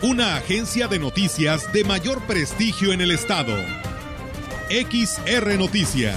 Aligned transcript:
Una 0.00 0.36
agencia 0.36 0.86
de 0.86 1.00
noticias 1.00 1.72
de 1.72 1.82
mayor 1.82 2.24
prestigio 2.24 2.92
en 2.92 3.00
el 3.00 3.10
estado. 3.10 3.56
XR 4.70 5.58
Noticias. 5.58 6.14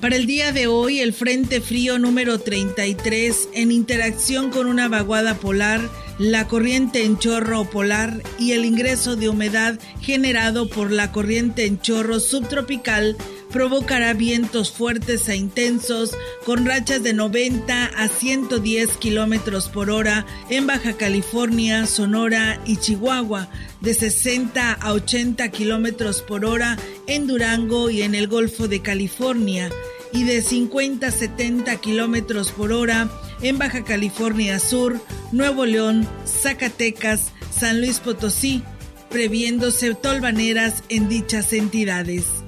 Para 0.00 0.14
el 0.14 0.26
día 0.26 0.52
de 0.52 0.68
hoy, 0.68 1.00
el 1.00 1.12
Frente 1.12 1.60
Frío 1.60 1.98
número 1.98 2.38
33, 2.38 3.48
en 3.54 3.72
interacción 3.72 4.50
con 4.50 4.66
una 4.66 4.88
vaguada 4.88 5.34
polar, 5.34 5.80
la 6.18 6.46
corriente 6.46 7.04
en 7.04 7.18
chorro 7.18 7.64
polar 7.64 8.22
y 8.38 8.52
el 8.52 8.64
ingreso 8.64 9.16
de 9.16 9.28
humedad 9.28 9.78
generado 10.00 10.68
por 10.68 10.90
la 10.92 11.12
corriente 11.12 11.64
en 11.66 11.80
chorro 11.80 12.20
subtropical 12.20 13.16
provocará 13.52 14.12
vientos 14.14 14.70
fuertes 14.70 15.28
e 15.28 15.36
intensos 15.36 16.16
con 16.44 16.64
rachas 16.64 17.02
de 17.02 17.12
90 17.12 17.86
a 17.86 18.08
110 18.08 18.96
kilómetros 18.96 19.68
por 19.68 19.90
hora 19.90 20.26
en 20.48 20.66
Baja 20.66 20.94
California, 20.94 21.86
Sonora 21.86 22.60
y 22.64 22.76
Chihuahua, 22.76 23.48
de 23.80 23.94
60 23.94 24.72
a 24.72 24.92
80 24.92 25.48
kilómetros 25.50 26.22
por 26.22 26.44
hora 26.44 26.78
en 27.06 27.26
Durango 27.26 27.90
y 27.90 28.02
en 28.02 28.14
el 28.14 28.28
Golfo 28.28 28.68
de 28.68 28.80
California, 28.80 29.70
y 30.12 30.24
de 30.24 30.42
50 30.42 31.06
a 31.06 31.10
70 31.10 31.76
kilómetros 31.76 32.50
por 32.50 32.72
hora 32.72 33.10
en 33.42 33.58
Baja 33.58 33.84
California 33.84 34.58
Sur, 34.58 35.00
Nuevo 35.32 35.66
León, 35.66 36.06
Zacatecas, 36.26 37.32
San 37.56 37.80
Luis 37.80 38.00
Potosí, 38.00 38.62
previéndose 39.08 39.94
tolvaneras 39.94 40.84
en 40.88 41.08
dichas 41.08 41.52
entidades. 41.52 42.39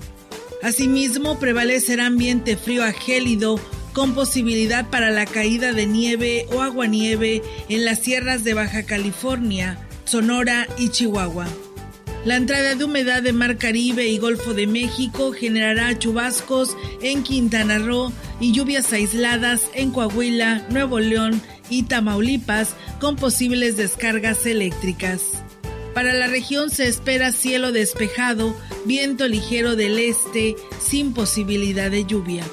Asimismo, 0.63 1.39
prevalecerá 1.39 2.07
ambiente 2.07 2.57
frío 2.57 2.85
a 2.85 2.93
gélido 2.93 3.61
con 3.93 4.15
posibilidad 4.15 4.89
para 4.89 5.11
la 5.11 5.27
caída 5.27 5.73
de 5.73 5.87
nieve 5.87 6.47
o 6.53 6.63
aguanieve 6.63 7.43
en 7.69 7.85
las 7.85 7.99
sierras 7.99 8.45
de 8.45 8.55
Baja 8.55 8.85
California, 8.85 9.79
Sonora 10.05 10.67
y 10.79 10.89
Chihuahua. 10.89 11.47
La 12.25 12.37
entrada 12.37 12.77
de 12.77 12.85
humedad 12.85 13.21
de 13.21 13.33
Mar 13.33 13.59
Caribe 13.59 14.07
y 14.07 14.19
Golfo 14.19 14.55
de 14.55 14.69
México 14.69 15.33
generará 15.33 15.99
chubascos 15.99 16.77
en 17.03 17.25
Quintana 17.25 17.79
Roo 17.79 18.13
y 18.39 18.53
lluvias 18.53 18.93
aisladas 18.93 19.69
en 19.75 19.91
Coahuila, 19.91 20.65
Nuevo 20.71 21.01
León 21.01 21.43
y 21.69 21.83
Tamaulipas 21.83 22.77
con 23.01 23.17
posibles 23.17 23.77
descargas 23.77 24.47
eléctricas. 24.47 25.43
Para 25.95 26.15
la 26.15 26.29
región 26.29 26.71
se 26.71 26.87
espera 26.87 27.33
cielo 27.33 27.73
despejado, 27.73 28.57
viento 28.85 29.29
ligero 29.29 29.77
del 29.77 29.99
este, 29.99 30.57
sin 30.81 31.13
posibilidad 31.15 31.91
de 31.91 32.05
lluvia. 32.05 32.45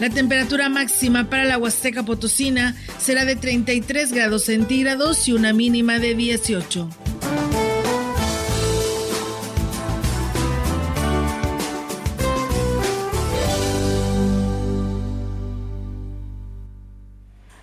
La 0.00 0.10
temperatura 0.10 0.68
máxima 0.68 1.28
para 1.28 1.44
la 1.44 1.58
Huasteca 1.58 2.04
Potosina 2.04 2.76
será 2.98 3.24
de 3.24 3.34
33 3.34 4.12
grados 4.12 4.44
centígrados 4.44 5.26
y 5.26 5.32
una 5.32 5.52
mínima 5.52 5.98
de 5.98 6.14
18. 6.14 7.07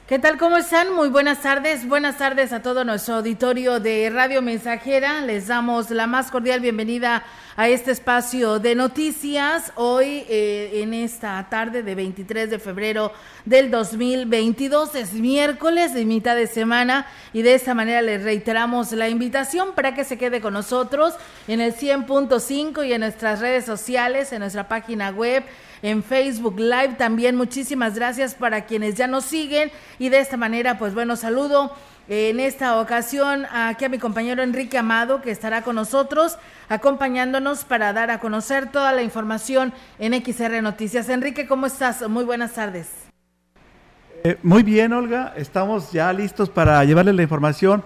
¿Qué 0.08 0.20
tal? 0.20 0.38
¿Cómo 0.38 0.58
están? 0.58 0.94
Muy 0.94 1.10
buenas 1.10 1.42
tardes. 1.42 1.88
Buenas 1.88 2.20
tardes 2.20 2.54
a 2.54 2.62
todo 2.62 2.84
nuestro 2.84 3.16
auditorio 3.16 3.80
de 3.80 4.12
Radio 4.12 4.44
Mensajera. 4.44 5.22
Les 5.22 5.48
damos 5.48 5.90
la 5.90 6.06
más 6.06 6.30
cordial 6.30 6.60
bienvenida 6.60 7.24
a 7.56 7.70
este 7.70 7.90
espacio 7.90 8.60
de 8.60 8.76
noticias. 8.76 9.72
Hoy, 9.74 10.24
eh, 10.30 10.82
en 10.84 10.94
esta 10.94 11.48
tarde 11.50 11.82
de 11.82 11.96
23 11.96 12.52
de 12.52 12.60
febrero 12.60 13.14
del 13.46 13.72
2022, 13.72 14.94
es 14.94 15.14
miércoles 15.14 15.96
de 15.96 16.06
mitad 16.06 16.36
de 16.36 16.46
semana 16.46 17.08
y 17.34 17.42
de 17.42 17.56
esta 17.56 17.74
manera 17.74 18.04
les 18.04 18.22
reiteramos 18.22 18.92
la 18.92 19.10
invitación 19.10 19.74
para 19.74 19.96
que 19.96 20.04
se 20.04 20.20
quede 20.20 20.40
con 20.40 20.54
nosotros 20.54 21.16
en 21.48 21.62
el 21.62 21.76
100.5 21.76 22.88
y 22.88 22.94
en 22.94 23.02
nuestras 23.02 23.40
redes 23.40 23.66
sociales, 23.66 24.32
en 24.34 24.42
nuestra 24.42 24.68
página 24.68 25.10
web 25.10 25.44
en 25.86 26.02
Facebook 26.02 26.60
Live. 26.60 26.96
También 26.98 27.36
muchísimas 27.36 27.94
gracias 27.94 28.34
para 28.34 28.66
quienes 28.66 28.96
ya 28.96 29.06
nos 29.06 29.24
siguen 29.24 29.72
y 30.00 30.10
de 30.10 30.20
esta 30.20 30.36
manera, 30.36 30.80
pues 30.80 30.96
bueno, 30.96 31.16
saludo 31.16 31.72
en 32.08 32.40
esta 32.40 32.80
ocasión 32.80 33.46
aquí 33.52 33.86
a 33.86 33.90
mi 33.90 34.00
compañero 34.00 34.42
Enrique 34.42 34.80
Amado 34.80 35.22
que 35.22 35.30
estará 35.30 35.62
con 35.62 35.76
nosotros 35.76 36.38
acompañándonos 36.70 37.66
para 37.66 37.94
dar 37.94 38.10
a 38.10 38.20
conocer 38.20 38.72
toda 38.72 38.94
la 38.94 39.04
información 39.04 39.74
en 40.00 40.14
XR 40.14 40.64
Noticias. 40.64 41.08
Enrique, 41.10 41.48
¿cómo 41.48 41.68
estás? 41.68 42.08
Muy 42.10 42.24
buenas 42.24 42.54
tardes. 42.54 42.90
Eh, 44.24 44.40
muy 44.42 44.64
bien, 44.64 44.92
Olga. 44.92 45.34
Estamos 45.38 45.92
ya 45.92 46.12
listos 46.14 46.50
para 46.50 46.84
llevarle 46.84 47.14
la 47.14 47.22
información 47.22 47.84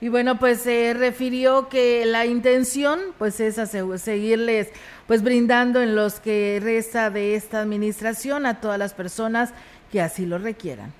Y 0.00 0.08
bueno, 0.08 0.38
pues 0.38 0.60
se 0.60 0.92
refirió 0.92 1.68
que 1.70 2.04
la 2.04 2.26
intención 2.26 3.00
pues 3.18 3.40
es 3.40 3.58
seguirles 4.02 4.68
pues 5.06 5.22
brindando 5.22 5.80
en 5.80 5.94
los 5.94 6.20
que 6.20 6.60
resta 6.62 7.08
de 7.08 7.34
esta 7.34 7.62
administración 7.62 8.44
a 8.44 8.60
todas 8.60 8.78
las 8.78 8.92
personas 8.92 9.50
que 9.90 10.02
así 10.02 10.26
lo 10.26 10.36
requieran. 10.36 10.92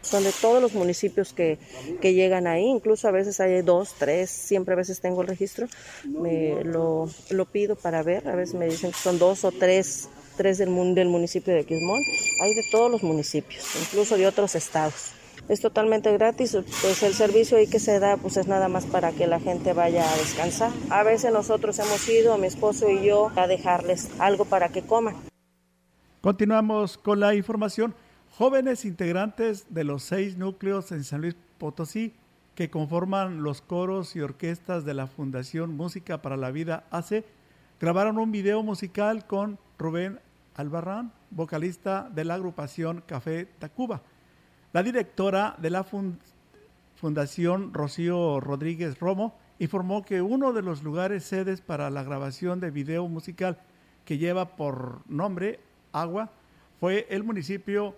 Son 0.00 0.24
de 0.24 0.32
todos 0.32 0.62
los 0.62 0.72
municipios 0.72 1.34
que, 1.34 1.58
que 2.00 2.14
llegan 2.14 2.46
ahí, 2.46 2.64
incluso 2.64 3.06
a 3.06 3.10
veces 3.10 3.38
hay 3.38 3.60
dos, 3.60 3.94
tres, 3.98 4.30
siempre 4.30 4.72
a 4.72 4.76
veces 4.78 5.00
tengo 5.00 5.20
el 5.20 5.28
registro, 5.28 5.68
me 6.04 6.64
lo, 6.64 7.10
pido 7.52 7.76
para 7.76 8.02
ver, 8.02 8.26
a 8.26 8.34
veces 8.34 8.54
me 8.54 8.64
dicen 8.64 8.92
que 8.92 8.98
son 8.98 9.18
dos 9.18 9.44
o 9.44 9.52
tres, 9.52 10.08
tres 10.38 10.56
del, 10.56 10.94
del 10.94 11.08
municipio 11.08 11.52
de 11.52 11.64
Quismón, 11.64 12.00
hay 12.42 12.54
de 12.54 12.62
todos 12.72 12.90
los 12.90 13.02
municipios, 13.02 13.62
incluso 13.78 14.16
de 14.16 14.26
otros 14.26 14.54
estados 14.54 15.12
es 15.50 15.60
totalmente 15.60 16.12
gratis, 16.12 16.56
pues 16.80 17.02
el 17.02 17.12
servicio 17.12 17.58
ahí 17.58 17.66
que 17.66 17.80
se 17.80 17.98
da 17.98 18.16
pues 18.16 18.36
es 18.36 18.46
nada 18.46 18.68
más 18.68 18.86
para 18.86 19.10
que 19.10 19.26
la 19.26 19.40
gente 19.40 19.72
vaya 19.72 20.08
a 20.08 20.16
descansar. 20.16 20.70
A 20.90 21.02
veces 21.02 21.32
nosotros 21.32 21.76
hemos 21.80 22.08
ido, 22.08 22.38
mi 22.38 22.46
esposo 22.46 22.88
y 22.88 23.04
yo, 23.04 23.32
a 23.34 23.48
dejarles 23.48 24.08
algo 24.20 24.44
para 24.44 24.68
que 24.68 24.82
coman. 24.82 25.16
Continuamos 26.20 26.98
con 26.98 27.18
la 27.18 27.34
información. 27.34 27.94
Jóvenes 28.38 28.84
integrantes 28.84 29.66
de 29.70 29.82
los 29.82 30.04
seis 30.04 30.36
núcleos 30.38 30.92
en 30.92 31.02
San 31.02 31.20
Luis 31.20 31.34
Potosí 31.58 32.14
que 32.54 32.70
conforman 32.70 33.42
los 33.42 33.60
coros 33.60 34.14
y 34.14 34.20
orquestas 34.20 34.84
de 34.84 34.94
la 34.94 35.08
Fundación 35.08 35.76
Música 35.76 36.22
para 36.22 36.36
la 36.36 36.52
Vida 36.52 36.84
AC 36.92 37.24
grabaron 37.80 38.18
un 38.18 38.30
video 38.30 38.62
musical 38.62 39.26
con 39.26 39.58
Rubén 39.78 40.20
Albarrán, 40.54 41.12
vocalista 41.30 42.08
de 42.14 42.24
la 42.24 42.34
agrupación 42.34 43.02
Café 43.04 43.46
Tacuba. 43.58 44.02
La 44.72 44.84
directora 44.84 45.56
de 45.58 45.68
la 45.68 45.84
Fundación 46.94 47.74
Rocío 47.74 48.38
Rodríguez 48.38 49.00
Romo 49.00 49.36
informó 49.58 50.04
que 50.04 50.22
uno 50.22 50.52
de 50.52 50.62
los 50.62 50.84
lugares 50.84 51.24
sedes 51.24 51.60
para 51.60 51.90
la 51.90 52.04
grabación 52.04 52.60
de 52.60 52.70
video 52.70 53.08
musical 53.08 53.58
que 54.04 54.16
lleva 54.16 54.54
por 54.54 55.00
nombre 55.10 55.58
Agua 55.90 56.30
fue 56.78 57.08
el 57.10 57.24
municipio 57.24 57.96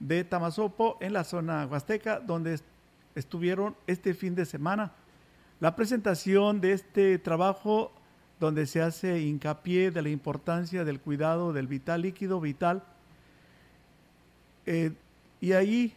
de 0.00 0.24
Tamazopo 0.24 0.98
en 1.00 1.12
la 1.12 1.22
zona 1.22 1.66
huasteca 1.66 2.18
donde 2.18 2.58
estuvieron 3.14 3.76
este 3.86 4.12
fin 4.12 4.34
de 4.34 4.44
semana. 4.44 4.90
La 5.60 5.76
presentación 5.76 6.60
de 6.60 6.72
este 6.72 7.18
trabajo 7.20 7.92
donde 8.40 8.66
se 8.66 8.82
hace 8.82 9.20
hincapié 9.20 9.92
de 9.92 10.02
la 10.02 10.08
importancia 10.08 10.84
del 10.84 10.98
cuidado 10.98 11.52
del 11.52 11.68
vital 11.68 12.02
líquido 12.02 12.40
vital 12.40 12.82
eh, 14.66 14.90
y 15.40 15.52
ahí 15.52 15.94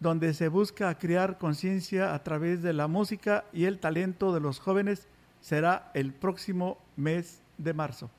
donde 0.00 0.34
se 0.34 0.48
busca 0.48 0.96
crear 0.98 1.38
conciencia 1.38 2.14
a 2.14 2.22
través 2.22 2.62
de 2.62 2.72
la 2.72 2.86
música 2.86 3.44
y 3.52 3.64
el 3.64 3.78
talento 3.78 4.32
de 4.32 4.40
los 4.40 4.60
jóvenes, 4.60 5.08
será 5.40 5.90
el 5.94 6.12
próximo 6.12 6.78
mes 6.96 7.42
de 7.56 7.74
marzo. 7.74 8.10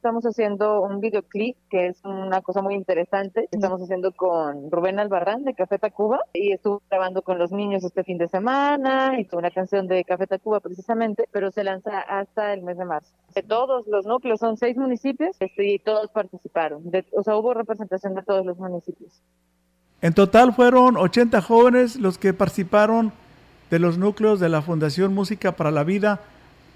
Estamos 0.00 0.24
haciendo 0.24 0.80
un 0.80 0.98
videoclip 1.00 1.58
que 1.68 1.88
es 1.88 2.02
una 2.04 2.40
cosa 2.40 2.62
muy 2.62 2.74
interesante. 2.74 3.50
Estamos 3.52 3.82
haciendo 3.82 4.12
con 4.12 4.70
Rubén 4.70 4.98
Albarrán 4.98 5.44
de 5.44 5.52
Café 5.52 5.78
Tacuba 5.78 6.20
y 6.32 6.52
estuvo 6.52 6.80
grabando 6.88 7.20
con 7.20 7.38
los 7.38 7.52
niños 7.52 7.84
este 7.84 8.02
fin 8.02 8.16
de 8.16 8.26
semana. 8.26 9.20
Hizo 9.20 9.36
una 9.36 9.50
canción 9.50 9.86
de 9.88 10.02
Café 10.04 10.26
Tacuba 10.26 10.60
precisamente, 10.60 11.28
pero 11.32 11.50
se 11.50 11.64
lanza 11.64 12.00
hasta 12.00 12.54
el 12.54 12.62
mes 12.62 12.78
de 12.78 12.86
marzo. 12.86 13.10
De 13.34 13.42
todos 13.42 13.86
los 13.88 14.06
núcleos, 14.06 14.40
son 14.40 14.56
seis 14.56 14.74
municipios 14.74 15.36
este, 15.38 15.70
y 15.70 15.78
todos 15.78 16.10
participaron. 16.12 16.82
o 17.12 17.22
sea, 17.22 17.36
hubo 17.36 17.52
representación 17.52 18.14
de 18.14 18.22
todos 18.22 18.46
los 18.46 18.56
municipios. 18.56 19.20
En 20.00 20.14
total 20.14 20.54
fueron 20.54 20.96
80 20.96 21.42
jóvenes 21.42 21.96
los 21.96 22.16
que 22.16 22.32
participaron 22.32 23.12
de 23.68 23.78
los 23.78 23.98
núcleos 23.98 24.40
de 24.40 24.48
la 24.48 24.62
Fundación 24.62 25.12
Música 25.14 25.52
para 25.52 25.70
la 25.70 25.84
Vida 25.84 26.20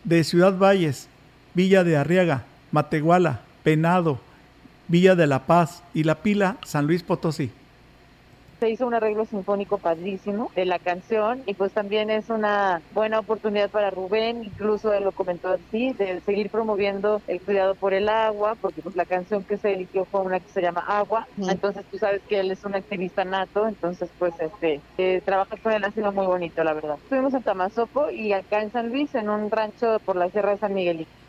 de 0.04 0.24
Ciudad 0.24 0.58
Valles, 0.58 1.08
Villa 1.54 1.84
de 1.84 1.96
Arriaga, 1.96 2.44
Matehuala, 2.74 3.38
Penado, 3.62 4.18
Villa 4.88 5.14
de 5.14 5.28
la 5.28 5.46
Paz 5.46 5.84
y 5.94 6.02
La 6.02 6.16
Pila, 6.16 6.56
San 6.64 6.88
Luis 6.88 7.04
Potosí. 7.04 7.52
Se 8.58 8.68
hizo 8.68 8.84
un 8.84 8.94
arreglo 8.94 9.26
sinfónico 9.26 9.78
padrísimo 9.78 10.50
de 10.56 10.64
la 10.64 10.80
canción 10.80 11.42
y 11.46 11.54
pues 11.54 11.70
también 11.70 12.10
es 12.10 12.30
una 12.30 12.82
buena 12.92 13.20
oportunidad 13.20 13.70
para 13.70 13.90
Rubén, 13.90 14.42
incluso 14.42 14.92
él 14.92 15.04
lo 15.04 15.12
comentó 15.12 15.50
así, 15.50 15.92
de 15.92 16.20
seguir 16.22 16.50
promoviendo 16.50 17.22
el 17.28 17.40
cuidado 17.40 17.76
por 17.76 17.94
el 17.94 18.08
agua, 18.08 18.56
porque 18.60 18.82
pues 18.82 18.96
la 18.96 19.04
canción 19.04 19.44
que 19.44 19.56
se 19.56 19.74
eligió 19.74 20.04
fue 20.04 20.22
una 20.22 20.40
que 20.40 20.50
se 20.50 20.60
llama 20.60 20.84
Agua, 20.84 21.28
entonces 21.38 21.84
tú 21.92 21.98
sabes 21.98 22.22
que 22.28 22.40
él 22.40 22.50
es 22.50 22.64
un 22.64 22.74
activista 22.74 23.24
nato, 23.24 23.68
entonces 23.68 24.10
pues 24.18 24.34
este, 24.40 24.80
eh, 24.98 25.22
trabajar 25.24 25.60
con 25.60 25.70
él 25.70 25.84
ha 25.84 25.92
sido 25.92 26.10
muy 26.10 26.26
bonito 26.26 26.64
la 26.64 26.72
verdad. 26.72 26.96
Estuvimos 27.04 27.34
en 27.34 27.42
Tamazopo 27.44 28.10
y 28.10 28.32
acá 28.32 28.62
en 28.62 28.72
San 28.72 28.88
Luis, 28.88 29.14
en 29.14 29.28
un 29.28 29.48
rancho 29.48 30.00
por 30.04 30.16
la 30.16 30.28
Sierra 30.30 30.50
de 30.50 30.58
San 30.58 30.74
Miguelito. 30.74 31.23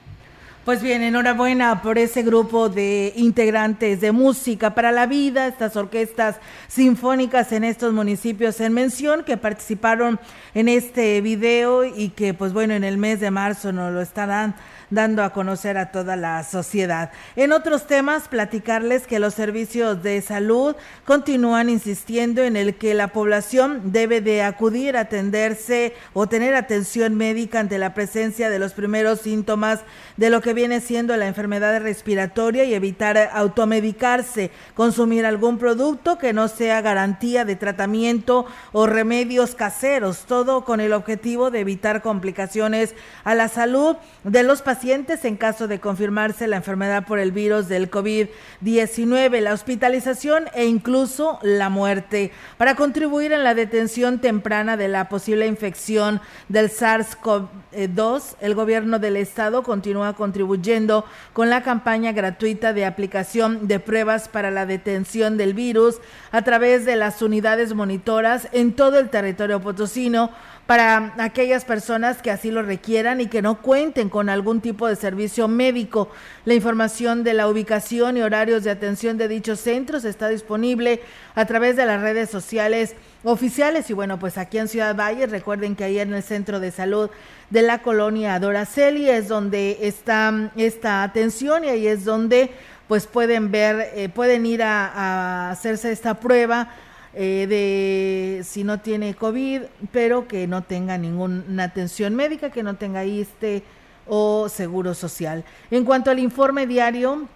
Pues 0.66 0.82
bien, 0.82 1.04
enhorabuena 1.04 1.84
por 1.84 2.00
ese 2.00 2.24
grupo 2.24 2.70
de 2.70 3.14
integrantes 3.18 4.02
de 4.02 4.12
música 4.12 4.74
para 4.74 4.92
la 4.92 5.06
vida, 5.06 5.46
estas 5.46 5.76
orquestas 5.76 6.38
sinfónicas 6.68 7.52
en 7.52 7.64
estos 7.64 7.94
municipios 7.94 8.60
en 8.60 8.74
mención 8.74 9.24
que 9.24 9.38
participaron 9.38 10.20
en 10.56 10.68
este 10.68 11.22
video 11.22 11.86
y 11.86 12.10
que 12.10 12.34
pues 12.34 12.52
bueno, 12.52 12.74
en 12.74 12.84
el 12.84 12.98
mes 12.98 13.20
de 13.20 13.30
marzo 13.30 13.72
nos 13.74 13.94
lo 13.94 14.02
estarán 14.02 14.56
dando 14.90 15.24
a 15.24 15.32
conocer 15.32 15.78
a 15.78 15.92
toda 15.92 16.16
la 16.16 16.44
sociedad. 16.44 17.12
En 17.36 17.52
otros 17.52 17.88
temas, 17.88 18.28
platicarles 18.28 19.08
que 19.08 19.20
los 19.20 19.34
servicios 19.34 20.04
de 20.04 20.22
salud 20.22 20.76
continúan 21.06 21.70
insistiendo 21.70 22.44
en 22.44 22.56
el 22.56 22.76
que 22.76 22.94
la 22.94 23.08
población 23.08 23.92
debe 23.92 24.22
de 24.22 24.44
acudir 24.44 24.98
a 24.98 25.02
atenderse 25.02 25.94
o 26.14 26.28
tener 26.28 26.56
atención 26.56 27.16
médica 27.16 27.60
ante 27.60 27.78
la 27.78 27.94
presencia 27.94 28.50
de 28.50 28.60
los 28.60 28.74
primeros 28.74 29.22
síntomas 29.22 29.82
de 30.18 30.30
lo 30.30 30.42
que 30.42 30.54
viene 30.54 30.82
siendo 30.82 31.16
la 31.18 31.28
enfermedad 31.28 31.82
respiratoria 31.82 32.64
y 32.64 32.74
evitar 32.74 33.18
automedicarse, 33.34 34.52
consumir 34.76 35.26
algún 35.26 35.58
producto 35.58 36.18
que 36.18 36.34
no 36.34 36.48
sea 36.48 36.82
garantía 36.82 37.46
de 37.46 37.56
tratamiento 37.56 38.46
o 38.72 38.88
remedios 38.88 39.56
caseros, 39.56 40.26
todo 40.28 40.64
con 40.64 40.80
el 40.80 40.94
objetivo 40.94 41.52
de 41.52 41.62
evitar 41.62 42.02
complicaciones 42.02 42.94
a 43.24 43.36
la 43.36 43.48
salud 43.48 43.98
de 44.24 44.44
los 44.44 44.62
pacientes 44.62 44.75
en 44.83 45.38
caso 45.38 45.68
de 45.68 45.80
confirmarse 45.80 46.48
la 46.48 46.57
enfermedad 46.57 47.06
por 47.06 47.18
el 47.19 47.31
virus 47.31 47.68
del 47.68 47.89
COVID-19, 47.89 49.39
la 49.39 49.54
hospitalización 49.54 50.45
e 50.54 50.66
incluso 50.66 51.39
la 51.42 51.69
muerte. 51.69 52.31
Para 52.57 52.75
contribuir 52.75 53.31
en 53.31 53.44
la 53.44 53.56
detención 53.56 54.19
temprana 54.19 54.77
de 54.77 54.88
la 54.88 55.07
posible 55.10 55.48
infección 55.48 56.22
del 56.50 56.69
SARS-CoV-2, 56.69 58.36
el 58.42 58.54
gobierno 58.54 59.00
del 59.00 59.18
estado 59.18 59.63
continúa 59.63 60.13
contribuyendo 60.13 61.06
con 61.33 61.50
la 61.50 61.63
campaña 61.63 62.12
gratuita 62.12 62.74
de 62.74 62.86
aplicación 62.86 63.68
de 63.68 63.80
pruebas 63.80 64.27
para 64.27 64.51
la 64.51 64.66
detención 64.66 65.38
del 65.38 65.54
virus 65.54 66.00
a 66.31 66.42
través 66.42 66.86
de 66.86 66.95
las 66.95 67.22
unidades 67.22 67.74
monitoras 67.74 68.50
en 68.51 68.74
todo 68.74 69.00
el 69.00 69.10
territorio 69.10 69.62
potosino 69.62 70.31
para 70.66 71.14
aquellas 71.20 71.64
personas 71.64 72.22
que 72.24 72.32
así 72.32 72.50
lo 72.50 72.64
requieran 72.64 73.22
y 73.22 73.28
que 73.28 73.44
no 73.44 73.62
cuenten 73.62 74.10
con 74.10 74.30
algún 74.30 74.62
tipo 74.62 74.88
de 74.88 74.96
servicio 74.96 75.48
médico. 75.48 76.10
La 76.44 76.56
información 76.56 77.24
de 77.24 77.36
la 77.36 77.48
ubicación 77.48 78.18
y 78.18 78.22
horarios 78.22 78.63
de 78.63 78.72
atención 78.72 79.18
de 79.18 79.28
dichos 79.28 79.60
centros 79.60 80.06
está 80.06 80.28
disponible 80.28 81.01
a 81.36 81.46
través 81.46 81.75
de 81.75 81.86
las 81.86 82.01
redes 82.01 82.32
sociales 82.32 82.96
oficiales 83.24 83.89
y 83.92 83.94
bueno, 83.94 84.18
pues 84.18 84.39
aquí 84.39 84.58
en 84.58 84.68
Ciudad 84.68 84.96
Valle, 84.96 85.28
recuerden 85.28 85.75
que 85.75 85.84
ahí 85.84 86.00
en 86.00 86.13
el 86.13 86.24
centro 86.24 86.60
de 86.60 86.72
salud 86.72 87.12
de 87.51 87.62
la 87.62 87.84
colonia 87.84 88.39
Doraceli 88.39 89.08
es 89.08 89.28
donde 89.28 89.78
está 89.82 90.51
esta 90.56 91.04
atención 91.04 91.63
y 91.63 91.70
ahí 91.70 91.88
es 91.88 92.06
donde 92.06 92.50
pues 92.88 93.08
pueden 93.08 93.51
ver, 93.51 93.92
eh, 93.96 94.10
pueden 94.10 94.46
ir 94.46 94.62
a, 94.62 94.88
a 94.88 95.51
hacerse 95.51 95.92
esta 95.92 96.20
prueba 96.20 96.70
eh, 97.15 97.48
de 97.48 98.43
si 98.43 98.63
no 98.63 98.81
tiene 98.81 99.13
COVID, 99.13 99.62
pero 99.91 100.27
que 100.27 100.48
no 100.48 100.63
tenga 100.63 100.98
ninguna 100.98 101.63
atención 101.63 102.13
médica, 102.13 102.50
que 102.50 102.62
no 102.62 102.75
tenga 102.75 103.05
ISTE 103.05 103.63
o 104.05 104.50
seguro 104.50 104.93
social. 104.93 105.45
En 105.72 105.86
cuanto 105.86 106.12
al 106.12 106.19
informe 106.19 106.67
diario, 106.67 107.27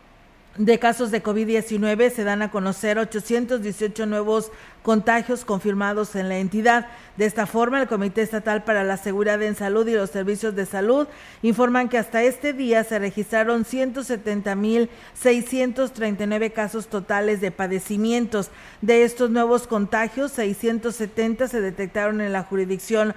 de 0.60 0.78
casos 0.78 1.10
de 1.10 1.24
COVID-19 1.24 2.12
se 2.12 2.24
dan 2.26 2.42
a 2.42 2.52
conocer 2.52 3.00
818 3.00 4.06
nuevos 4.06 4.52
contagios 4.84 5.46
confirmados 5.46 6.18
en 6.18 6.28
la 6.28 6.38
entidad. 6.38 6.88
De 7.16 7.26
esta 7.26 7.46
forma, 7.46 7.82
el 7.82 7.88
Comité 7.88 8.24
Estatal 8.24 8.66
para 8.66 8.84
la 8.84 8.98
Seguridad 8.98 9.42
en 9.42 9.56
Salud 9.56 9.88
y 9.88 9.94
los 9.94 10.10
Servicios 10.10 10.58
de 10.58 10.66
Salud 10.66 11.08
informan 11.44 11.88
que 11.88 11.98
hasta 11.98 12.24
este 12.24 12.52
día 12.52 12.84
se 12.84 13.00
registraron 13.00 13.64
170.639 13.64 16.52
casos 16.52 16.88
totales 16.88 17.40
de 17.40 17.52
padecimientos. 17.52 18.50
De 18.82 19.06
estos 19.06 19.30
nuevos 19.30 19.66
contagios, 19.66 20.34
670 20.34 21.48
se 21.48 21.62
detectaron 21.62 22.20
en 22.20 22.34
la 22.34 22.44
jurisdicción 22.44 23.16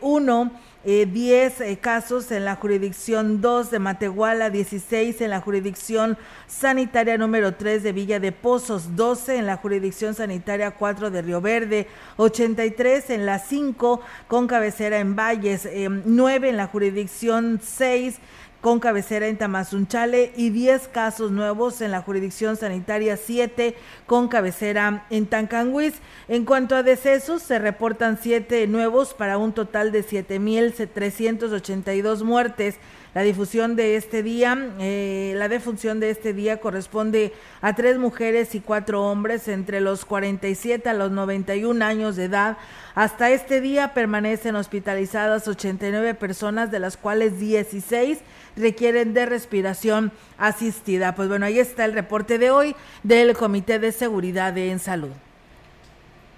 1. 0.00 0.52
Eh, 0.54 0.69
10 0.84 1.60
eh, 1.60 1.78
casos 1.78 2.32
en 2.32 2.46
la 2.46 2.56
jurisdicción 2.56 3.42
2 3.42 3.70
de 3.70 3.78
Matehuala, 3.78 4.48
16 4.48 5.20
en 5.20 5.30
la 5.30 5.42
jurisdicción 5.42 6.16
sanitaria 6.46 7.18
número 7.18 7.54
3 7.54 7.82
de 7.82 7.92
Villa 7.92 8.18
de 8.18 8.32
Pozos, 8.32 8.96
12 8.96 9.36
en 9.36 9.46
la 9.46 9.58
jurisdicción 9.58 10.14
sanitaria 10.14 10.70
4 10.70 11.10
de 11.10 11.20
Río 11.20 11.42
Verde, 11.42 11.86
83 12.16 13.10
en 13.10 13.26
la 13.26 13.38
5 13.38 14.00
con 14.26 14.46
cabecera 14.46 15.00
en 15.00 15.16
Valles, 15.16 15.68
9 16.06 16.46
eh, 16.46 16.50
en 16.50 16.56
la 16.56 16.66
jurisdicción 16.66 17.60
6 17.62 18.18
con 18.60 18.78
cabecera 18.78 19.26
en 19.26 19.38
Tamazunchale 19.38 20.34
y 20.36 20.50
10 20.50 20.88
casos 20.88 21.30
nuevos 21.30 21.80
en 21.80 21.92
la 21.92 22.02
jurisdicción 22.02 22.56
sanitaria 22.56 23.16
7 23.16 23.74
con 24.06 24.28
cabecera 24.28 25.06
en 25.08 25.24
Tancanguis. 25.26 25.94
En 26.28 26.44
cuanto 26.44 26.76
a 26.76 26.82
decesos, 26.82 27.40
se 27.42 27.58
reportan 27.58 28.18
7 28.20 28.66
nuevos 28.66 29.14
para 29.14 29.38
un 29.38 29.52
total 29.52 29.92
de 29.92 30.04
7.382 30.04 32.22
muertes. 32.22 32.76
La 33.12 33.22
difusión 33.22 33.74
de 33.74 33.96
este 33.96 34.22
día, 34.22 34.56
eh, 34.78 35.34
la 35.36 35.48
defunción 35.48 35.98
de 35.98 36.10
este 36.10 36.32
día 36.32 36.60
corresponde 36.60 37.32
a 37.60 37.74
tres 37.74 37.98
mujeres 37.98 38.54
y 38.54 38.60
cuatro 38.60 39.02
hombres 39.02 39.48
entre 39.48 39.80
los 39.80 40.04
47 40.04 40.88
a 40.88 40.94
los 40.94 41.10
91 41.10 41.84
años 41.84 42.14
de 42.14 42.26
edad. 42.26 42.56
Hasta 42.94 43.30
este 43.30 43.60
día 43.60 43.94
permanecen 43.94 44.54
hospitalizadas 44.54 45.48
89 45.48 46.14
personas, 46.14 46.70
de 46.70 46.78
las 46.78 46.96
cuales 46.96 47.40
16 47.40 48.20
requieren 48.56 49.14
de 49.14 49.26
respiración 49.26 50.12
asistida. 50.38 51.14
Pues 51.14 51.28
bueno, 51.28 51.46
ahí 51.46 51.58
está 51.58 51.84
el 51.84 51.92
reporte 51.92 52.38
de 52.38 52.50
hoy 52.50 52.74
del 53.02 53.34
Comité 53.34 53.78
de 53.78 53.92
Seguridad 53.92 54.56
en 54.58 54.78
Salud. 54.78 55.10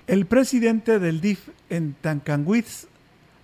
El 0.07 0.27
presidente 0.27 0.99
del 0.99 1.21
DIF 1.21 1.49
en 1.71 1.95
Tancanguitz, 2.01 2.87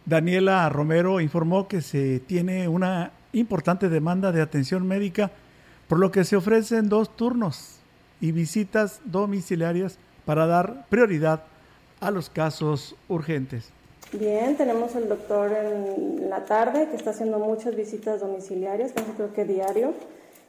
Daniela 0.05 0.69
Romero, 0.69 1.21
informó 1.21 1.69
que 1.69 1.83
se 1.83 2.21
tiene 2.21 2.69
una 2.69 3.13
importante 3.33 3.89
demanda 3.89 4.33
de 4.33 4.43
atención 4.43 4.87
médica, 4.87 5.31
por 5.87 5.99
lo 5.99 6.11
que 6.11 6.25
se 6.25 6.37
ofrecen 6.37 6.89
dos 6.89 7.17
turnos 7.17 7.77
y 8.21 8.33
visitas 8.33 9.01
domiciliarias 9.05 9.99
para 10.25 10.47
dar 10.47 10.87
prioridad 10.89 11.45
a 12.01 12.11
los 12.11 12.29
casos 12.29 12.97
urgentes. 13.09 13.71
Bien, 14.13 14.57
tenemos 14.57 14.97
el 14.97 15.07
doctor 15.07 15.53
en 15.53 16.31
la 16.31 16.47
tarde 16.47 16.89
que 16.89 16.97
está 16.97 17.11
haciendo 17.11 17.39
muchas 17.39 17.77
visitas 17.77 18.21
domiciliarias, 18.21 18.93
creo 19.17 19.35
que 19.35 19.45
diario, 19.45 19.93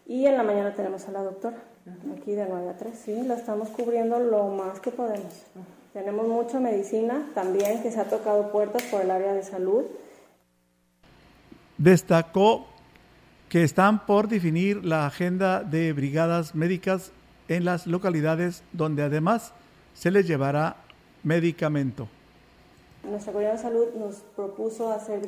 y 0.08 0.26
en 0.28 0.38
la 0.38 0.44
mañana 0.44 0.74
tenemos 0.76 1.06
a 1.10 1.12
la 1.12 1.24
doctora, 1.24 1.58
aquí 2.18 2.32
de 2.32 2.46
9 2.48 2.70
a 2.70 2.78
3, 2.78 2.98
sí, 2.98 3.22
la 3.24 3.34
estamos 3.34 3.68
cubriendo 3.70 4.18
lo 4.18 4.48
más 4.48 4.80
que 4.80 4.92
podemos. 4.92 5.44
Tenemos 5.92 6.26
mucha 6.26 6.62
medicina 6.62 7.30
también 7.36 7.84
que 7.84 7.92
se 7.92 8.00
ha 8.00 8.06
tocado 8.06 8.50
puertas 8.50 8.84
por 8.84 9.02
el 9.02 9.12
área 9.12 9.34
de 9.34 9.44
salud. 9.44 9.84
Destacó 11.78 12.66
que 13.50 13.66
están 13.66 14.06
por 14.06 14.30
definir 14.30 14.86
la 14.86 15.06
agenda 15.06 15.64
de 15.64 15.92
brigadas 15.92 16.56
médicas 16.56 17.12
en 17.50 17.66
las 17.66 17.88
localidades 17.88 18.64
donde 18.72 19.04
además 19.04 19.54
se 19.96 20.12
les 20.12 20.28
llevará 20.28 20.78
medicamento. 21.24 22.08
Nuestra 23.10 23.32
Seguridad 23.32 23.54
de 23.54 23.58
Salud 23.58 23.88
nos 23.96 24.18
propuso 24.36 24.92
hacer 24.92 25.22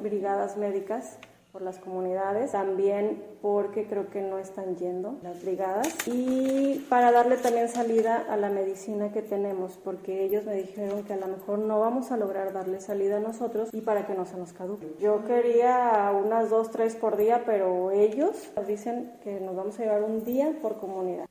brigadas 0.00 0.56
médicas 0.58 1.16
por 1.50 1.62
las 1.62 1.78
comunidades, 1.78 2.52
también 2.52 3.22
porque 3.40 3.86
creo 3.86 4.10
que 4.10 4.20
no 4.20 4.38
están 4.38 4.76
yendo 4.76 5.18
las 5.22 5.42
brigadas 5.42 5.88
y 6.06 6.84
para 6.88 7.10
darle 7.10 7.36
también 7.36 7.68
salida 7.68 8.26
a 8.28 8.36
la 8.36 8.50
medicina 8.50 9.12
que 9.12 9.22
tenemos, 9.22 9.78
porque 9.82 10.24
ellos 10.24 10.44
me 10.44 10.54
dijeron 10.54 11.04
que 11.04 11.14
a 11.14 11.16
lo 11.16 11.26
mejor 11.26 11.58
no 11.58 11.80
vamos 11.80 12.10
a 12.10 12.16
lograr 12.16 12.52
darle 12.52 12.80
salida 12.80 13.16
a 13.16 13.20
nosotros 13.20 13.68
y 13.72 13.80
para 13.80 14.06
que 14.06 14.14
no 14.14 14.24
se 14.26 14.36
nos 14.36 14.52
caduque. 14.52 14.94
Yo 15.00 15.24
quería 15.24 16.12
unas 16.14 16.50
dos, 16.50 16.70
tres 16.70 16.96
por 16.96 17.16
día, 17.16 17.44
pero 17.46 17.90
ellos 17.90 18.50
nos 18.56 18.66
dicen 18.66 19.12
que 19.24 19.40
nos 19.40 19.56
vamos 19.56 19.78
a 19.78 19.82
llevar 19.82 20.02
un 20.02 20.24
día 20.24 20.54
por 20.60 20.78
comunidad. 20.78 21.26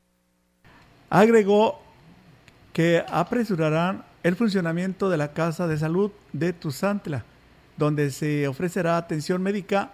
Agregó 1.09 1.75
que 2.73 3.03
apresurarán 3.07 4.10
el 4.23 4.35
funcionamiento 4.35 5.09
de 5.09 5.17
la 5.17 5.33
Casa 5.33 5.67
de 5.67 5.77
Salud 5.77 6.11
de 6.33 6.53
Tuzantla, 6.53 7.23
donde 7.77 8.11
se 8.11 8.47
ofrecerá 8.47 8.97
atención 8.97 9.41
médica 9.41 9.91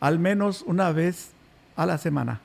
al 0.00 0.18
menos 0.18 0.62
una 0.66 0.92
vez 0.92 1.30
a 1.74 1.86
la 1.86 1.98
semana. 1.98 2.40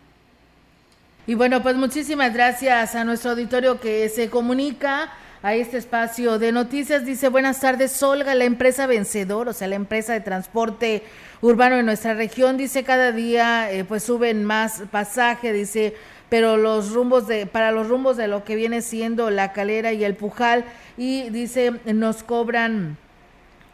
Y 1.27 1.35
bueno, 1.35 1.61
pues 1.61 1.75
muchísimas 1.75 2.33
gracias 2.33 2.95
a 2.95 3.03
nuestro 3.03 3.31
auditorio 3.31 3.79
que 3.79 4.09
se 4.09 4.29
comunica 4.29 5.11
a 5.43 5.53
este 5.53 5.77
espacio 5.77 6.39
de 6.39 6.51
noticias. 6.51 7.05
Dice, 7.05 7.29
buenas 7.29 7.59
tardes, 7.59 7.91
Solga, 7.91 8.33
la 8.35 8.45
empresa 8.45 8.87
vencedor, 8.87 9.47
o 9.47 9.53
sea, 9.53 9.67
la 9.67 9.75
empresa 9.75 10.13
de 10.13 10.21
transporte 10.21 11.03
urbano 11.41 11.77
en 11.77 11.85
nuestra 11.85 12.13
región. 12.13 12.57
Dice, 12.57 12.83
cada 12.83 13.11
día 13.11 13.71
eh, 13.71 13.83
pues 13.83 14.03
suben 14.03 14.43
más 14.43 14.83
pasaje, 14.91 15.53
dice, 15.53 15.95
pero 16.31 16.55
los 16.55 16.93
rumbos 16.93 17.27
de, 17.27 17.45
para 17.45 17.73
los 17.73 17.89
rumbos 17.89 18.15
de 18.15 18.29
lo 18.29 18.45
que 18.45 18.55
viene 18.55 18.81
siendo 18.81 19.29
la 19.29 19.51
calera 19.51 19.91
y 19.91 20.05
el 20.05 20.15
pujal, 20.15 20.63
y 20.95 21.29
dice, 21.29 21.73
nos 21.83 22.23
cobran 22.23 22.95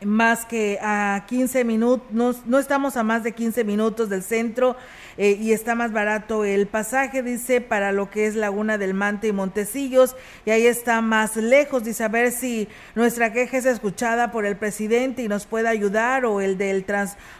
más 0.03 0.45
que 0.45 0.79
a 0.81 1.25
15 1.27 1.63
minutos, 1.63 2.07
no, 2.47 2.57
estamos 2.57 2.97
a 2.97 3.03
más 3.03 3.23
de 3.23 3.33
15 3.33 3.63
minutos 3.63 4.09
del 4.09 4.23
centro 4.23 4.75
eh, 5.17 5.37
y 5.39 5.51
está 5.51 5.75
más 5.75 5.91
barato 5.91 6.45
el 6.45 6.65
pasaje, 6.65 7.21
dice, 7.21 7.61
para 7.61 7.91
lo 7.91 8.09
que 8.09 8.25
es 8.25 8.35
Laguna 8.35 8.79
del 8.79 8.95
Mante 8.95 9.27
y 9.27 9.33
Montecillos, 9.33 10.15
y 10.43 10.49
ahí 10.49 10.65
está 10.65 11.01
más 11.01 11.35
lejos, 11.35 11.83
dice, 11.83 12.03
a 12.03 12.07
ver 12.07 12.31
si 12.31 12.67
nuestra 12.95 13.33
queja 13.33 13.57
es 13.57 13.67
escuchada 13.67 14.31
por 14.31 14.47
el 14.47 14.55
presidente 14.55 15.21
y 15.21 15.27
nos 15.27 15.45
puede 15.45 15.67
ayudar, 15.67 16.25
o 16.25 16.41
el 16.41 16.57
del 16.57 16.85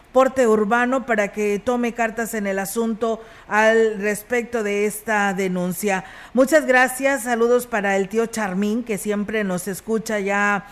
transporte 0.08 0.46
urbano 0.46 1.04
para 1.04 1.28
que 1.28 1.60
tome 1.62 1.92
cartas 1.92 2.32
en 2.32 2.46
el 2.46 2.58
asunto 2.58 3.20
al 3.46 4.00
respecto 4.00 4.62
de 4.62 4.86
esta 4.86 5.34
denuncia. 5.34 6.04
Muchas 6.32 6.64
gracias, 6.64 7.24
saludos 7.24 7.66
para 7.66 7.94
el 7.96 8.08
tío 8.08 8.24
Charmín, 8.24 8.84
que 8.84 8.96
siempre 8.96 9.44
nos 9.44 9.68
escucha 9.68 10.18
ya 10.18 10.66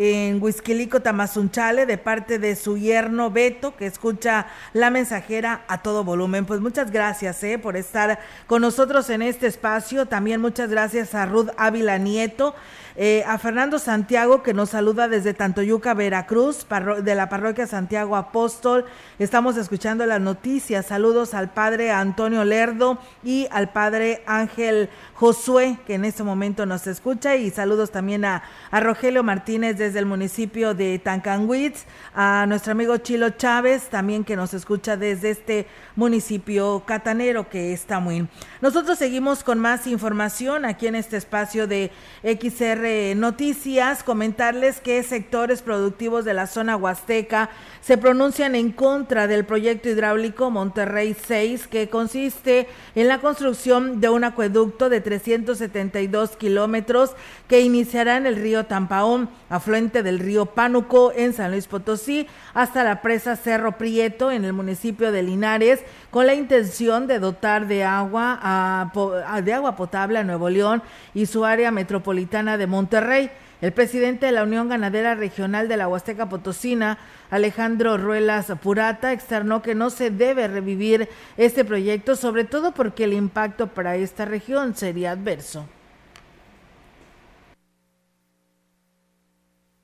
en 0.00 0.40
Huizquilico, 0.40 1.00
Tamazunchale, 1.00 1.84
de 1.84 1.98
parte 1.98 2.38
de 2.38 2.54
su 2.54 2.78
yerno 2.78 3.32
Beto, 3.32 3.74
que 3.76 3.86
escucha 3.86 4.46
la 4.72 4.90
mensajera 4.90 5.62
a 5.66 5.82
todo 5.82 6.04
volumen. 6.04 6.46
Pues 6.46 6.60
muchas 6.60 6.92
gracias 6.92 7.42
eh, 7.42 7.58
por 7.58 7.76
estar 7.76 8.20
con 8.46 8.62
nosotros 8.62 9.10
en 9.10 9.22
este 9.22 9.48
espacio. 9.48 10.06
También 10.06 10.40
muchas 10.40 10.70
gracias 10.70 11.16
a 11.16 11.26
Ruth 11.26 11.48
Ávila 11.56 11.98
Nieto. 11.98 12.54
Eh, 13.00 13.22
a 13.28 13.38
Fernando 13.38 13.78
Santiago, 13.78 14.42
que 14.42 14.52
nos 14.52 14.70
saluda 14.70 15.06
desde 15.06 15.32
Tantoyuca, 15.32 15.94
Veracruz, 15.94 16.66
de 17.02 17.14
la 17.14 17.28
parroquia 17.28 17.68
Santiago 17.68 18.16
Apóstol. 18.16 18.86
Estamos 19.20 19.56
escuchando 19.56 20.04
las 20.04 20.20
noticias. 20.20 20.86
Saludos 20.86 21.32
al 21.32 21.50
padre 21.50 21.92
Antonio 21.92 22.44
Lerdo 22.44 22.98
y 23.22 23.46
al 23.52 23.70
padre 23.70 24.24
Ángel 24.26 24.90
Josué, 25.14 25.78
que 25.86 25.94
en 25.94 26.04
este 26.04 26.24
momento 26.24 26.66
nos 26.66 26.88
escucha. 26.88 27.36
Y 27.36 27.50
saludos 27.50 27.92
también 27.92 28.24
a, 28.24 28.42
a 28.72 28.80
Rogelio 28.80 29.22
Martínez 29.22 29.78
desde 29.88 30.00
el 30.00 30.06
municipio 30.06 30.74
de 30.74 30.98
Tancanwitz, 30.98 31.86
a 32.14 32.44
nuestro 32.46 32.72
amigo 32.72 32.98
Chilo 32.98 33.30
Chávez, 33.30 33.88
también 33.88 34.22
que 34.22 34.36
nos 34.36 34.52
escucha 34.52 34.98
desde 34.98 35.30
este 35.30 35.66
municipio 35.98 36.84
catanero 36.86 37.48
que 37.48 37.72
está 37.72 37.98
muy. 37.98 38.28
Nosotros 38.60 38.98
seguimos 38.98 39.42
con 39.42 39.58
más 39.58 39.88
información 39.88 40.64
aquí 40.64 40.86
en 40.86 40.94
este 40.94 41.16
espacio 41.16 41.66
de 41.66 41.90
XR 42.22 43.16
Noticias, 43.16 44.04
comentarles 44.04 44.80
que 44.80 45.02
sectores 45.02 45.60
productivos 45.60 46.24
de 46.24 46.34
la 46.34 46.46
zona 46.46 46.76
huasteca 46.76 47.50
se 47.80 47.98
pronuncian 47.98 48.54
en 48.54 48.70
contra 48.70 49.26
del 49.26 49.44
proyecto 49.44 49.88
hidráulico 49.88 50.52
Monterrey 50.52 51.16
6, 51.26 51.66
que 51.66 51.88
consiste 51.88 52.68
en 52.94 53.08
la 53.08 53.20
construcción 53.20 54.00
de 54.00 54.08
un 54.08 54.22
acueducto 54.22 54.88
de 54.88 55.00
372 55.00 56.36
kilómetros 56.36 57.16
que 57.48 57.60
iniciará 57.60 58.16
en 58.16 58.26
el 58.26 58.36
río 58.36 58.66
Tampaón, 58.66 59.28
afluente 59.48 60.04
del 60.04 60.20
río 60.20 60.46
Pánuco 60.46 61.12
en 61.16 61.32
San 61.32 61.50
Luis 61.50 61.66
Potosí, 61.66 62.28
hasta 62.54 62.84
la 62.84 63.02
presa 63.02 63.34
Cerro 63.34 63.78
Prieto 63.78 64.30
en 64.30 64.44
el 64.44 64.52
municipio 64.52 65.10
de 65.10 65.24
Linares, 65.24 65.80
con 66.10 66.26
la 66.26 66.34
intención 66.34 67.06
de 67.06 67.18
dotar 67.18 67.66
de 67.66 67.84
agua, 67.84 68.38
a, 68.42 69.40
de 69.42 69.52
agua 69.52 69.76
potable 69.76 70.18
a 70.18 70.24
Nuevo 70.24 70.48
León 70.50 70.82
y 71.14 71.26
su 71.26 71.44
área 71.44 71.70
metropolitana 71.70 72.56
de 72.56 72.66
Monterrey. 72.66 73.30
El 73.60 73.72
presidente 73.72 74.26
de 74.26 74.32
la 74.32 74.44
Unión 74.44 74.68
Ganadera 74.68 75.14
Regional 75.14 75.68
de 75.68 75.76
la 75.76 75.88
Huasteca 75.88 76.28
Potosina, 76.28 76.98
Alejandro 77.30 77.98
Ruelas 77.98 78.52
Purata, 78.62 79.12
externó 79.12 79.62
que 79.62 79.74
no 79.74 79.90
se 79.90 80.10
debe 80.10 80.46
revivir 80.46 81.08
este 81.36 81.64
proyecto, 81.64 82.14
sobre 82.14 82.44
todo 82.44 82.72
porque 82.72 83.04
el 83.04 83.12
impacto 83.12 83.66
para 83.66 83.96
esta 83.96 84.24
región 84.24 84.76
sería 84.76 85.10
adverso. 85.10 85.66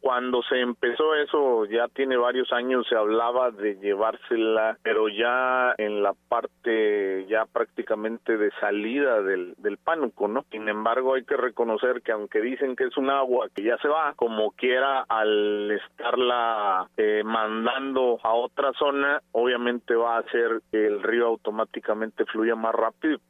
Cuando 0.05 0.43
se 0.43 0.61
empezó 0.61 1.15
eso, 1.15 1.65
ya 1.65 1.89
tiene 1.89 2.19
varios 2.19 2.53
años, 2.53 2.87
se 2.87 2.95
hablaba 2.95 3.51
de 3.51 3.77
llevársela, 3.77 4.77
pero 4.83 5.09
ya 5.09 5.75
en 5.79 6.03
la 6.03 6.13
parte 6.29 7.25
ya 7.27 7.47
prácticamente 7.47 8.37
de 8.37 8.51
salida 8.61 9.23
del, 9.23 9.55
del 9.57 9.79
pánuco, 9.79 10.29
¿no? 10.29 10.45
Sin 10.51 10.69
embargo, 10.69 11.15
hay 11.15 11.25
que 11.25 11.39
reconocer 11.39 12.03
que 12.03 12.13
aunque 12.13 12.43
dicen 12.43 12.77
que 12.77 12.85
es 12.85 12.99
un 12.99 13.09
agua 13.09 13.49
que 13.55 13.63
ya 13.63 13.79
se 13.79 13.89
va, 13.89 14.13
como 14.15 14.51
quiera, 14.51 15.07
al 15.09 15.71
estarla 15.71 16.87
eh, 16.99 17.23
mandando 17.25 18.19
a 18.23 18.35
otra 18.35 18.75
zona, 18.79 19.23
obviamente 19.33 19.95
va 19.95 20.17
a 20.17 20.21
hacer 20.21 20.61
que 20.71 20.87
el 20.87 21.03
río 21.03 21.29
automáticamente 21.29 22.27
fluya 22.27 22.55
más 22.55 22.75
rápido 22.75 23.21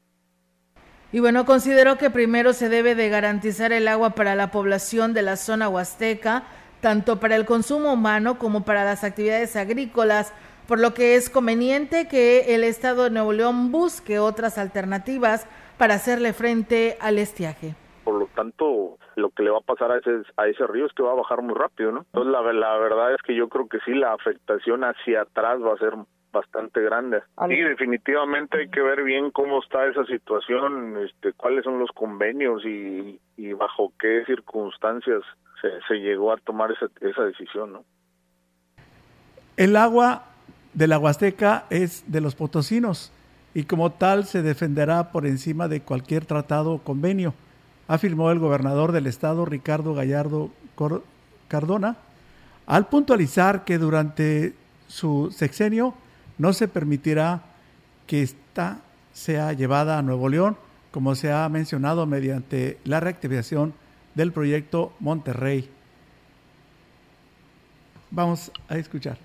y 1.15 1.21
bueno, 1.21 1.45
considero 1.45 1.97
que 1.97 2.11
primero 2.11 2.53
se 2.53 2.69
debe 2.69 2.97
de 2.97 3.09
garantizar 3.09 3.73
el 3.73 3.87
agua 3.87 4.17
para 4.17 4.35
la 4.35 4.51
población 4.51 5.15
de 5.15 5.23
la 5.23 5.37
zona 5.37 5.69
huasteca, 5.69 6.43
tanto 6.85 7.19
para 7.19 7.35
el 7.35 7.47
consumo 7.47 7.95
humano 7.95 8.39
como 8.39 8.67
para 8.67 8.85
las 8.85 9.05
actividades 9.05 9.57
agrícolas, 9.57 10.35
por 10.69 10.79
lo 10.79 10.93
que 10.93 11.15
es 11.17 11.31
conveniente 11.31 12.09
que 12.09 12.55
el 12.55 12.63
Estado 12.63 13.05
de 13.05 13.11
Nuevo 13.11 13.33
León 13.33 13.73
busque 13.73 14.19
otras 14.19 14.59
alternativas 14.59 15.49
para 15.79 15.95
hacerle 15.95 16.35
frente 16.35 16.99
al 17.01 17.17
estiaje. 17.17 17.75
Por 18.05 18.17
lo 18.17 18.27
tanto, 18.35 18.99
lo 19.17 19.31
que 19.31 19.45
le 19.45 19.51
va 19.51 19.61
a 19.61 19.63
pasar 19.63 19.93
a 19.93 19.97
ese, 19.97 20.11
a 20.37 20.47
ese 20.47 20.67
río 20.67 20.85
es 20.85 20.93
que 20.93 21.03
va 21.03 21.13
a 21.13 21.15
bajar 21.15 21.41
muy 21.41 21.55
rápido, 21.55 21.91
¿no? 21.91 22.01
Entonces, 22.01 22.31
la, 22.31 22.53
la 22.53 22.77
verdad 22.77 23.15
es 23.15 23.23
que 23.23 23.35
yo 23.35 23.49
creo 23.49 23.67
que 23.67 23.79
sí, 23.87 23.95
la 23.95 24.13
afectación 24.13 24.85
hacia 24.85 25.23
atrás 25.23 25.63
va 25.63 25.73
a 25.73 25.79
ser 25.79 25.95
bastante 26.35 26.83
grande. 26.83 27.23
Sí, 27.49 27.57
definitivamente 27.57 28.59
hay 28.59 28.69
que 28.69 28.83
ver 28.83 29.03
bien 29.03 29.31
cómo 29.31 29.63
está 29.63 29.87
esa 29.87 30.05
situación, 30.05 30.99
este, 30.99 31.33
cuáles 31.33 31.65
son 31.65 31.79
los 31.79 31.91
convenios 31.93 32.63
y, 32.67 33.19
bajo 33.55 33.93
qué 33.99 34.25
circunstancias 34.27 35.23
se, 35.63 35.69
se 35.89 35.95
llegó 35.95 36.33
a 36.33 36.37
tomar 36.37 36.71
esa, 36.73 36.87
esa 37.01 37.23
decisión, 37.23 37.73
¿no? 37.73 37.85
El 39.57 39.77
agua 39.77 40.25
de 40.75 40.89
la 40.89 40.99
Huasteca 40.99 41.65
es 41.71 42.11
de 42.11 42.21
los 42.21 42.35
potosinos 42.35 43.13
y 43.55 43.65
como 43.65 43.93
tal 43.93 44.25
se 44.25 44.43
defenderá 44.43 45.13
por 45.13 45.27
encima 45.27 45.69
de 45.69 45.81
cualquier 45.81 46.27
tratado 46.27 46.73
o 46.73 46.79
convenio, 46.83 47.35
afirmó 47.87 48.31
el 48.33 48.41
gobernador 48.41 48.91
del 48.93 49.07
estado 49.07 49.45
Ricardo 49.45 49.95
Gallardo 49.95 50.51
Cardona, 51.49 51.97
al 52.67 52.89
puntualizar 52.89 53.65
que 53.65 53.79
durante 53.79 54.55
su 54.89 55.31
sexenio 55.31 55.95
no 56.39 56.53
se 56.53 56.69
permitirá 56.69 57.43
que 58.07 58.23
esta 58.23 58.81
sea 59.13 59.53
llevada 59.53 59.99
a 59.99 60.03
Nuevo 60.03 60.29
León, 60.29 60.57
como 60.91 61.15
se 61.15 61.33
ha 61.33 61.49
mencionado 61.49 62.07
mediante 62.07 62.79
la 62.85 63.01
reactivación 63.01 63.75
del 64.15 64.33
proyecto 64.33 64.93
Monterrey. 65.01 65.71
Vamos 68.11 68.53
a 68.69 68.77
escuchar. 68.77 69.19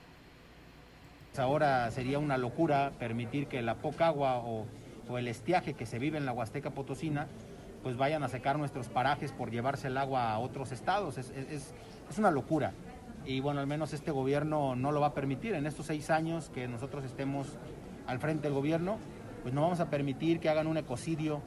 Ahora 1.38 1.90
sería 1.92 2.20
una 2.20 2.38
locura 2.38 2.92
permitir 3.00 3.48
que 3.48 3.62
la 3.62 3.76
poca 3.76 4.08
agua 4.08 4.38
o, 4.38 4.66
el 5.18 5.28
estiaje 5.28 5.74
que 5.74 5.88
se 5.88 5.98
vive 5.98 6.20
en 6.20 6.26
la 6.26 6.34
Huasteca 6.34 6.70
Potosina 6.70 7.28
pues 7.82 7.98
vayan 7.98 8.22
a 8.22 8.28
secar 8.28 8.60
nuestros 8.60 8.90
parajes 8.90 9.32
por 9.32 9.50
llevarse 9.50 9.88
el 9.88 9.98
agua 9.98 10.32
a 10.32 10.40
otros 10.40 10.72
estados. 10.72 11.18
Es, 11.18 11.32
es 11.32 12.18
una 12.18 12.30
locura 12.30 12.74
y 13.30 13.42
bueno, 13.42 13.60
al 13.60 13.68
menos 13.68 13.94
este 13.94 14.10
gobierno 14.10 14.76
no 14.76 14.92
lo 14.92 15.02
va 15.02 15.08
a 15.08 15.14
permitir. 15.14 15.54
En 15.54 15.68
estos 15.68 15.86
seis 15.86 16.10
años 16.10 16.50
que 16.50 16.68
nosotros 16.68 17.06
estemos 17.06 17.60
al 18.08 18.18
frente 18.18 18.48
del 18.48 18.54
gobierno, 18.54 18.98
pues 19.44 19.54
no 19.54 19.62
vamos 19.62 19.80
a 19.80 19.92
permitir 19.92 20.40
que 20.40 20.50
hagan 20.50 20.66
un 20.66 20.78
ecocidio 20.78 21.40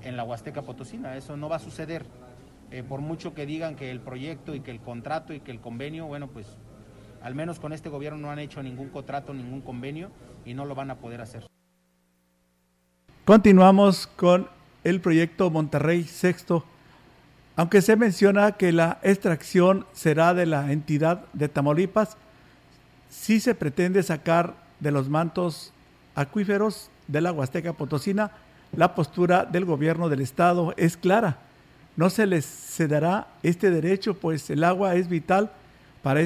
en 0.00 0.16
la 0.16 0.24
Huasteca 0.24 0.62
Potosina. 0.62 1.14
Eso 1.14 1.36
no 1.36 1.50
va 1.50 1.56
a 1.56 1.58
suceder. 1.58 2.06
Eh, 2.70 2.82
por 2.82 3.02
mucho 3.02 3.34
que 3.34 3.44
digan 3.44 3.76
que 3.76 3.90
el 3.90 4.00
proyecto 4.00 4.54
y 4.54 4.60
que 4.60 4.70
el 4.70 4.80
contrato 4.80 5.34
y 5.34 5.40
que 5.40 5.50
el 5.50 5.60
convenio, 5.60 6.06
bueno, 6.06 6.28
pues 6.28 6.56
al 7.20 7.34
menos 7.34 7.60
con 7.60 7.74
este 7.74 7.90
gobierno 7.90 8.18
no 8.18 8.30
han 8.30 8.38
hecho 8.38 8.62
ningún 8.62 8.88
contrato, 8.88 9.34
ningún 9.34 9.60
convenio 9.60 10.08
y 10.46 10.54
no 10.54 10.64
lo 10.64 10.74
van 10.74 10.90
a 10.90 10.96
poder 10.96 11.20
hacer. 11.20 11.44
Continuamos 13.26 14.06
con 14.06 14.48
el 14.84 15.02
proyecto 15.02 15.50
Monterrey 15.50 16.04
Sexto 16.04 16.64
aunque 17.56 17.80
se 17.80 17.96
menciona 17.96 18.52
que 18.52 18.70
la 18.70 18.98
extracción 19.02 19.86
será 19.94 20.34
de 20.34 20.44
la 20.44 20.70
entidad 20.72 21.24
de 21.32 21.48
Tamaulipas, 21.48 22.16
sí 23.08 23.40
se 23.40 23.54
pretende 23.54 24.02
sacar 24.02 24.54
de 24.78 24.90
los 24.90 25.08
mantos 25.08 25.72
acuíferos 26.14 26.90
de 27.08 27.22
la 27.22 27.32
Huasteca 27.32 27.72
Potosina, 27.72 28.30
la 28.76 28.94
postura 28.94 29.46
del 29.46 29.64
gobierno 29.64 30.10
del 30.10 30.20
estado 30.20 30.74
es 30.76 30.98
clara. 30.98 31.38
No 31.96 32.10
se 32.10 32.26
les 32.26 32.44
cederá 32.44 33.28
este 33.42 33.70
derecho, 33.70 34.14
pues 34.14 34.50
el 34.50 34.62
agua 34.62 34.96
es 34.96 35.08
vital 35.08 35.50
para, 36.02 36.20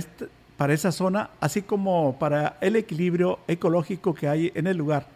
para 0.56 0.74
esa 0.74 0.90
zona, 0.90 1.30
así 1.40 1.62
como 1.62 2.18
para 2.18 2.56
el 2.60 2.74
equilibrio 2.74 3.38
ecológico 3.46 4.14
que 4.14 4.26
hay 4.26 4.50
en 4.56 4.66
el 4.66 4.76
lugar. 4.76 5.06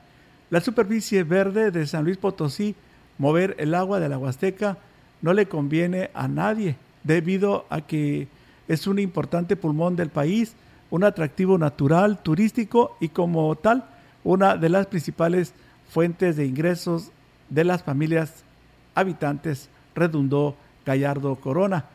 La 0.51 0.61
superficie 0.61 1.25
verde 1.25 1.73
de 1.73 1.87
San 1.89 2.05
Luis 2.05 2.19
Potosí, 2.19 2.77
mover 3.19 3.57
el 3.59 3.75
agua 3.75 3.99
de 3.99 4.09
la 4.09 4.19
Huasteca, 4.19 4.77
no 5.25 5.33
le 5.33 5.47
conviene 5.47 6.11
a 6.13 6.29
nadie 6.29 6.77
debido 7.03 7.65
a 7.71 7.81
que 7.81 8.29
es 8.69 8.87
un 8.87 8.99
importante 8.99 9.57
pulmón 9.57 9.97
del 9.97 10.11
país, 10.11 10.53
un 10.91 11.03
atractivo 11.03 11.57
natural, 11.57 12.23
turístico 12.23 12.95
y 13.01 13.09
como 13.09 13.57
tal 13.57 13.87
una 14.23 14.59
de 14.59 14.69
las 14.69 14.87
principales 14.87 15.55
fuentes 15.89 16.37
de 16.37 16.45
ingresos 16.45 17.11
de 17.49 17.65
las 17.65 17.83
familias 17.83 18.45
habitantes, 18.95 19.71
redundó 19.95 20.57
Gallardo 20.85 21.37
Corona. 21.37 21.87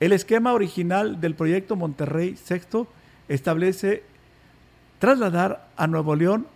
El 0.00 0.12
esquema 0.12 0.54
original 0.54 1.20
del 1.20 1.34
proyecto 1.34 1.76
Monterrey 1.76 2.38
Sexto 2.38 2.86
establece 3.28 4.02
trasladar 4.98 5.68
a 5.76 5.86
Nuevo 5.88 6.16
León 6.16 6.46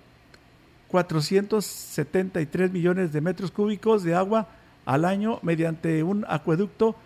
473 0.88 2.72
millones 2.72 3.12
de 3.12 3.20
metros 3.20 3.50
cúbicos 3.50 4.02
de 4.02 4.14
agua 4.14 4.48
al 4.86 5.04
año 5.04 5.38
mediante 5.42 6.02
un 6.02 6.24
acueducto 6.28 6.96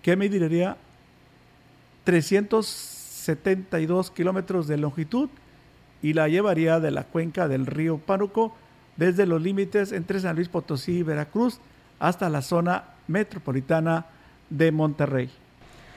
que 0.00 0.16
mediría 0.16 0.78
372 2.04 4.10
kilómetros 4.12 4.66
de 4.68 4.78
longitud 4.78 5.28
y 6.00 6.14
la 6.14 6.28
llevaría 6.28 6.80
de 6.80 6.92
la 6.92 7.04
cuenca 7.04 7.48
del 7.48 7.66
río 7.66 7.98
Pánuco 7.98 8.56
desde 8.96 9.26
los 9.26 9.42
límites 9.42 9.92
entre 9.92 10.20
San 10.20 10.36
Luis 10.36 10.48
Potosí 10.48 10.98
y 10.98 11.02
Veracruz 11.02 11.60
hasta 11.98 12.30
la 12.30 12.42
zona 12.42 12.84
metropolitana 13.08 14.06
de 14.48 14.70
Monterrey. 14.72 15.30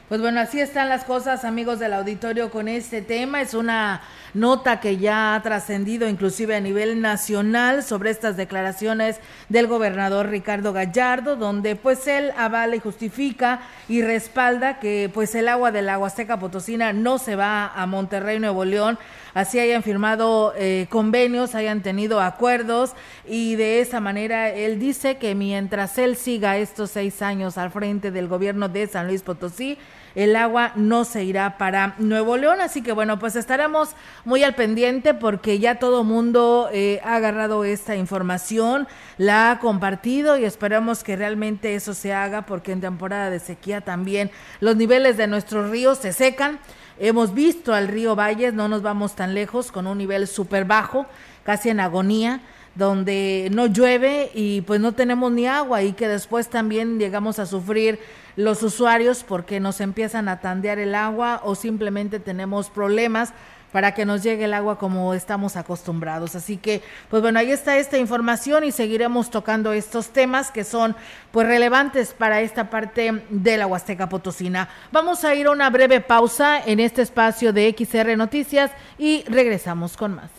Pues 0.10 0.22
bueno, 0.22 0.40
así 0.40 0.60
están 0.60 0.90
las 0.90 1.04
cosas, 1.04 1.46
amigos 1.46 1.78
del 1.78 1.94
auditorio, 1.94 2.50
con 2.50 2.68
este 2.68 3.04
tema. 3.04 3.44
Es 3.44 3.54
una 3.54 4.02
nota 4.34 4.80
que 4.80 4.98
ya 4.98 5.36
ha 5.36 5.44
trascendido 5.44 6.10
inclusive 6.10 6.56
a 6.56 6.60
nivel 6.60 7.00
nacional 7.00 7.84
sobre 7.84 8.10
estas 8.10 8.36
declaraciones 8.36 9.20
del 9.50 9.68
gobernador 9.68 10.30
Ricardo 10.30 10.74
Gallardo, 10.74 11.36
donde 11.36 11.76
pues 11.76 12.08
él 12.08 12.32
avala 12.38 12.76
y 12.76 12.80
justifica 12.80 13.60
y 13.88 14.02
respalda 14.02 14.80
que 14.80 15.12
pues 15.14 15.36
el 15.36 15.48
agua 15.48 15.72
del 15.72 15.90
agua 15.90 16.10
seca 16.10 16.40
Potosina 16.40 16.92
no 16.92 17.20
se 17.20 17.36
va 17.36 17.68
a 17.68 17.86
Monterrey, 17.86 18.40
Nuevo 18.40 18.66
León, 18.66 18.98
así 19.36 19.60
hayan 19.60 19.84
firmado 19.84 20.54
eh, 20.58 20.88
convenios, 20.90 21.54
hayan 21.54 21.82
tenido 21.84 22.20
acuerdos 22.20 22.94
y 23.28 23.56
de 23.58 23.80
esa 23.80 24.00
manera 24.00 24.50
él 24.50 24.80
dice 24.80 25.18
que 25.18 25.36
mientras 25.36 26.00
él 26.00 26.16
siga 26.16 26.58
estos 26.58 26.90
seis 26.90 27.22
años 27.22 27.60
al 27.60 27.70
frente 27.70 28.10
del 28.10 28.28
gobierno 28.28 28.70
de 28.70 28.88
San 28.88 29.08
Luis 29.08 29.22
Potosí, 29.22 29.78
el 30.16 30.36
agua 30.36 30.72
no 30.76 31.06
se 31.06 31.24
irá 31.24 31.58
para 31.58 31.96
Nuevo 31.98 32.38
León. 32.38 32.62
Así 32.62 32.82
que 32.82 32.92
bueno, 32.92 33.20
pues 33.20 33.36
estaremos 33.36 33.90
muy 34.26 34.44
al 34.44 34.56
pendiente 34.56 35.14
porque 35.14 35.60
ya 35.60 35.80
todo 35.80 36.04
mundo 36.04 36.70
eh, 36.72 37.00
ha 37.04 37.16
agarrado 37.16 37.64
esta 37.64 37.96
información, 37.96 38.88
la 39.18 39.52
ha 39.52 39.60
compartido 39.60 40.38
y 40.38 40.46
esperamos 40.46 41.04
que 41.04 41.16
realmente 41.16 41.76
eso 41.76 41.94
se 41.94 42.14
haga 42.14 42.44
porque 42.44 42.72
en 42.72 42.82
temporada 42.82 43.30
de 43.30 43.40
sequía 43.40 43.82
también 43.82 44.32
los 44.60 44.76
niveles 44.76 45.18
de 45.18 45.28
nuestros 45.28 45.70
ríos 45.70 46.00
se 46.00 46.14
secan. 46.14 46.60
Hemos 47.00 47.34
visto 47.34 47.74
al 47.74 47.88
río 47.88 48.16
Valles, 48.16 48.54
no 48.54 48.68
nos 48.68 48.82
vamos 48.82 49.16
tan 49.16 49.34
lejos, 49.34 49.72
con 49.72 49.88
un 49.88 49.98
nivel 49.98 50.28
súper 50.28 50.66
bajo, 50.66 51.06
casi 51.46 51.70
en 51.70 51.80
agonía 51.80 52.42
donde 52.76 53.50
no 53.52 53.66
llueve 53.68 54.32
y 54.34 54.62
pues 54.62 54.80
no 54.80 54.94
tenemos 54.94 55.32
ni 55.32 55.48
agua 55.48 55.84
y 55.84 55.94
que 55.94 56.08
después 56.08 56.50
también 56.50 57.00
llegamos 57.00 57.40
a 57.40 57.46
sufrir 57.46 58.00
los 58.36 58.64
usuarios 58.64 59.24
porque 59.28 59.60
nos 59.60 59.82
empiezan 59.82 60.30
a 60.30 60.40
tandear 60.40 60.80
el 60.80 60.96
agua 60.96 61.42
o 61.44 61.56
simplemente 61.56 62.20
tenemos 62.20 62.70
problemas 62.70 63.34
para 63.72 63.94
que 63.94 64.06
nos 64.06 64.24
llegue 64.24 64.46
el 64.46 64.54
agua 64.54 64.78
como 64.78 65.14
estamos 65.14 65.56
acostumbrados. 65.56 66.36
Así 66.36 66.58
que, 66.58 66.82
pues 67.10 67.22
bueno, 67.22 67.40
ahí 67.40 67.52
está 67.52 67.78
esta 67.78 67.98
información 67.98 68.64
y 68.64 68.72
seguiremos 68.72 69.30
tocando 69.30 69.74
estos 69.74 70.10
temas 70.10 70.52
que 70.52 70.64
son 70.64 70.96
pues 71.32 71.48
relevantes 71.48 72.14
para 72.14 72.42
esta 72.42 72.70
parte 72.70 73.24
de 73.30 73.58
la 73.58 73.68
Huasteca 73.68 74.10
Potosina. 74.10 74.70
Vamos 74.92 75.24
a 75.24 75.36
ir 75.36 75.48
a 75.48 75.52
una 75.52 75.70
breve 75.70 76.02
pausa 76.02 76.60
en 76.64 76.80
este 76.80 77.02
espacio 77.02 77.54
de 77.54 77.76
XR 77.78 78.18
Noticias 78.18 78.72
y 78.98 79.24
regresamos 79.28 79.98
con 79.98 80.16
más. 80.16 80.39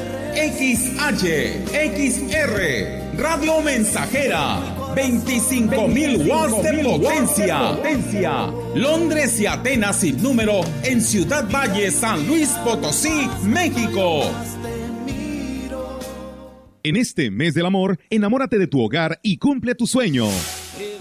XH, 0.35 1.67
XR, 1.71 3.17
Radio 3.17 3.61
Mensajera 3.61 4.59
25 4.95 5.87
mil 5.87 6.27
watts 6.27 6.63
de 6.63 6.83
potencia. 6.83 8.47
Londres 8.75 9.39
y 9.39 9.45
Atenas 9.45 9.97
sin 9.97 10.21
número 10.21 10.61
en 10.83 11.01
Ciudad 11.01 11.49
Valle, 11.49 11.91
San 11.91 12.27
Luis 12.27 12.49
Potosí, 12.63 13.29
México. 13.43 14.23
En 16.83 16.95
este 16.95 17.29
mes 17.29 17.53
del 17.53 17.65
amor, 17.67 17.99
enamórate 18.09 18.57
de 18.57 18.67
tu 18.67 18.81
hogar 18.81 19.19
y 19.21 19.37
cumple 19.37 19.75
tu 19.75 19.85
sueño. 19.85 20.27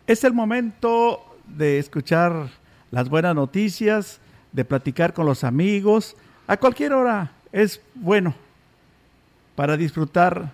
Es 0.07 0.25
el 0.25 0.33
momento 0.33 1.21
de 1.47 1.79
escuchar 1.79 2.51
las 2.91 3.09
buenas 3.09 3.35
noticias, 3.35 4.21
de 4.53 4.65
platicar 4.65 5.15
con 5.15 5.27
los 5.27 5.45
amigos. 5.45 6.17
A 6.47 6.57
cualquier 6.57 6.93
hora 6.93 7.33
es 7.53 7.81
bueno 7.95 8.35
para 9.55 9.77
disfrutar 9.77 10.53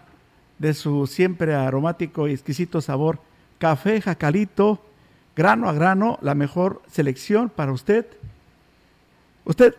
de 0.58 0.74
su 0.74 1.06
siempre 1.06 1.54
aromático 1.54 2.28
y 2.28 2.32
exquisito 2.32 2.80
sabor. 2.80 3.20
Café 3.58 4.00
Jacalito, 4.00 4.80
grano 5.34 5.68
a 5.68 5.72
grano, 5.72 6.18
la 6.22 6.34
mejor 6.34 6.82
selección 6.90 7.48
para 7.48 7.72
usted. 7.72 8.06
Usted 9.44 9.74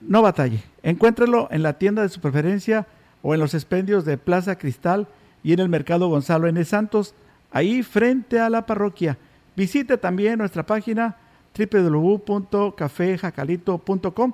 no 0.00 0.22
batalle. 0.22 0.62
Encuéntrelo 0.82 1.48
en 1.50 1.62
la 1.62 1.78
tienda 1.78 2.02
de 2.02 2.08
su 2.08 2.20
preferencia 2.20 2.86
o 3.22 3.34
en 3.34 3.40
los 3.40 3.54
expendios 3.54 4.04
de 4.04 4.18
Plaza 4.18 4.58
Cristal 4.58 5.06
y 5.42 5.52
en 5.52 5.58
el 5.60 5.68
Mercado 5.68 6.08
Gonzalo 6.08 6.48
N. 6.48 6.64
Santos, 6.64 7.14
ahí 7.50 7.82
frente 7.82 8.38
a 8.40 8.48
la 8.50 8.66
parroquia. 8.66 9.18
Visite 9.56 9.96
también 9.98 10.38
nuestra 10.38 10.64
página 10.64 11.16
www.cafejacalito.com. 11.56 14.32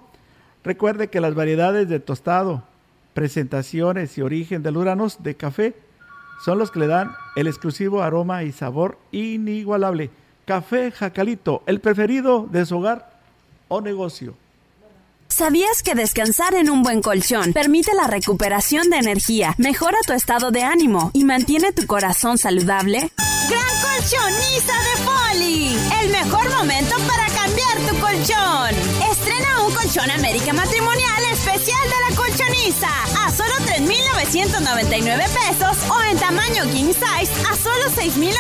Recuerde 0.63 1.09
que 1.09 1.21
las 1.21 1.35
variedades 1.35 1.89
de 1.89 2.01
tostado, 2.01 2.63
presentaciones 3.13 4.17
y 4.19 4.23
origen 4.23 4.63
de 4.63 4.73
luranos 4.73 5.23
de 5.23 5.35
café 5.35 5.75
son 6.45 6.59
los 6.59 6.71
que 6.71 6.81
le 6.81 6.87
dan 6.87 7.13
el 7.37 7.47
exclusivo 7.47 8.03
aroma 8.03 8.43
y 8.43 8.53
sabor 8.53 8.99
inigualable. 9.13 10.11
Café 10.45 10.91
Jacalito, 10.91 11.63
el 11.67 11.81
preferido 11.81 12.47
de 12.51 12.67
su 12.67 12.79
hogar 12.79 13.19
o 13.69 13.81
negocio. 13.81 14.35
¿Sabías 15.29 15.83
que 15.83 15.95
descansar 15.95 16.55
en 16.55 16.71
un 16.71 16.83
buen 16.83 17.03
colchón 17.03 17.53
permite 17.53 17.93
la 17.95 18.07
recuperación 18.07 18.89
de 18.91 18.99
energía, 18.99 19.55
mejora 19.59 19.99
tu 20.07 20.13
estado 20.13 20.51
de 20.51 20.63
ánimo 20.63 21.11
y 21.13 21.25
mantiene 21.25 21.73
tu 21.73 21.87
corazón 21.87 22.39
saludable? 22.39 23.11
Gran 23.49 23.81
colchoniza 23.83 24.73
de 24.73 25.05
Poli, 25.05 25.77
el 26.03 26.11
mejor 26.11 26.49
momento 26.57 26.97
para 27.09 27.27
cambiar 27.27 27.79
tu 27.89 27.99
colchón. 27.99 28.75
Estrena 29.11 29.63
un 29.67 29.75
colchón 29.75 30.11
América 30.11 30.53
Matrimonial 30.53 31.25
especial 31.33 31.83
de 31.83 32.11
la 32.11 32.17
a 32.55 33.31
solo 33.33 33.53
3.999 33.67 35.25
pesos 35.29 35.77
o 35.91 36.03
en 36.09 36.17
tamaño 36.19 36.63
king 36.73 36.93
size 36.93 37.33
a 37.51 37.57
solo 37.57 37.91
6.999 37.97 38.33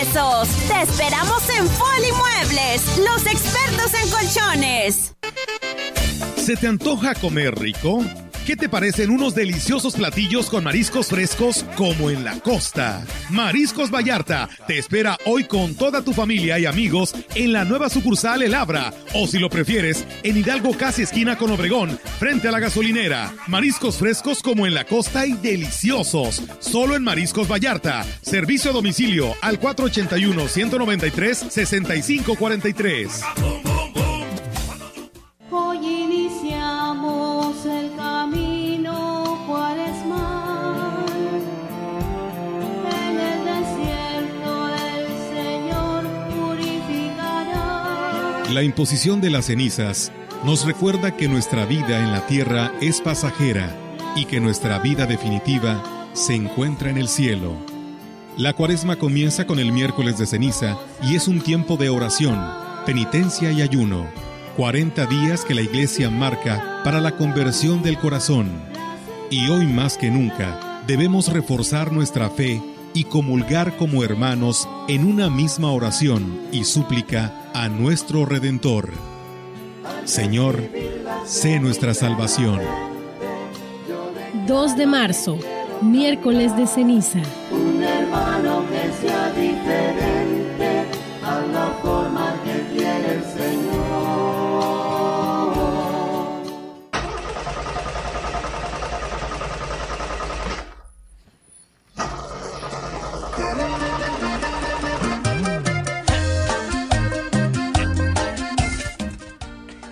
pesos. 0.00 0.48
Te 0.66 0.82
esperamos 0.82 1.48
en 1.50 1.68
Poli 1.68 2.12
Muebles, 2.12 2.82
los 2.98 3.26
expertos 3.26 3.92
en 3.94 4.10
colchones. 4.10 5.14
¿Se 6.36 6.56
te 6.56 6.66
antoja 6.66 7.14
comer 7.14 7.58
rico? 7.58 8.02
¿Qué 8.50 8.56
te 8.56 8.68
parecen 8.68 9.10
unos 9.10 9.36
deliciosos 9.36 9.94
platillos 9.94 10.50
con 10.50 10.64
mariscos 10.64 11.06
frescos 11.06 11.64
como 11.76 12.10
en 12.10 12.24
la 12.24 12.40
costa? 12.40 13.06
Mariscos 13.28 13.92
Vallarta 13.92 14.48
te 14.66 14.76
espera 14.76 15.16
hoy 15.24 15.44
con 15.44 15.76
toda 15.76 16.02
tu 16.02 16.12
familia 16.12 16.58
y 16.58 16.66
amigos 16.66 17.14
en 17.36 17.52
la 17.52 17.64
nueva 17.64 17.88
sucursal 17.88 18.42
El 18.42 18.56
Abra 18.56 18.92
o 19.14 19.28
si 19.28 19.38
lo 19.38 19.50
prefieres 19.50 20.04
en 20.24 20.36
Hidalgo 20.36 20.76
casi 20.76 21.02
esquina 21.02 21.38
con 21.38 21.52
Obregón 21.52 21.96
frente 22.18 22.48
a 22.48 22.50
la 22.50 22.58
gasolinera. 22.58 23.32
Mariscos 23.46 23.98
frescos 23.98 24.42
como 24.42 24.66
en 24.66 24.74
la 24.74 24.84
costa 24.84 25.26
y 25.26 25.34
deliciosos. 25.34 26.42
Solo 26.58 26.96
en 26.96 27.04
Mariscos 27.04 27.46
Vallarta. 27.46 28.04
Servicio 28.20 28.72
a 28.72 28.74
domicilio 28.74 29.32
al 29.42 29.60
481 29.60 30.48
193 30.48 31.38
6543. 31.50 33.69
La 48.50 48.64
imposición 48.64 49.20
de 49.20 49.30
las 49.30 49.44
cenizas 49.44 50.10
nos 50.44 50.66
recuerda 50.66 51.16
que 51.16 51.28
nuestra 51.28 51.66
vida 51.66 52.00
en 52.00 52.10
la 52.10 52.26
tierra 52.26 52.72
es 52.80 53.00
pasajera 53.00 53.72
y 54.16 54.24
que 54.24 54.40
nuestra 54.40 54.80
vida 54.80 55.06
definitiva 55.06 56.10
se 56.14 56.34
encuentra 56.34 56.90
en 56.90 56.98
el 56.98 57.06
cielo. 57.06 57.54
La 58.36 58.52
cuaresma 58.52 58.96
comienza 58.96 59.46
con 59.46 59.60
el 59.60 59.70
miércoles 59.70 60.18
de 60.18 60.26
ceniza 60.26 60.76
y 61.00 61.14
es 61.14 61.28
un 61.28 61.40
tiempo 61.40 61.76
de 61.76 61.90
oración, 61.90 62.44
penitencia 62.86 63.52
y 63.52 63.62
ayuno. 63.62 64.08
40 64.56 65.06
días 65.06 65.44
que 65.44 65.54
la 65.54 65.62
iglesia 65.62 66.10
marca 66.10 66.80
para 66.82 67.00
la 67.00 67.16
conversión 67.16 67.84
del 67.84 67.98
corazón. 67.98 68.50
Y 69.30 69.48
hoy 69.48 69.66
más 69.68 69.96
que 69.96 70.10
nunca 70.10 70.82
debemos 70.88 71.32
reforzar 71.32 71.92
nuestra 71.92 72.28
fe 72.30 72.60
y 72.94 73.04
comulgar 73.04 73.76
como 73.76 74.02
hermanos 74.04 74.68
en 74.88 75.06
una 75.06 75.30
misma 75.30 75.70
oración 75.70 76.40
y 76.52 76.64
súplica 76.64 77.50
a 77.54 77.68
nuestro 77.68 78.24
Redentor. 78.24 78.90
Señor, 80.04 80.60
sé 81.24 81.60
nuestra 81.60 81.94
salvación. 81.94 82.60
2 84.46 84.76
de 84.76 84.86
marzo, 84.86 85.38
miércoles 85.80 86.56
de 86.56 86.66
ceniza. 86.66 87.20
Un 87.52 87.82
hermano 87.82 88.64
que 88.68 89.06
sea 89.06 89.30
diferente 89.30 90.09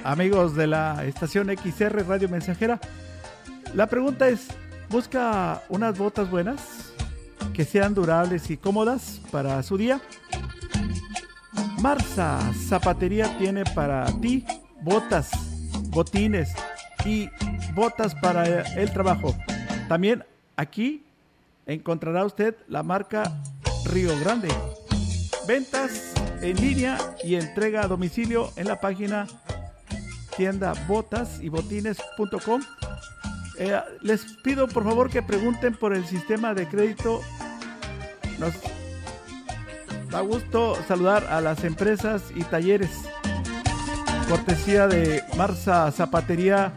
Amigos 0.08 0.56
de 0.56 0.66
la 0.66 1.04
estación 1.04 1.50
XR 1.54 2.06
Radio 2.08 2.30
Mensajera, 2.30 2.80
la 3.74 3.88
pregunta 3.88 4.26
es, 4.26 4.48
¿busca 4.88 5.62
unas 5.68 5.98
botas 5.98 6.30
buenas 6.30 6.94
que 7.52 7.66
sean 7.66 7.92
durables 7.92 8.48
y 8.48 8.56
cómodas 8.56 9.20
para 9.30 9.62
su 9.62 9.76
día? 9.76 10.00
Marza 11.82 12.40
Zapatería 12.54 13.36
tiene 13.36 13.64
para 13.64 14.06
ti 14.18 14.46
botas, 14.80 15.28
botines 15.90 16.54
y 17.04 17.28
botas 17.74 18.14
para 18.14 18.46
el 18.76 18.90
trabajo. 18.90 19.36
También 19.90 20.24
aquí 20.56 21.04
encontrará 21.66 22.24
usted 22.24 22.56
la 22.66 22.82
marca 22.82 23.42
Río 23.84 24.18
Grande. 24.20 24.48
Ventas 25.46 26.14
en 26.40 26.56
línea 26.56 26.96
y 27.22 27.34
entrega 27.34 27.82
a 27.82 27.88
domicilio 27.88 28.50
en 28.56 28.68
la 28.68 28.80
página 28.80 29.26
tienda 30.38 30.72
botas 30.86 31.40
y 31.42 31.48
botines.com. 31.48 32.62
Eh, 33.58 33.76
les 34.02 34.24
pido 34.36 34.68
por 34.68 34.84
favor 34.84 35.10
que 35.10 35.20
pregunten 35.20 35.74
por 35.74 35.92
el 35.92 36.06
sistema 36.06 36.54
de 36.54 36.68
crédito. 36.68 37.20
Nos 38.38 38.54
da 40.10 40.20
gusto 40.20 40.78
saludar 40.86 41.24
a 41.24 41.40
las 41.40 41.64
empresas 41.64 42.22
y 42.36 42.44
talleres. 42.44 42.90
Cortesía 44.28 44.86
de 44.86 45.24
Marza 45.36 45.90
Zapatería. 45.90 46.72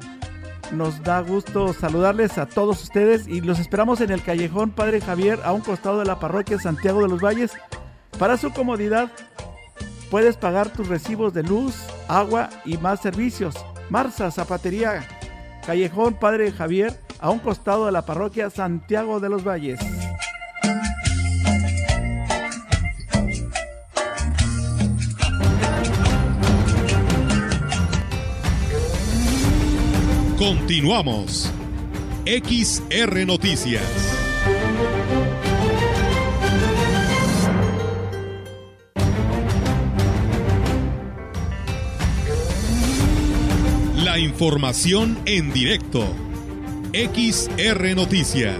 Nos 0.71 1.03
da 1.03 1.19
gusto 1.21 1.73
saludarles 1.73 2.39
a 2.39 2.47
todos 2.47 2.81
ustedes 2.81 3.27
y 3.27 3.41
los 3.41 3.59
esperamos 3.59 4.01
en 4.01 4.09
el 4.09 4.23
callejón 4.23 4.71
Padre 4.71 5.01
Javier 5.01 5.39
a 5.43 5.53
un 5.53 5.61
costado 5.61 5.99
de 5.99 6.05
la 6.05 6.19
parroquia 6.19 6.57
Santiago 6.57 7.03
de 7.03 7.09
los 7.09 7.21
Valles. 7.21 7.51
Para 8.17 8.37
su 8.37 8.51
comodidad, 8.51 9.11
puedes 10.11 10.35
pagar 10.35 10.71
tus 10.71 10.89
recibos 10.89 11.33
de 11.33 11.41
luz, 11.41 11.73
agua 12.09 12.49
y 12.65 12.77
más 12.77 12.99
servicios. 12.99 13.55
Marza 13.89 14.29
Zapatería, 14.29 15.07
Callejón 15.65 16.15
Padre 16.15 16.51
Javier, 16.51 16.99
a 17.19 17.29
un 17.29 17.39
costado 17.39 17.85
de 17.85 17.93
la 17.93 18.05
parroquia 18.05 18.49
Santiago 18.49 19.19
de 19.21 19.29
los 19.29 19.43
Valles. 19.43 19.79
Continuamos. 30.37 31.51
XR 32.25 33.25
Noticias. 33.25 34.10
La 44.11 44.19
información 44.19 45.17
en 45.23 45.53
directo. 45.53 46.05
XR 46.91 47.95
Noticias. 47.95 48.57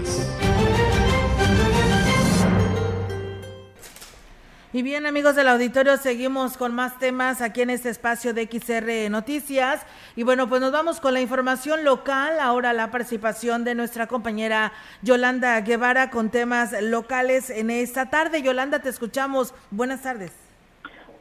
Y 4.72 4.80
bien, 4.80 5.04
amigos 5.04 5.36
del 5.36 5.48
auditorio, 5.48 5.98
seguimos 5.98 6.56
con 6.56 6.74
más 6.74 6.98
temas 6.98 7.42
aquí 7.42 7.60
en 7.60 7.68
este 7.68 7.90
espacio 7.90 8.32
de 8.32 8.48
XR 8.50 9.10
Noticias. 9.10 9.82
Y 10.16 10.22
bueno, 10.22 10.48
pues 10.48 10.62
nos 10.62 10.72
vamos 10.72 11.00
con 11.00 11.12
la 11.12 11.20
información 11.20 11.84
local. 11.84 12.40
Ahora 12.40 12.72
la 12.72 12.90
participación 12.90 13.62
de 13.62 13.74
nuestra 13.74 14.06
compañera 14.06 14.72
Yolanda 15.02 15.60
Guevara 15.60 16.08
con 16.08 16.30
temas 16.30 16.72
locales 16.80 17.50
en 17.50 17.68
esta 17.68 18.08
tarde. 18.08 18.40
Yolanda, 18.40 18.78
te 18.78 18.88
escuchamos. 18.88 19.52
Buenas 19.70 20.00
tardes. 20.00 20.41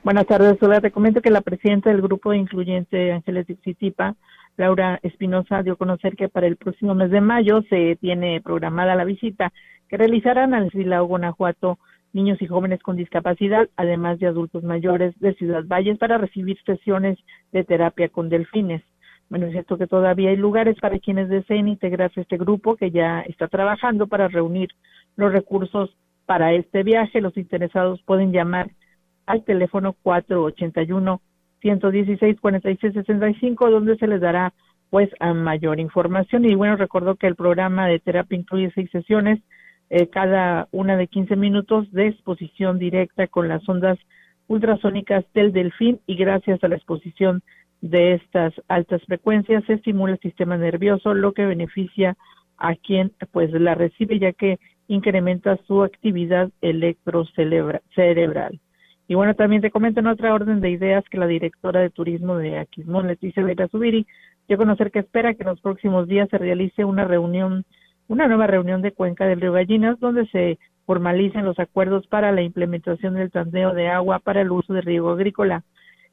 Buenas 0.03 0.25
tardes, 0.25 0.57
Hola. 0.63 0.81
Te 0.81 0.89
comento 0.89 1.21
que 1.21 1.29
la 1.29 1.41
presidenta 1.41 1.91
del 1.91 2.01
Grupo 2.01 2.33
Incluyente 2.33 3.11
Ángeles 3.11 3.45
Dixitipa, 3.45 4.15
Laura 4.57 4.99
Espinosa, 5.03 5.61
dio 5.61 5.73
a 5.73 5.75
conocer 5.75 6.15
que 6.15 6.27
para 6.27 6.47
el 6.47 6.55
próximo 6.55 6.95
mes 6.95 7.11
de 7.11 7.21
mayo 7.21 7.61
se 7.69 7.97
tiene 7.97 8.41
programada 8.41 8.95
la 8.95 9.03
visita 9.03 9.53
que 9.87 9.97
realizarán 9.97 10.55
al 10.55 10.71
Silao, 10.71 11.05
Guanajuato, 11.05 11.77
niños 12.13 12.41
y 12.41 12.47
jóvenes 12.47 12.81
con 12.81 12.97
discapacidad, 12.97 13.69
además 13.75 14.17
de 14.17 14.25
adultos 14.25 14.63
mayores 14.63 15.13
de 15.19 15.35
Ciudad 15.35 15.65
Valles, 15.67 15.99
para 15.99 16.17
recibir 16.17 16.57
sesiones 16.65 17.19
de 17.51 17.63
terapia 17.63 18.09
con 18.09 18.27
delfines. 18.27 18.81
Bueno, 19.29 19.45
es 19.45 19.51
cierto 19.51 19.77
que 19.77 19.85
todavía 19.85 20.31
hay 20.31 20.35
lugares 20.35 20.77
para 20.81 20.97
quienes 20.97 21.29
deseen 21.29 21.67
integrarse 21.67 22.21
a 22.21 22.23
este 22.23 22.37
grupo 22.37 22.75
que 22.75 22.89
ya 22.89 23.21
está 23.21 23.47
trabajando 23.47 24.07
para 24.07 24.29
reunir 24.29 24.69
los 25.15 25.31
recursos 25.31 25.95
para 26.25 26.53
este 26.53 26.81
viaje. 26.81 27.21
Los 27.21 27.37
interesados 27.37 28.01
pueden 28.01 28.31
llamar 28.31 28.71
al 29.25 29.43
teléfono 29.43 29.95
481 30.01 31.21
116 31.61 32.39
46 32.39 32.93
65 32.93 33.69
donde 33.69 33.97
se 33.97 34.07
les 34.07 34.21
dará 34.21 34.53
pues 34.89 35.09
a 35.19 35.33
mayor 35.33 35.79
información 35.79 36.45
y 36.45 36.55
bueno 36.55 36.75
recordó 36.75 37.15
que 37.15 37.27
el 37.27 37.35
programa 37.35 37.87
de 37.87 37.99
terapia 37.99 38.37
incluye 38.37 38.71
seis 38.73 38.89
sesiones 38.91 39.39
eh, 39.89 40.07
cada 40.07 40.69
una 40.71 40.95
de 40.95 41.07
15 41.07 41.35
minutos 41.35 41.91
de 41.91 42.07
exposición 42.07 42.79
directa 42.79 43.27
con 43.27 43.49
las 43.49 43.67
ondas 43.67 43.99
ultrasónicas 44.47 45.25
del 45.33 45.51
delfín 45.51 45.99
y 46.07 46.15
gracias 46.15 46.63
a 46.63 46.69
la 46.69 46.75
exposición 46.75 47.43
de 47.81 48.13
estas 48.13 48.53
altas 48.69 49.01
frecuencias 49.03 49.65
se 49.65 49.73
estimula 49.73 50.13
el 50.13 50.19
sistema 50.19 50.55
nervioso, 50.55 51.13
lo 51.13 51.33
que 51.33 51.45
beneficia 51.45 52.15
a 52.57 52.75
quien 52.75 53.11
pues 53.31 53.51
la 53.51 53.75
recibe 53.75 54.17
ya 54.17 54.31
que 54.33 54.59
incrementa 54.87 55.57
su 55.67 55.83
actividad 55.83 56.51
electrocerebral. 56.61 58.59
Y 59.11 59.13
bueno, 59.13 59.35
también 59.35 59.61
te 59.61 59.71
comento 59.71 59.99
en 59.99 60.07
otra 60.07 60.33
orden 60.33 60.61
de 60.61 60.69
ideas 60.69 61.03
que 61.11 61.17
la 61.17 61.27
directora 61.27 61.81
de 61.81 61.89
turismo 61.89 62.37
de 62.37 62.57
Aquismón, 62.57 63.07
Leticia 63.07 63.43
Vera 63.43 63.67
Subiri, 63.67 64.07
dio 64.47 64.55
a 64.55 64.57
conocer 64.57 64.89
que 64.89 64.99
espera 64.99 65.33
que 65.33 65.43
en 65.43 65.49
los 65.49 65.59
próximos 65.59 66.07
días 66.07 66.29
se 66.29 66.37
realice 66.37 66.85
una 66.85 67.03
reunión 67.03 67.65
una 68.07 68.29
nueva 68.29 68.47
reunión 68.47 68.81
de 68.81 68.93
Cuenca 68.93 69.25
del 69.25 69.41
Río 69.41 69.51
Gallinas 69.51 69.99
donde 69.99 70.27
se 70.27 70.59
formalicen 70.85 71.43
los 71.43 71.59
acuerdos 71.59 72.07
para 72.07 72.31
la 72.31 72.41
implementación 72.41 73.15
del 73.15 73.31
tandeo 73.31 73.73
de 73.73 73.89
agua 73.89 74.19
para 74.19 74.39
el 74.39 74.51
uso 74.53 74.71
de 74.71 74.79
riego 74.79 75.09
agrícola. 75.09 75.65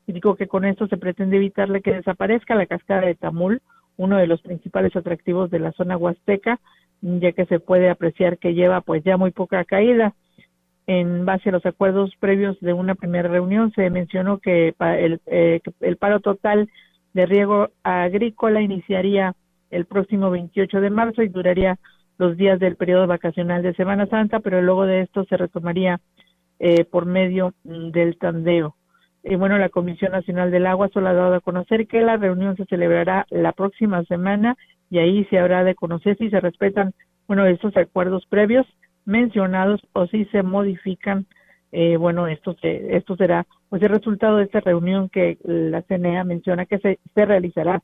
Y 0.09 0.13
digo 0.13 0.35
que 0.35 0.49
con 0.49 0.65
esto 0.65 0.89
se 0.89 0.97
pretende 0.97 1.37
evitarle 1.37 1.83
que 1.83 1.95
desaparezca 1.95 2.57
la 2.57 2.67
cascada 2.67 3.03
de 3.03 3.15
Tamul, 3.15 3.63
uno 3.97 4.17
de 4.17 4.27
los 4.27 4.43
principales 4.43 4.97
atractivos 4.97 5.53
de 5.53 5.61
la 5.61 5.71
zona 5.71 5.97
huasteca, 5.97 6.59
ya 7.01 7.31
que 7.31 7.47
se 7.47 7.61
puede 7.61 7.91
apreciar 7.91 8.39
que 8.39 8.55
lleva 8.55 8.81
pues 8.81 9.05
ya 9.05 9.17
muy 9.17 9.31
poca 9.31 9.65
caída. 9.65 10.15
En 10.89 11.27
base 11.27 11.51
a 11.51 11.53
los 11.53 11.67
acuerdos 11.67 12.17
previos 12.19 12.59
de 12.61 12.73
una 12.73 12.95
primera 12.95 13.29
reunión 13.29 13.71
se 13.73 13.91
mencionó 13.91 14.39
que 14.39 14.75
el, 14.81 15.21
eh, 15.27 15.61
el 15.81 15.97
paro 15.99 16.21
total 16.21 16.71
de 17.13 17.27
riego 17.27 17.69
agrícola 17.83 18.63
iniciaría 18.63 19.35
el 19.69 19.85
próximo 19.85 20.31
28 20.31 20.81
de 20.81 20.89
marzo 20.89 21.23
y 21.23 21.29
duraría 21.29 21.79
los 22.17 22.39
días 22.39 22.59
del 22.59 22.77
periodo 22.77 23.07
vacacional 23.07 23.63
de 23.63 23.75
Semana 23.75 24.07
Santa, 24.07 24.41
pero 24.41 24.63
luego 24.63 24.87
de 24.87 25.03
esto 25.03 25.25
se 25.25 25.37
retomaría 25.37 26.01
eh, 26.59 26.87
por 26.87 27.05
medio 27.05 27.53
del 27.65 28.17
tandeo. 28.17 28.75
Y 29.23 29.37
bueno, 29.37 29.59
la 29.59 29.69
Comisión 29.69 30.13
Nacional 30.13 30.51
del 30.51 30.67
Agua 30.67 30.89
solo 30.89 31.09
ha 31.09 31.13
dado 31.13 31.35
a 31.35 31.41
conocer 31.41 31.87
que 31.87 32.01
la 32.01 32.17
reunión 32.17 32.57
se 32.57 32.65
celebrará 32.65 33.27
la 33.29 33.53
próxima 33.53 34.05
semana 34.05 34.57
y 34.89 35.01
ahí 35.01 35.27
se 35.27 35.39
habrá 35.39 35.65
de 35.65 35.75
conocer 35.75 36.17
si 36.17 36.31
se 36.31 36.41
respetan, 36.41 36.95
bueno, 37.27 37.45
estos 37.45 37.77
acuerdos 37.77 38.25
previos 38.31 38.67
mencionados 39.09 39.81
o 39.95 40.07
si 40.07 40.27
se 40.27 40.43
modifican. 40.43 41.27
Eh, 41.73 41.97
bueno, 41.97 42.27
esto, 42.29 42.55
se, 42.61 42.97
esto 42.97 43.17
será 43.17 43.47
pues 43.69 43.83
el 43.83 43.89
resultado 43.89 44.37
de 44.37 44.45
esta 44.45 44.61
reunión 44.61 45.09
que 45.09 45.39
la 45.43 45.83
CNEA 45.83 46.25
menciona 46.25 46.67
que 46.67 46.79
se, 46.79 46.99
se 47.15 47.25
realizará 47.25 47.83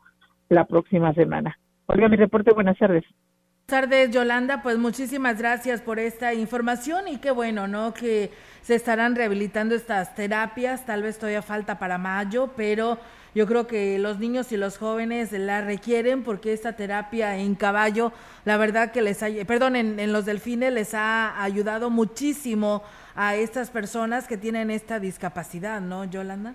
la 0.48 0.64
próxima 0.66 1.12
semana. 1.14 1.58
Oiga, 1.87 2.08
mi 2.08 2.16
reporte, 2.16 2.52
buenas 2.52 2.78
tardes. 2.78 3.04
Buenas 3.04 3.88
tardes, 3.88 4.10
Yolanda. 4.10 4.62
Pues 4.62 4.78
muchísimas 4.78 5.38
gracias 5.38 5.80
por 5.80 5.98
esta 5.98 6.34
información 6.34 7.08
y 7.08 7.16
qué 7.16 7.30
bueno, 7.30 7.66
¿no? 7.66 7.94
Que 7.94 8.30
se 8.60 8.74
estarán 8.74 9.16
rehabilitando 9.16 9.74
estas 9.74 10.14
terapias. 10.14 10.84
Tal 10.84 11.02
vez 11.02 11.18
todavía 11.18 11.42
falta 11.42 11.78
para 11.78 11.96
mayo, 11.96 12.50
pero 12.56 12.98
yo 13.34 13.46
creo 13.46 13.66
que 13.66 13.98
los 13.98 14.18
niños 14.18 14.52
y 14.52 14.56
los 14.56 14.78
jóvenes 14.78 15.32
la 15.32 15.60
requieren 15.60 16.22
porque 16.22 16.52
esta 16.52 16.74
terapia 16.74 17.36
en 17.36 17.54
caballo, 17.54 18.12
la 18.44 18.56
verdad 18.56 18.92
que 18.92 19.02
les 19.02 19.22
ha, 19.22 19.26
perdón, 19.46 19.76
en, 19.76 20.12
los 20.12 20.24
delfines 20.24 20.72
les 20.72 20.94
ha 20.94 21.42
ayudado 21.42 21.90
muchísimo 21.90 22.82
a 23.16 23.34
estas 23.34 23.70
personas 23.70 24.28
que 24.28 24.36
tienen 24.36 24.70
esta 24.70 25.00
discapacidad, 25.00 25.80
¿no, 25.80 26.04
Yolanda? 26.04 26.54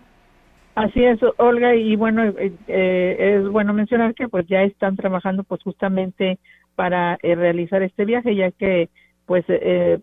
Así 0.75 1.03
es, 1.03 1.19
Olga, 1.37 1.75
y 1.75 1.97
bueno, 1.97 2.23
eh, 2.23 2.53
eh, 2.67 3.37
es 3.37 3.49
bueno 3.49 3.73
mencionar 3.73 4.13
que 4.13 4.29
pues 4.29 4.47
ya 4.47 4.63
están 4.63 4.95
trabajando 4.95 5.43
pues 5.43 5.61
justamente 5.61 6.39
para 6.75 7.17
eh, 7.21 7.35
realizar 7.35 7.83
este 7.83 8.05
viaje, 8.05 8.35
ya 8.35 8.51
que 8.51 8.87
pues 9.29 9.45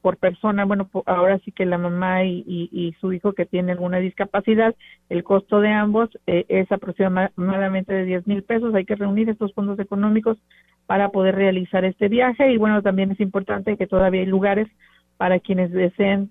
por 0.03 0.19
persona, 0.19 0.65
bueno, 0.65 0.89
ahora 1.05 1.41
sí 1.41 1.51
que 1.51 1.67
la 1.67 1.79
mamá 1.79 2.23
y, 2.23 2.45
y, 2.47 2.95
su 3.01 3.13
hijo 3.13 3.33
que 3.33 3.45
tiene 3.45 3.73
alguna 3.73 3.99
discapacidad, 3.99 4.73
el 5.09 5.25
costo 5.25 5.61
de 5.61 5.71
ambos 5.71 6.11
es 6.27 6.71
aproximadamente 6.71 7.93
de 7.93 8.05
10 8.05 8.29
mil 8.29 8.45
pesos. 8.45 8.73
Hay 8.73 8.85
que 8.85 8.95
reunir 8.95 9.29
estos 9.29 9.53
fondos 9.53 9.81
económicos 9.81 10.39
para 10.87 11.09
poder 11.09 11.35
realizar 11.35 11.85
este 11.85 12.07
viaje 12.07 12.53
y 12.53 12.57
bueno, 12.57 12.83
también 12.83 13.11
es 13.11 13.19
importante 13.19 13.77
que 13.77 13.89
todavía 13.89 14.21
hay 14.21 14.29
lugares 14.29 14.69
para 15.17 15.41
quienes 15.41 15.73
deseen 15.73 16.31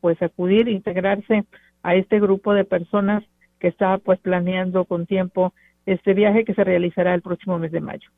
pues 0.00 0.22
acudir, 0.22 0.68
integrarse 0.68 1.46
a 1.82 1.96
este 1.96 2.20
grupo 2.20 2.54
de 2.54 2.64
personas 2.64 3.24
que 3.58 3.66
está 3.66 3.98
pues 3.98 4.20
planeando 4.20 4.84
con 4.84 5.06
tiempo 5.06 5.52
este 5.84 6.14
viaje 6.14 6.44
que 6.44 6.54
se 6.54 6.62
realizará 6.62 7.12
el 7.12 7.22
próximo 7.22 7.58
mes 7.58 7.72
de 7.72 7.80
mayo. 7.80 8.08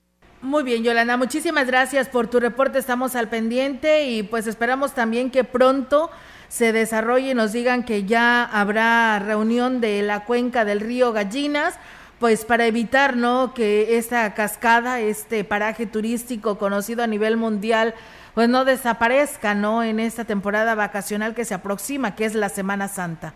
Muy 0.40 0.62
bien, 0.62 0.84
Yolanda, 0.84 1.16
muchísimas 1.16 1.66
gracias 1.66 2.08
por 2.08 2.28
tu 2.28 2.38
reporte, 2.38 2.78
estamos 2.78 3.16
al 3.16 3.28
pendiente 3.28 4.06
y 4.06 4.22
pues 4.22 4.46
esperamos 4.46 4.94
también 4.94 5.32
que 5.32 5.42
pronto 5.42 6.10
se 6.46 6.72
desarrolle 6.72 7.32
y 7.32 7.34
nos 7.34 7.52
digan 7.52 7.84
que 7.84 8.04
ya 8.04 8.44
habrá 8.44 9.18
reunión 9.18 9.80
de 9.80 10.00
la 10.02 10.24
cuenca 10.24 10.64
del 10.64 10.78
río 10.78 11.12
Gallinas, 11.12 11.78
pues 12.20 12.44
para 12.44 12.66
evitar, 12.66 13.16
¿no?, 13.16 13.52
que 13.52 13.98
esta 13.98 14.32
cascada, 14.34 15.00
este 15.00 15.42
paraje 15.42 15.86
turístico 15.86 16.56
conocido 16.56 17.02
a 17.02 17.08
nivel 17.08 17.36
mundial, 17.36 17.94
pues 18.34 18.48
no 18.48 18.64
desaparezca, 18.64 19.54
¿no?, 19.54 19.82
en 19.82 19.98
esta 19.98 20.24
temporada 20.24 20.76
vacacional 20.76 21.34
que 21.34 21.44
se 21.44 21.54
aproxima, 21.54 22.14
que 22.14 22.24
es 22.24 22.36
la 22.36 22.48
Semana 22.48 22.86
Santa. 22.86 23.34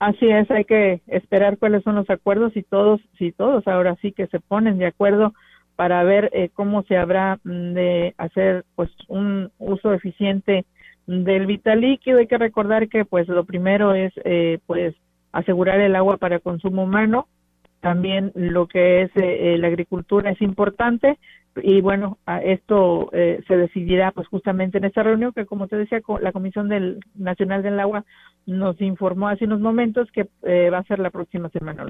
Así 0.00 0.28
es, 0.28 0.50
hay 0.50 0.64
que 0.64 1.02
esperar 1.06 1.56
cuáles 1.56 1.84
son 1.84 1.94
los 1.94 2.10
acuerdos 2.10 2.56
y 2.56 2.64
todos, 2.64 3.00
si 3.16 3.30
todos 3.30 3.66
ahora 3.68 3.96
sí 4.02 4.10
que 4.12 4.26
se 4.26 4.40
ponen 4.40 4.78
de 4.78 4.86
acuerdo 4.86 5.34
para 5.80 6.04
ver 6.04 6.28
eh, 6.34 6.50
cómo 6.52 6.82
se 6.82 6.98
habrá 6.98 7.40
mm, 7.42 7.72
de 7.72 8.14
hacer 8.18 8.66
pues 8.74 8.90
un 9.08 9.50
uso 9.58 9.94
eficiente 9.94 10.66
del 11.06 11.46
vital 11.46 11.80
líquido. 11.80 12.18
Hay 12.18 12.26
que 12.26 12.36
recordar 12.36 12.90
que 12.90 13.06
pues 13.06 13.26
lo 13.28 13.44
primero 13.44 13.94
es 13.94 14.12
eh, 14.24 14.58
pues 14.66 14.94
asegurar 15.32 15.80
el 15.80 15.96
agua 15.96 16.18
para 16.18 16.38
consumo 16.38 16.82
humano. 16.82 17.28
También 17.80 18.30
lo 18.34 18.66
que 18.66 19.04
es 19.04 19.10
eh, 19.14 19.56
la 19.58 19.68
agricultura 19.68 20.30
es 20.30 20.42
importante, 20.42 21.16
y 21.56 21.80
bueno, 21.80 22.18
esto 22.44 23.10
eh, 23.12 23.42
se 23.48 23.56
decidirá 23.56 24.12
pues 24.12 24.28
justamente 24.28 24.78
en 24.78 24.84
esta 24.84 25.02
reunión 25.02 25.32
que 25.32 25.46
como 25.46 25.66
te 25.66 25.76
decía 25.76 26.00
la 26.20 26.32
Comisión 26.32 26.68
del 26.68 27.00
Nacional 27.14 27.62
del 27.62 27.80
Agua 27.80 28.04
nos 28.46 28.80
informó 28.80 29.28
hace 29.28 29.46
unos 29.46 29.60
momentos 29.60 30.10
que 30.12 30.28
eh, 30.42 30.70
va 30.70 30.78
a 30.78 30.84
ser 30.84 31.00
la 31.00 31.10
próxima 31.10 31.48
semana. 31.48 31.86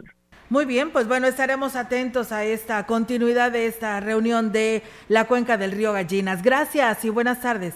Muy 0.51 0.65
bien, 0.65 0.91
pues 0.91 1.07
bueno, 1.07 1.29
estaremos 1.29 1.77
atentos 1.77 2.33
a 2.33 2.43
esta 2.43 2.85
continuidad 2.85 3.53
de 3.53 3.67
esta 3.67 4.01
reunión 4.01 4.51
de 4.51 4.83
la 5.07 5.29
cuenca 5.29 5.57
del 5.57 5.71
río 5.71 5.93
Gallinas. 5.93 6.43
Gracias 6.43 7.05
y 7.05 7.09
buenas 7.09 7.41
tardes. 7.41 7.75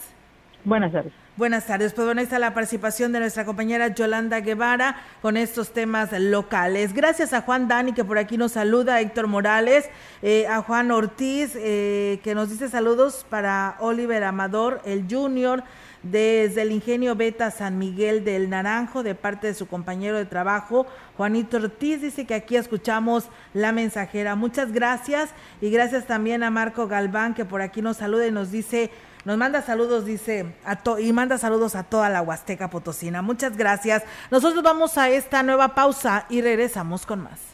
Buenas 0.64 0.90
tardes. 0.90 1.12
Buenas 1.36 1.66
tardes. 1.66 1.92
Pues 1.92 2.04
bueno, 2.04 2.20
está 2.20 2.40
la 2.40 2.52
participación 2.52 3.12
de 3.12 3.20
nuestra 3.20 3.44
compañera 3.44 3.94
Yolanda 3.94 4.40
Guevara 4.40 4.96
con 5.22 5.36
estos 5.36 5.72
temas 5.72 6.10
locales. 6.18 6.94
Gracias 6.94 7.32
a 7.32 7.42
Juan 7.42 7.68
Dani 7.68 7.92
que 7.92 8.04
por 8.04 8.18
aquí 8.18 8.36
nos 8.36 8.52
saluda, 8.52 8.94
a 8.94 9.00
Héctor 9.00 9.28
Morales, 9.28 9.88
eh, 10.22 10.48
a 10.48 10.60
Juan 10.60 10.90
Ortiz 10.90 11.52
eh, 11.54 12.18
que 12.24 12.34
nos 12.34 12.50
dice 12.50 12.68
saludos 12.68 13.24
para 13.30 13.76
Oliver 13.78 14.24
Amador, 14.24 14.80
el 14.84 15.06
Junior, 15.08 15.62
desde 16.04 16.62
el 16.62 16.72
Ingenio 16.72 17.16
Beta 17.16 17.50
San 17.50 17.78
Miguel 17.78 18.24
del 18.24 18.50
Naranjo, 18.50 19.02
de 19.02 19.14
parte 19.14 19.48
de 19.48 19.54
su 19.54 19.66
compañero 19.66 20.16
de 20.16 20.26
trabajo, 20.26 20.86
Juanito 21.16 21.56
Ortiz, 21.56 22.02
dice 22.02 22.26
que 22.26 22.34
aquí 22.34 22.56
escuchamos 22.56 23.28
la 23.52 23.72
mensajera. 23.72 24.36
Muchas 24.36 24.72
gracias 24.72 25.30
y 25.60 25.70
gracias 25.70 26.06
también 26.06 26.42
a 26.42 26.50
Marco 26.50 26.86
Galván 26.86 27.34
que 27.34 27.44
por 27.44 27.62
aquí 27.62 27.82
nos 27.82 27.96
saluda 27.96 28.26
y 28.26 28.30
nos 28.30 28.50
dice 28.50 28.90
nos 29.24 29.38
manda 29.38 29.62
saludos, 29.62 30.04
dice, 30.04 30.54
a 30.66 30.78
y 31.00 31.12
manda 31.14 31.38
saludos 31.38 31.76
a 31.76 31.84
toda 31.84 32.10
la 32.10 32.20
Huasteca 32.20 32.68
Potosina. 32.68 33.22
Muchas 33.22 33.56
gracias. 33.56 34.02
Nosotros 34.30 34.62
vamos 34.62 34.98
a 34.98 35.08
esta 35.08 35.42
nueva 35.42 35.74
pausa 35.74 36.26
y 36.28 36.42
regresamos 36.42 37.06
con 37.06 37.22
más. 37.22 37.53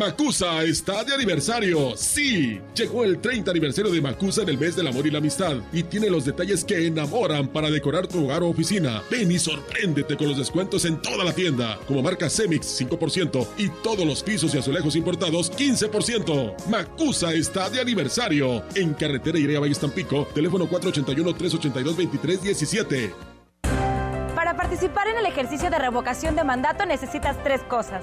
Macusa 0.00 0.62
está 0.62 1.04
de 1.04 1.12
aniversario. 1.12 1.94
Sí, 1.94 2.58
llegó 2.74 3.04
el 3.04 3.20
30 3.20 3.50
aniversario 3.50 3.92
de 3.92 4.00
Macusa 4.00 4.40
en 4.40 4.48
el 4.48 4.56
mes 4.56 4.74
del 4.74 4.86
amor 4.86 5.06
y 5.06 5.10
la 5.10 5.18
amistad 5.18 5.58
y 5.74 5.82
tiene 5.82 6.08
los 6.08 6.24
detalles 6.24 6.64
que 6.64 6.86
enamoran 6.86 7.48
para 7.48 7.70
decorar 7.70 8.06
tu 8.06 8.24
hogar 8.24 8.42
o 8.42 8.48
oficina. 8.48 9.02
Ven 9.10 9.30
y 9.30 9.38
sorpréndete 9.38 10.16
con 10.16 10.28
los 10.28 10.38
descuentos 10.38 10.86
en 10.86 11.02
toda 11.02 11.22
la 11.22 11.34
tienda, 11.34 11.78
como 11.86 12.02
marca 12.02 12.30
Semix 12.30 12.80
5% 12.80 13.46
y 13.58 13.68
todos 13.82 14.06
los 14.06 14.22
pisos 14.22 14.54
y 14.54 14.58
azulejos 14.58 14.96
importados 14.96 15.52
15%. 15.52 16.66
Macusa 16.68 17.34
está 17.34 17.68
de 17.68 17.82
aniversario 17.82 18.64
en 18.76 18.94
carretera 18.94 19.38
Irea 19.38 19.60
Valle 19.60 19.74
teléfono 20.34 20.66
481 20.66 21.34
382 21.34 21.96
2317. 21.98 23.14
Para 24.34 24.56
participar 24.56 25.08
en 25.08 25.18
el 25.18 25.26
ejercicio 25.26 25.68
de 25.68 25.78
revocación 25.78 26.36
de 26.36 26.44
mandato 26.44 26.86
necesitas 26.86 27.36
tres 27.44 27.60
cosas 27.64 28.02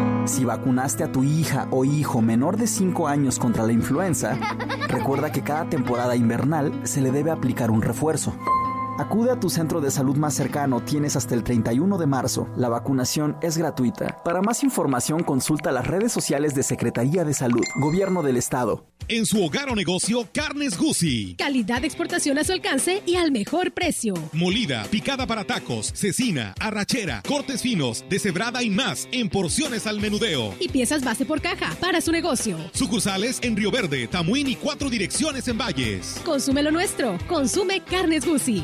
si 0.31 0.45
vacunaste 0.45 1.03
a 1.03 1.11
tu 1.11 1.25
hija 1.25 1.67
o 1.71 1.83
hijo 1.83 2.21
menor 2.21 2.55
de 2.55 2.65
5 2.65 3.09
años 3.09 3.37
contra 3.37 3.65
la 3.65 3.73
influenza, 3.73 4.37
recuerda 4.87 5.31
que 5.33 5.41
cada 5.41 5.69
temporada 5.69 6.15
invernal 6.15 6.71
se 6.83 7.01
le 7.01 7.11
debe 7.11 7.31
aplicar 7.31 7.69
un 7.69 7.81
refuerzo. 7.81 8.33
Acude 9.01 9.31
a 9.31 9.39
tu 9.39 9.49
centro 9.49 9.81
de 9.81 9.89
salud 9.89 10.15
más 10.15 10.35
cercano, 10.35 10.79
tienes 10.79 11.15
hasta 11.15 11.33
el 11.33 11.43
31 11.43 11.97
de 11.97 12.05
marzo. 12.05 12.47
La 12.55 12.69
vacunación 12.69 13.35
es 13.41 13.57
gratuita. 13.57 14.21
Para 14.23 14.43
más 14.43 14.63
información 14.63 15.23
consulta 15.23 15.71
las 15.71 15.87
redes 15.87 16.11
sociales 16.11 16.53
de 16.53 16.61
Secretaría 16.61 17.23
de 17.23 17.33
Salud, 17.33 17.63
Gobierno 17.79 18.21
del 18.21 18.37
Estado. 18.37 18.85
En 19.07 19.25
su 19.25 19.43
hogar 19.43 19.69
o 19.69 19.75
negocio, 19.75 20.27
Carnes 20.31 20.77
Gucci. 20.77 21.35
Calidad 21.35 21.81
de 21.81 21.87
exportación 21.87 22.37
a 22.37 22.43
su 22.43 22.53
alcance 22.53 23.01
y 23.05 23.15
al 23.15 23.31
mejor 23.31 23.73
precio. 23.73 24.13
Molida, 24.31 24.83
picada 24.89 25.27
para 25.27 25.43
tacos, 25.43 25.91
cecina, 25.93 26.53
arrachera, 26.59 27.21
cortes 27.27 27.61
finos, 27.61 28.05
deshebrada 28.09 28.63
y 28.63 28.69
más 28.69 29.09
en 29.11 29.27
porciones 29.27 29.87
al 29.87 29.99
menudeo. 29.99 30.53
Y 30.59 30.69
piezas 30.69 31.03
base 31.03 31.25
por 31.25 31.41
caja 31.41 31.75
para 31.81 31.99
su 31.99 32.11
negocio. 32.11 32.57
Sucursales 32.73 33.39
en 33.41 33.57
Río 33.57 33.71
Verde, 33.71 34.07
Tamuín 34.07 34.47
y 34.47 34.55
cuatro 34.55 34.89
direcciones 34.89 35.47
en 35.47 35.57
Valles. 35.57 36.21
Consume 36.23 36.63
lo 36.63 36.71
nuestro. 36.71 37.17
Consume 37.27 37.81
Carnes 37.81 38.25
Gucci. 38.25 38.63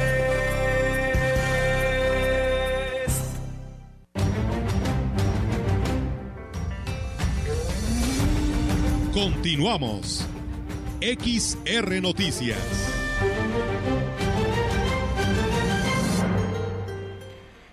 Continuamos. 9.21 10.27
XR 10.99 12.01
Noticias. 12.01 12.57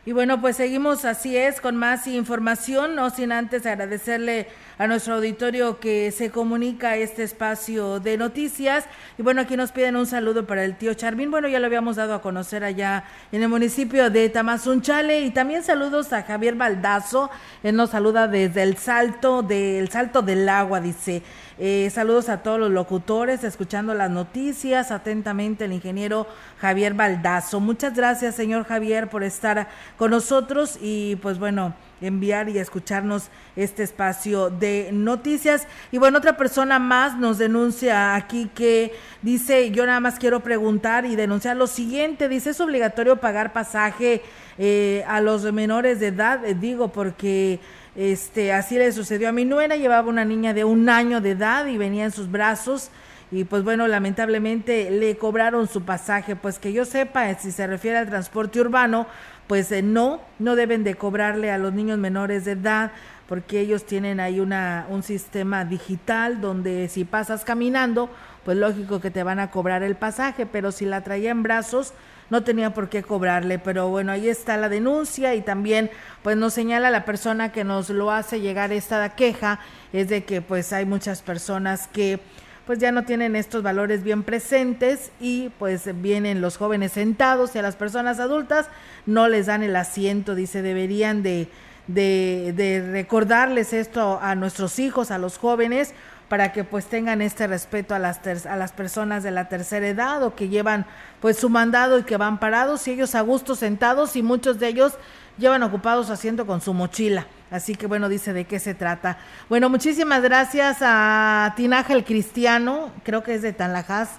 Y 0.05 0.13
bueno, 0.13 0.43
pues 0.43 0.59
seguimos 0.59 1.07
así 1.07 1.39
es 1.39 1.63
con 1.63 1.75
más 1.79 2.07
información, 2.07 2.95
no 2.95 3.09
sin 3.09 3.33
antes 3.33 3.65
agradecerle 3.65 4.49
a 4.79 4.87
nuestro 4.87 5.15
auditorio 5.15 5.81
que 5.81 6.13
se 6.13 6.31
comunica 6.31 6.97
este 6.97 7.25
espacio 7.25 7.99
de 7.99 8.17
noticias. 8.17 8.85
Y 9.19 9.23
bueno, 9.23 9.41
aquí 9.41 9.57
nos 9.57 9.73
piden 9.73 9.97
un 9.97 10.07
saludo 10.07 10.47
para 10.47 10.65
el 10.65 10.77
tío 10.77 10.95
Charmín. 10.95 11.33
Bueno, 11.33 11.49
ya 11.49 11.59
lo 11.59 11.67
habíamos 11.67 11.97
dado 11.97 12.15
a 12.15 12.23
conocer 12.23 12.63
allá 12.63 13.05
en 13.33 13.43
el 13.43 13.49
municipio 13.49 14.09
de 14.09 14.29
Tamazunchale. 14.29 15.23
Y 15.23 15.31
también 15.31 15.65
saludos 15.65 16.13
a 16.13 16.23
Javier 16.23 16.55
Baldazo. 16.55 17.29
Él 17.65 17.75
nos 17.75 17.91
saluda 17.91 18.29
desde 18.29 18.63
el 18.63 18.77
salto 18.77 19.43
del 19.43 19.89
salto 19.91 20.23
del 20.23 20.49
agua, 20.49 20.81
dice. 20.81 21.23
Eh, 21.59 21.91
saludos 21.93 22.29
a 22.29 22.45
todos 22.45 22.61
los 22.61 22.71
locutores, 22.71 23.43
escuchando 23.43 23.95
las 23.95 24.11
noticias. 24.11 24.93
Atentamente 24.93 25.65
el 25.65 25.73
ingeniero 25.73 26.29
Javier 26.61 26.95
Baldazo. 26.95 27.59
Muchas 27.59 27.95
gracias, 27.95 28.37
señor 28.37 28.65
Javier, 28.65 29.09
por 29.09 29.25
estar 29.25 29.67
con 29.97 30.13
nosotros 30.13 30.79
y 30.81 31.17
pues 31.17 31.41
bueno, 31.41 31.75
enviar 32.01 32.49
y 32.49 32.59
escucharnos 32.59 33.29
este 33.57 33.83
espacio 33.83 34.51
de 34.51 34.91
noticias. 34.93 35.67
Y 35.93 35.99
bueno, 35.99 36.19
otra 36.19 36.37
persona 36.37 36.79
más 36.79 37.17
nos 37.17 37.39
denuncia 37.39 38.15
aquí 38.15 38.51
que 38.55 38.93
dice, 39.23 39.71
yo 39.71 39.87
nada 39.87 40.01
más 40.01 40.19
quiero 40.19 40.41
preguntar 40.41 41.07
y 41.07 41.17
denunciar 41.17 41.57
lo 41.57 41.67
siguiente, 41.67 42.29
dice, 42.29 42.51
es 42.51 42.61
obligatorio 42.61 43.17
pagar 43.17 43.53
pasaje 43.53 44.23
eh, 44.59 45.05
a 45.07 45.21
los 45.21 45.51
menores 45.53 46.01
de 46.01 46.09
edad, 46.09 46.45
Eh, 46.45 46.55
digo, 46.55 46.89
porque 46.89 47.61
este, 47.97 48.53
así 48.53 48.77
le 48.77 48.93
sucedió 48.93 49.29
a 49.29 49.33
mi 49.33 49.45
nuera, 49.45 49.77
llevaba 49.77 50.09
una 50.09 50.25
niña 50.25 50.55
de 50.55 50.65
un 50.65 50.89
año 50.89 51.21
de 51.21 51.31
edad 51.33 51.67
y 51.67 51.77
venía 51.77 52.05
en 52.05 52.13
sus 52.13 52.31
brazos. 52.31 52.91
Y 53.31 53.45
pues 53.45 53.63
bueno, 53.63 53.87
lamentablemente 53.87 54.91
le 54.91 55.17
cobraron 55.19 55.69
su 55.69 55.83
pasaje, 55.83 56.35
pues 56.35 56.59
que 56.59 56.73
yo 56.73 56.87
sepa, 56.87 57.35
si 57.35 57.53
se 57.53 57.67
refiere 57.67 57.99
al 57.99 58.07
transporte 58.07 58.59
urbano, 58.59 59.07
pues 59.49 59.73
eh, 59.73 59.83
no, 59.83 60.21
no 60.39 60.55
deben 60.55 60.85
de 60.85 60.95
cobrarle 60.95 61.51
a 61.51 61.59
los 61.59 61.73
niños 61.73 61.99
menores 61.99 62.45
de 62.45 62.53
edad 62.53 62.93
porque 63.29 63.61
ellos 63.61 63.85
tienen 63.85 64.21
ahí 64.21 64.41
una, 64.41 64.87
un 64.89 65.03
sistema 65.03 65.65
digital 65.65 66.41
donde 66.41 66.89
si 66.89 67.05
pasas 67.05 67.45
caminando, 67.45 68.09
pues 68.45 68.57
lógico 68.57 69.01
que 69.01 69.11
te 69.11 69.23
van 69.23 69.39
a 69.39 69.51
cobrar 69.51 69.83
el 69.83 69.97
pasaje, 69.97 70.47
pero 70.47 70.73
si 70.73 70.87
la 70.87 71.03
traía 71.03 71.31
en 71.31 71.43
brazos, 71.43 71.93
no 72.31 72.43
tenía 72.43 72.73
por 72.73 72.89
qué 72.89 73.03
cobrarle, 73.03 73.59
pero 73.59 73.89
bueno, 73.89 74.13
ahí 74.13 74.29
está 74.29 74.57
la 74.57 74.69
denuncia 74.69 75.35
y 75.35 75.43
también 75.43 75.91
pues 76.23 76.37
nos 76.37 76.55
señala 76.55 76.91
la 76.91 77.05
persona 77.05 77.53
que 77.53 77.65
nos 77.65 77.91
lo 77.91 78.11
hace 78.11 78.41
llegar 78.41 78.73
esta 78.73 79.15
queja, 79.15 79.61
es 79.93 80.09
de 80.09 80.25
que 80.25 80.41
pues 80.41 80.73
hay 80.73 80.87
muchas 80.87 81.21
personas 81.21 81.87
que 81.89 82.21
pues 82.69 82.81
ya 82.81 82.93
no 82.93 83.05
tienen 83.05 83.35
estos 83.35 83.63
valores 83.63 84.03
bien 84.03 84.23
presentes 84.23 85.11
y 85.21 85.49
pues 85.59 85.89
vienen 86.03 86.43
los 86.43 86.59
jóvenes 86.59 86.93
sentados 86.93 87.55
y 87.55 87.59
a 87.59 87.63
las 87.63 87.77
personas 87.77 88.21
adultas 88.21 88.67
no 89.07 89.27
les 89.27 89.47
dan 89.47 89.63
el 89.63 89.75
asiento, 89.75 90.35
dice, 90.35 90.61
deberían 90.61 91.23
de, 91.23 91.49
de, 91.87 92.87
recordarles 92.93 93.73
esto 93.73 94.19
a 94.21 94.35
nuestros 94.35 94.79
hijos, 94.81 95.11
a 95.11 95.17
los 95.17 95.39
jóvenes, 95.39 95.95
para 96.29 96.53
que 96.53 96.63
pues 96.65 96.87
tengan 96.87 97.23
este 97.23 97.47
respeto 97.47 97.95
a 97.95 97.99
las 97.99 98.21
ter- 98.23 98.47
a 98.49 98.57
las 98.57 98.73
personas 98.73 99.23
de 99.23 99.31
la 99.31 99.49
tercera 99.49 99.89
edad 99.89 100.23
o 100.23 100.35
que 100.35 100.49
llevan 100.49 100.87
pues 101.21 101.39
su 101.39 101.49
mandado 101.49 101.99
y 101.99 102.03
que 102.03 102.17
van 102.17 102.39
parados 102.39 102.87
y 102.87 102.93
ellos 102.93 103.15
a 103.15 103.23
gusto 103.23 103.55
sentados 103.55 104.15
y 104.17 104.23
muchos 104.23 104.59
de 104.59 104.69
ellos 104.69 104.93
llevan 105.39 105.63
ocupados 105.63 106.09
su 106.09 106.13
asiento 106.13 106.47
con 106.47 106.61
su 106.61 106.75
mochila. 106.75 107.27
Así 107.51 107.75
que 107.75 107.87
bueno, 107.87 108.09
dice 108.11 108.33
de 108.35 108.45
qué 108.45 108.59
se 108.59 108.75
trata. 108.75 109.17
Bueno, 109.49 109.71
muchísimas 109.71 110.21
gracias 110.23 110.79
a 110.83 111.55
Tinaja 111.57 111.95
el 111.95 112.05
Cristiano, 112.05 112.91
creo 113.05 113.23
que 113.23 113.35
es 113.35 113.43
de 113.43 113.53
Tanlajas. 113.55 114.11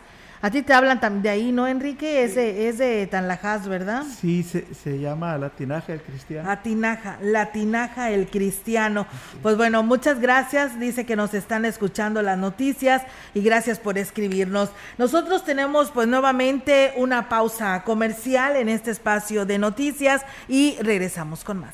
A 0.41 0.49
ti 0.49 0.61
te 0.61 0.73
hablan 0.73 1.21
de 1.21 1.29
ahí, 1.29 1.51
¿no, 1.51 1.67
Enrique? 1.67 2.23
Es 2.23 2.35
de, 2.35 2.69
es 2.69 2.77
de 2.77 3.05
Tanlajas, 3.07 3.67
¿verdad? 3.67 4.05
Sí, 4.21 4.43
se, 4.43 4.73
se 4.73 4.97
llama 4.97 5.37
Latinaje 5.37 5.91
el 5.91 6.01
Cristiano. 6.01 6.49
Atinaja, 6.49 7.17
Latinaja 7.21 8.09
el 8.11 8.27
Cristiano. 8.27 9.05
Pues 9.41 9.57
bueno, 9.57 9.83
muchas 9.83 10.21
gracias. 10.21 10.79
Dice 10.79 11.05
que 11.05 11.17
nos 11.17 11.33
están 11.33 11.65
escuchando 11.65 12.21
las 12.21 12.37
noticias 12.37 13.03
y 13.33 13.41
gracias 13.41 13.79
por 13.79 13.97
escribirnos. 13.97 14.69
Nosotros 14.97 15.43
tenemos 15.43 15.91
pues 15.91 16.07
nuevamente 16.07 16.93
una 16.95 17.27
pausa 17.27 17.83
comercial 17.83 18.55
en 18.55 18.69
este 18.69 18.91
espacio 18.91 19.45
de 19.45 19.57
noticias 19.57 20.21
y 20.47 20.77
regresamos 20.81 21.43
con 21.43 21.59
más. 21.59 21.73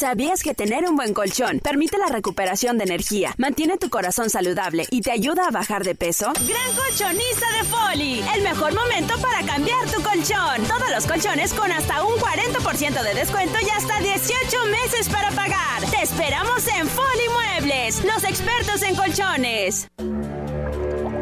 ¿Sabías 0.00 0.42
que 0.42 0.54
tener 0.54 0.88
un 0.88 0.96
buen 0.96 1.12
colchón 1.12 1.58
permite 1.58 1.98
la 1.98 2.06
recuperación 2.06 2.78
de 2.78 2.84
energía, 2.84 3.34
mantiene 3.36 3.76
tu 3.76 3.90
corazón 3.90 4.30
saludable 4.30 4.86
y 4.90 5.02
te 5.02 5.10
ayuda 5.10 5.46
a 5.46 5.50
bajar 5.50 5.84
de 5.84 5.94
peso? 5.94 6.32
Gran 6.48 6.74
colchonista 6.74 7.46
de 7.58 7.64
Foli, 7.64 8.24
el 8.34 8.42
mejor 8.42 8.74
momento 8.74 9.12
para 9.20 9.42
cambiar 9.44 9.84
tu 9.90 10.02
colchón. 10.02 10.66
Todos 10.66 10.90
los 10.90 11.06
colchones 11.06 11.52
con 11.52 11.70
hasta 11.70 12.02
un 12.02 12.14
40% 12.14 13.02
de 13.02 13.14
descuento 13.14 13.58
y 13.60 13.68
hasta 13.68 14.00
18 14.00 14.64
meses 14.70 15.06
para 15.10 15.32
pagar. 15.32 15.82
Te 15.90 16.02
esperamos 16.02 16.66
en 16.68 16.88
Foli 16.88 17.60
Muebles, 17.60 18.02
los 18.02 18.24
expertos 18.24 18.80
en 18.80 18.96
colchones. 18.96 19.86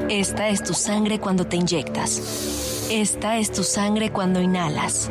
Esta 0.08 0.50
es 0.50 0.62
tu 0.62 0.74
sangre 0.74 1.18
cuando 1.18 1.44
te 1.48 1.56
inyectas. 1.56 2.86
Esta 2.92 3.38
es 3.38 3.50
tu 3.50 3.64
sangre 3.64 4.12
cuando 4.12 4.40
inhalas. 4.40 5.10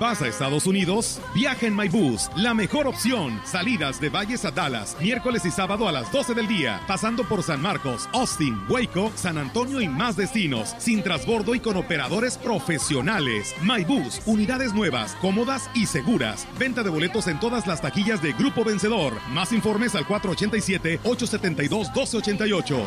¿Vas 0.00 0.20
a 0.22 0.28
Estados 0.28 0.66
Unidos? 0.66 1.20
Viaja 1.34 1.66
en 1.66 1.76
MyBus, 1.76 2.30
la 2.34 2.54
mejor 2.54 2.86
opción. 2.86 3.38
Salidas 3.44 4.00
de 4.00 4.08
Valles 4.08 4.46
a 4.46 4.50
Dallas, 4.50 4.96
miércoles 4.98 5.44
y 5.44 5.50
sábado 5.50 5.86
a 5.86 5.92
las 5.92 6.10
12 6.10 6.32
del 6.32 6.48
día, 6.48 6.80
pasando 6.88 7.22
por 7.24 7.42
San 7.42 7.60
Marcos, 7.60 8.08
Austin, 8.14 8.58
Waco, 8.70 9.12
San 9.14 9.36
Antonio 9.36 9.78
y 9.78 9.88
más 9.88 10.16
destinos, 10.16 10.74
sin 10.78 11.02
transbordo 11.02 11.54
y 11.54 11.60
con 11.60 11.76
operadores 11.76 12.38
profesionales. 12.38 13.54
MyBus, 13.60 14.22
unidades 14.24 14.72
nuevas, 14.72 15.14
cómodas 15.20 15.68
y 15.74 15.84
seguras. 15.84 16.48
Venta 16.58 16.82
de 16.82 16.88
boletos 16.88 17.28
en 17.28 17.38
todas 17.38 17.66
las 17.66 17.82
taquillas 17.82 18.22
de 18.22 18.32
Grupo 18.32 18.64
Vencedor. 18.64 19.12
Más 19.28 19.52
informes 19.52 19.94
al 19.94 20.06
487-872-1288. 20.06 22.86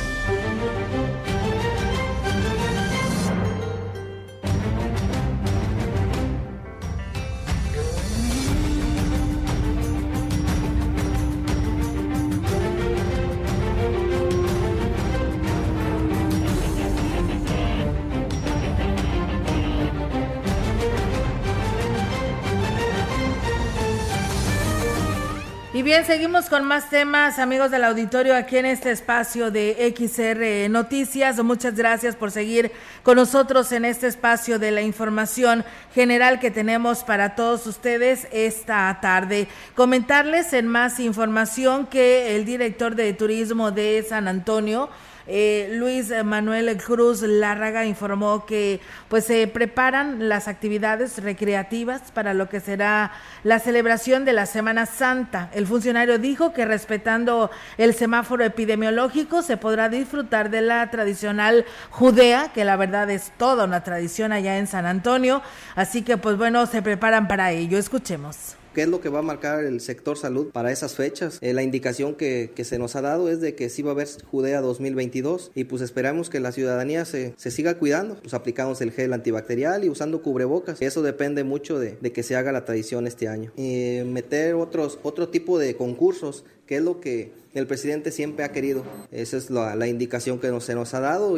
Y 25.81 25.83
bien, 25.83 26.05
seguimos 26.05 26.47
con 26.47 26.63
más 26.63 26.91
temas, 26.91 27.39
amigos 27.39 27.71
del 27.71 27.83
auditorio, 27.85 28.35
aquí 28.35 28.57
en 28.57 28.67
este 28.67 28.91
espacio 28.91 29.49
de 29.49 29.91
XR 29.97 30.69
Noticias. 30.69 31.43
Muchas 31.43 31.73
gracias 31.73 32.15
por 32.15 32.29
seguir 32.29 32.71
con 33.01 33.15
nosotros 33.15 33.71
en 33.71 33.85
este 33.85 34.05
espacio 34.05 34.59
de 34.59 34.69
la 34.69 34.83
información 34.83 35.65
general 35.95 36.39
que 36.39 36.51
tenemos 36.51 37.03
para 37.03 37.33
todos 37.33 37.65
ustedes 37.65 38.27
esta 38.31 38.95
tarde. 39.01 39.47
Comentarles 39.73 40.53
en 40.53 40.67
más 40.67 40.99
información 40.99 41.87
que 41.87 42.35
el 42.35 42.45
director 42.45 42.93
de 42.93 43.13
turismo 43.13 43.71
de 43.71 44.05
San 44.07 44.27
Antonio, 44.27 44.87
eh, 45.27 45.69
Luis 45.73 46.11
Manuel 46.23 46.77
Cruz 46.77 47.21
Lárraga 47.21 47.85
informó 47.85 48.45
que 48.45 48.79
pues 49.07 49.25
se 49.25 49.47
preparan 49.47 50.29
las 50.29 50.47
actividades 50.47 51.21
recreativas 51.21 52.11
para 52.11 52.33
lo 52.33 52.49
que 52.49 52.59
será 52.59 53.11
la 53.43 53.59
celebración 53.59 54.25
de 54.25 54.33
la 54.33 54.45
Semana 54.45 54.85
Santa. 54.85 55.49
El 55.53 55.67
funcionario 55.67 56.17
dijo 56.17 56.53
que 56.53 56.65
respetando 56.65 57.51
el 57.77 57.93
semáforo 57.93 58.43
epidemiológico 58.43 59.41
se 59.41 59.57
podrá 59.57 59.89
disfrutar 59.89 60.49
de 60.49 60.61
la 60.61 60.89
tradicional 60.89 61.65
judea, 61.89 62.51
que 62.53 62.65
la 62.65 62.75
verdad 62.75 63.09
es 63.09 63.31
toda 63.37 63.65
una 63.65 63.83
tradición 63.83 64.31
allá 64.31 64.57
en 64.57 64.67
San 64.67 64.85
Antonio, 64.85 65.41
así 65.75 66.01
que 66.01 66.17
pues 66.17 66.37
bueno, 66.37 66.65
se 66.65 66.81
preparan 66.81 67.27
para 67.27 67.51
ello. 67.51 67.77
Escuchemos. 67.77 68.60
¿Qué 68.73 68.83
es 68.83 68.87
lo 68.87 69.01
que 69.01 69.09
va 69.09 69.19
a 69.19 69.21
marcar 69.21 69.65
el 69.65 69.81
sector 69.81 70.17
salud 70.17 70.47
para 70.51 70.71
esas 70.71 70.95
fechas? 70.95 71.39
Eh, 71.41 71.53
la 71.53 71.61
indicación 71.61 72.15
que, 72.15 72.53
que, 72.55 72.63
se 72.63 72.79
nos 72.79 72.95
ha 72.95 73.01
dado 73.01 73.27
es 73.27 73.41
de 73.41 73.53
que 73.53 73.67
sí 73.67 73.81
va 73.81 73.91
a 73.91 73.93
haber 73.93 74.07
Judea 74.23 74.61
2022 74.61 75.51
y 75.53 75.65
pues 75.65 75.81
esperamos 75.81 76.29
que 76.29 76.39
la 76.39 76.53
ciudadanía 76.53 77.03
se, 77.03 77.33
se 77.35 77.51
siga 77.51 77.77
cuidando, 77.77 78.15
pues 78.15 78.33
aplicamos 78.33 78.79
el 78.79 78.93
gel 78.93 79.11
antibacterial 79.11 79.83
y 79.83 79.89
usando 79.89 80.21
cubrebocas. 80.21 80.81
Eso 80.81 81.01
depende 81.01 81.43
mucho 81.43 81.79
de, 81.79 81.97
de 81.99 82.13
que 82.13 82.23
se 82.23 82.37
haga 82.37 82.53
la 82.53 82.63
tradición 82.63 83.07
este 83.07 83.27
año. 83.27 83.51
Y 83.57 84.03
meter 84.05 84.55
otros, 84.55 84.99
otro 85.03 85.27
tipo 85.27 85.59
de 85.59 85.75
concursos, 85.75 86.45
que 86.65 86.77
es 86.77 86.81
lo 86.81 87.01
que 87.01 87.33
el 87.53 87.67
presidente 87.67 88.09
siempre 88.11 88.45
ha 88.45 88.53
querido. 88.53 88.85
Esa 89.11 89.35
es 89.35 89.49
la, 89.49 89.75
la 89.75 89.87
indicación 89.87 90.39
que 90.39 90.47
nos, 90.47 90.63
se 90.63 90.75
nos 90.75 90.93
ha 90.93 91.01
dado. 91.01 91.37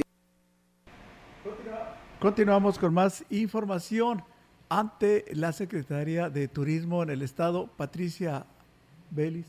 Continuamos 2.20 2.78
con 2.78 2.94
más 2.94 3.26
información 3.32 4.24
ante 4.70 5.26
la 5.34 5.52
Secretaría 5.52 6.30
de 6.30 6.48
Turismo 6.48 7.04
en 7.04 7.10
el 7.10 7.22
Estado, 7.22 7.68
Patricia 7.78 8.46
Vélez, 9.12 9.46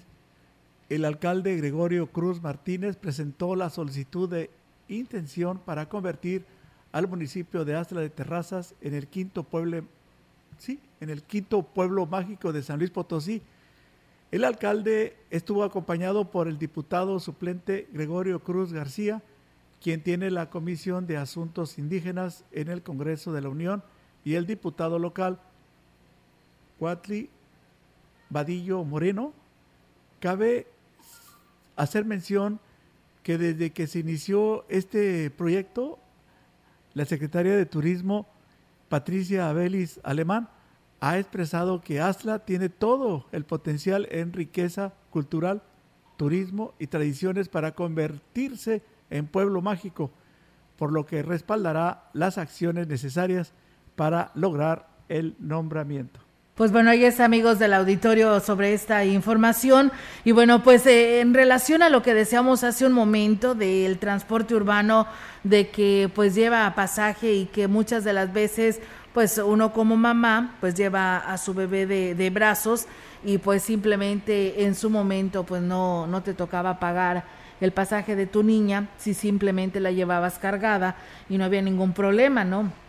el 0.89 1.05
alcalde 1.05 1.57
Gregorio 1.57 2.09
Cruz 2.09 2.43
Martínez 2.43 2.97
presentó 2.97 3.57
la 3.57 3.71
solicitud 3.71 4.29
de 4.29 4.51
intención 4.89 5.59
para 5.59 5.89
convertir 5.89 6.45
al 6.93 7.09
municipio 7.09 7.65
de 7.65 7.75
Astra 7.75 8.01
de 8.01 8.11
Terrazas 8.11 8.75
en 8.81 8.95
el 8.95 9.09
quinto 9.09 9.43
pueblo, 9.43 9.85
sí, 10.59 10.79
en 11.01 11.11
el 11.11 11.23
quinto 11.23 11.62
pueblo 11.62 12.07
mágico 12.07 12.53
de 12.53 12.62
San 12.62 12.79
Luis 12.79 12.91
Potosí. 12.91 13.43
El 14.31 14.45
alcalde 14.45 15.17
estuvo 15.31 15.65
acompañado 15.65 16.31
por 16.31 16.49
el 16.49 16.59
diputado 16.59 17.19
suplente 17.19 17.89
Gregorio 17.93 18.41
Cruz 18.41 18.73
García, 18.73 19.23
quien 19.81 20.03
tiene 20.03 20.31
la 20.31 20.51
Comisión 20.51 21.07
de 21.07 21.17
Asuntos 21.17 21.79
Indígenas 21.79 22.45
en 22.53 22.69
el 22.69 22.83
Congreso 22.83 23.33
de 23.33 23.41
la 23.41 23.49
Unión, 23.49 23.83
y 24.25 24.35
el 24.35 24.47
diputado 24.47 24.99
local 24.99 25.39
Cuatli 26.79 27.31
Vadillo 28.31 28.83
Moreno, 28.85 29.33
cabe 30.18 30.66
hacer 31.77 32.05
mención 32.05 32.59
que 33.22 33.39
desde 33.39 33.70
que 33.70 33.87
se 33.87 34.01
inició 34.01 34.64
este 34.68 35.31
proyecto, 35.31 35.99
la 36.95 37.05
secretaria 37.05 37.57
de 37.57 37.66
Turismo, 37.66 38.27
Patricia 38.89 39.49
Abelis 39.49 40.01
Alemán, 40.03 40.49
ha 41.01 41.18
expresado 41.18 41.81
que 41.81 42.01
ASLA 42.01 42.41
tiene 42.41 42.68
todo 42.68 43.27
el 43.33 43.45
potencial 43.45 44.09
en 44.11 44.33
riqueza 44.33 44.95
cultural, 45.11 45.62
turismo 46.16 46.75
y 46.79 46.87
tradiciones 46.87 47.49
para 47.49 47.75
convertirse 47.75 48.83
en 49.11 49.27
pueblo 49.27 49.61
mágico, 49.61 50.11
por 50.79 50.93
lo 50.93 51.07
que 51.07 51.22
respaldará 51.22 52.09
las 52.14 52.39
acciones 52.39 52.89
necesarias 52.89 53.53
para 53.97 54.30
lograr 54.34 54.88
el 55.09 55.34
nombramiento. 55.38 56.20
Pues 56.55 56.70
bueno, 56.70 56.90
ahí 56.90 57.05
es 57.05 57.18
amigos 57.18 57.59
del 57.59 57.74
auditorio 57.74 58.38
sobre 58.38 58.74
esta 58.74 59.05
información. 59.05 59.90
Y 60.24 60.30
bueno, 60.30 60.62
pues 60.62 60.86
eh, 60.86 61.20
en 61.20 61.34
relación 61.34 61.82
a 61.82 61.88
lo 61.88 62.01
que 62.03 62.14
deseamos 62.14 62.62
hace 62.62 62.86
un 62.86 62.92
momento 62.92 63.57
del 63.57 63.99
transporte 63.99 64.55
urbano, 64.55 65.09
de 65.42 65.70
que 65.70 66.09
pues 66.14 66.36
lleva 66.36 66.72
pasaje 66.76 67.32
y 67.32 67.47
que 67.47 67.66
muchas 67.66 68.05
de 68.05 68.12
las 68.12 68.32
veces 68.32 68.80
pues 69.12 69.38
uno 69.38 69.72
como 69.72 69.97
mamá 69.97 70.57
pues 70.61 70.74
lleva 70.74 71.18
a 71.18 71.38
su 71.38 71.55
bebé 71.55 71.86
de, 71.86 72.14
de 72.14 72.30
brazos 72.30 72.86
y 73.24 73.38
pues 73.38 73.64
simplemente 73.64 74.64
en 74.64 74.76
su 74.76 74.90
momento 74.90 75.42
pues 75.45 75.61
no, 75.61 76.07
no 76.07 76.22
te 76.22 76.34
tocaba 76.34 76.78
pagar 76.78 77.24
el 77.61 77.72
pasaje 77.72 78.14
de 78.14 78.26
tu 78.26 78.45
niña 78.45 78.88
si 78.97 79.14
simplemente 79.14 79.80
la 79.80 79.90
llevabas 79.90 80.38
cargada 80.38 80.97
y 81.28 81.38
no 81.38 81.45
había 81.45 81.62
ningún 81.62 81.95
problema, 81.95 82.45
¿no? 82.45 82.84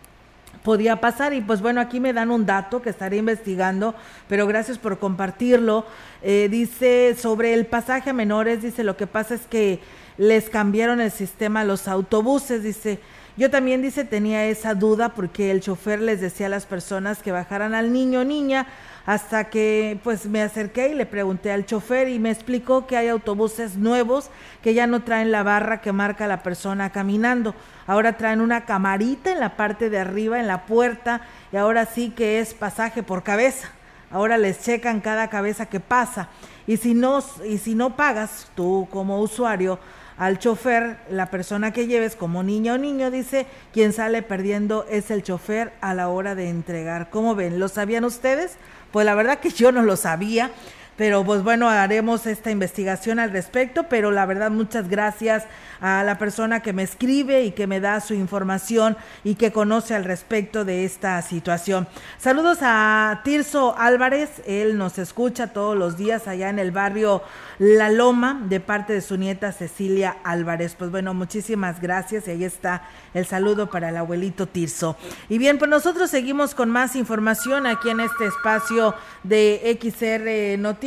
Podía 0.64 1.00
pasar. 1.02 1.34
Y 1.34 1.42
pues 1.42 1.62
bueno, 1.62 1.82
aquí 1.82 2.00
me 2.00 2.14
dan 2.14 2.32
un 2.32 2.46
dato 2.46 2.82
que 2.82 2.90
estaré 2.90 3.18
investigando, 3.18 3.96
pero 4.28 4.48
gracias 4.48 4.78
por 4.78 5.00
compartirlo. 5.00 5.86
Eh, 6.22 6.48
dice 6.50 7.16
sobre 7.18 7.54
el 7.54 7.66
pasaje 7.66 8.10
a 8.10 8.14
menores, 8.14 8.62
dice 8.62 8.84
lo 8.84 8.98
que 8.98 9.08
pasa 9.08 9.36
es 9.36 9.42
que 9.42 9.80
les 10.18 10.50
cambiaron 10.50 11.02
el 11.02 11.12
sistema 11.12 11.62
a 11.62 11.66
los 11.66 11.88
autobuses, 11.88 12.64
dice. 12.64 13.00
Yo 13.38 13.50
también, 13.50 13.82
dice, 13.82 14.06
tenía 14.06 14.46
esa 14.46 14.76
duda 14.76 15.10
porque 15.10 15.52
el 15.52 15.60
chofer 15.60 16.02
les 16.02 16.22
decía 16.22 16.46
a 16.46 16.50
las 16.50 16.66
personas 16.66 17.22
que 17.22 17.34
bajaran 17.34 17.76
al 17.76 17.92
niño 17.92 18.22
o 18.22 18.24
niña 18.24 18.66
hasta 19.06 19.46
que 19.46 20.00
pues 20.04 20.26
me 20.26 20.42
acerqué 20.42 20.90
y 20.90 20.96
le 20.96 21.06
pregunté 21.06 21.52
al 21.52 21.66
chofer 21.66 22.10
y 22.10 22.20
me 22.20 22.32
explicó 22.32 22.88
que 22.88 22.98
hay 22.98 23.08
autobuses 23.08 23.76
nuevos 23.76 24.30
que 24.64 24.74
ya 24.74 24.88
no 24.88 25.04
traen 25.04 25.32
la 25.32 25.44
barra 25.44 25.82
que 25.82 25.92
marca 25.92 26.28
la 26.28 26.42
persona 26.42 26.92
caminando. 26.92 27.54
Ahora 27.88 28.18
traen 28.18 28.42
una 28.42 28.66
camarita 28.66 29.32
en 29.32 29.40
la 29.40 29.56
parte 29.56 29.90
de 29.90 30.00
arriba, 30.00 30.40
en 30.40 30.48
la 30.48 30.66
puerta, 30.66 31.22
y 31.52 31.58
ahora 31.58 31.86
sí 31.86 32.10
que 32.10 32.40
es 32.40 32.54
pasaje 32.54 33.04
por 33.04 33.22
cabeza. 33.22 33.70
Ahora 34.10 34.38
les 34.38 34.62
checan 34.62 35.02
cada 35.02 35.30
cabeza 35.30 35.68
que 35.68 35.80
pasa. 35.80 36.30
Y 36.66 36.78
si 36.78 36.96
no, 36.96 37.24
y 37.48 37.60
si 37.60 37.76
no 37.76 37.96
pagas 37.96 38.48
tú 38.56 38.88
como 38.92 39.20
usuario, 39.20 39.80
al 40.18 40.40
chofer, 40.40 40.98
la 41.10 41.30
persona 41.30 41.74
que 41.74 41.88
lleves 41.88 42.16
como 42.16 42.42
niña 42.42 42.74
o 42.74 42.78
niño, 42.78 43.12
dice, 43.12 43.48
quien 43.74 43.92
sale 43.92 44.22
perdiendo 44.22 44.86
es 44.90 45.12
el 45.12 45.24
chofer 45.24 45.74
a 45.82 45.94
la 45.94 46.08
hora 46.08 46.36
de 46.36 46.50
entregar. 46.50 47.10
¿Cómo 47.10 47.36
ven? 47.36 47.60
¿Lo 47.60 47.68
sabían 47.68 48.06
ustedes? 48.06 48.58
Pues 48.96 49.06
la 49.06 49.14
verdad 49.14 49.42
que 49.42 49.50
yo 49.50 49.74
no 49.74 49.84
lo 49.84 49.98
sabía 49.98 50.52
pero 50.98 51.26
pues 51.26 51.44
bueno, 51.44 51.70
haremos 51.70 52.26
esta 52.26 52.52
investigación 52.52 53.20
al 53.20 53.32
respecto, 53.32 53.84
pero 53.90 54.12
la 54.12 54.26
verdad 54.26 54.50
muchas 54.50 54.88
gracias 54.88 55.44
a 55.82 56.04
la 56.04 56.18
persona 56.18 56.62
que 56.62 56.72
me 56.72 56.84
escribe 56.84 57.44
y 57.44 57.52
que 57.52 57.68
me 57.68 57.82
da 57.82 58.00
su 58.00 58.14
información 58.14 58.96
y 59.24 59.36
que 59.36 59.52
conoce 59.52 59.94
al 59.94 60.06
respecto 60.06 60.64
de 60.64 60.86
esta 60.86 61.22
situación. 61.22 61.88
Saludos 62.18 62.60
a 62.62 63.22
Tirso 63.26 63.78
Álvarez, 63.78 64.42
él 64.48 64.78
nos 64.78 64.98
escucha 64.98 65.48
todos 65.48 65.78
los 65.78 65.98
días 65.98 66.30
allá 66.30 66.50
en 66.50 66.60
el 66.60 66.72
barrio 66.72 67.22
La 67.60 67.90
Loma 67.90 68.42
de 68.46 68.62
parte 68.62 68.94
de 68.94 69.02
su 69.02 69.18
nieta 69.18 69.52
Cecilia 69.52 70.18
Álvarez. 70.24 70.76
Pues 70.78 70.92
bueno, 70.92 71.14
muchísimas 71.14 71.82
gracias 71.82 72.28
y 72.28 72.32
ahí 72.32 72.44
está 72.46 72.84
el 73.14 73.26
saludo 73.26 73.70
para 73.70 73.90
el 73.90 73.98
abuelito 73.98 74.48
Tirso. 74.48 74.96
Y 75.28 75.40
bien, 75.40 75.58
pues 75.58 75.70
nosotros 75.70 76.10
seguimos 76.10 76.56
con 76.56 76.70
más 76.70 76.96
información 76.96 77.68
aquí 77.68 77.90
en 77.90 78.00
este 78.00 78.28
espacio 78.28 78.96
de 79.24 79.78
XR 79.82 80.62
Noticias 80.62 80.85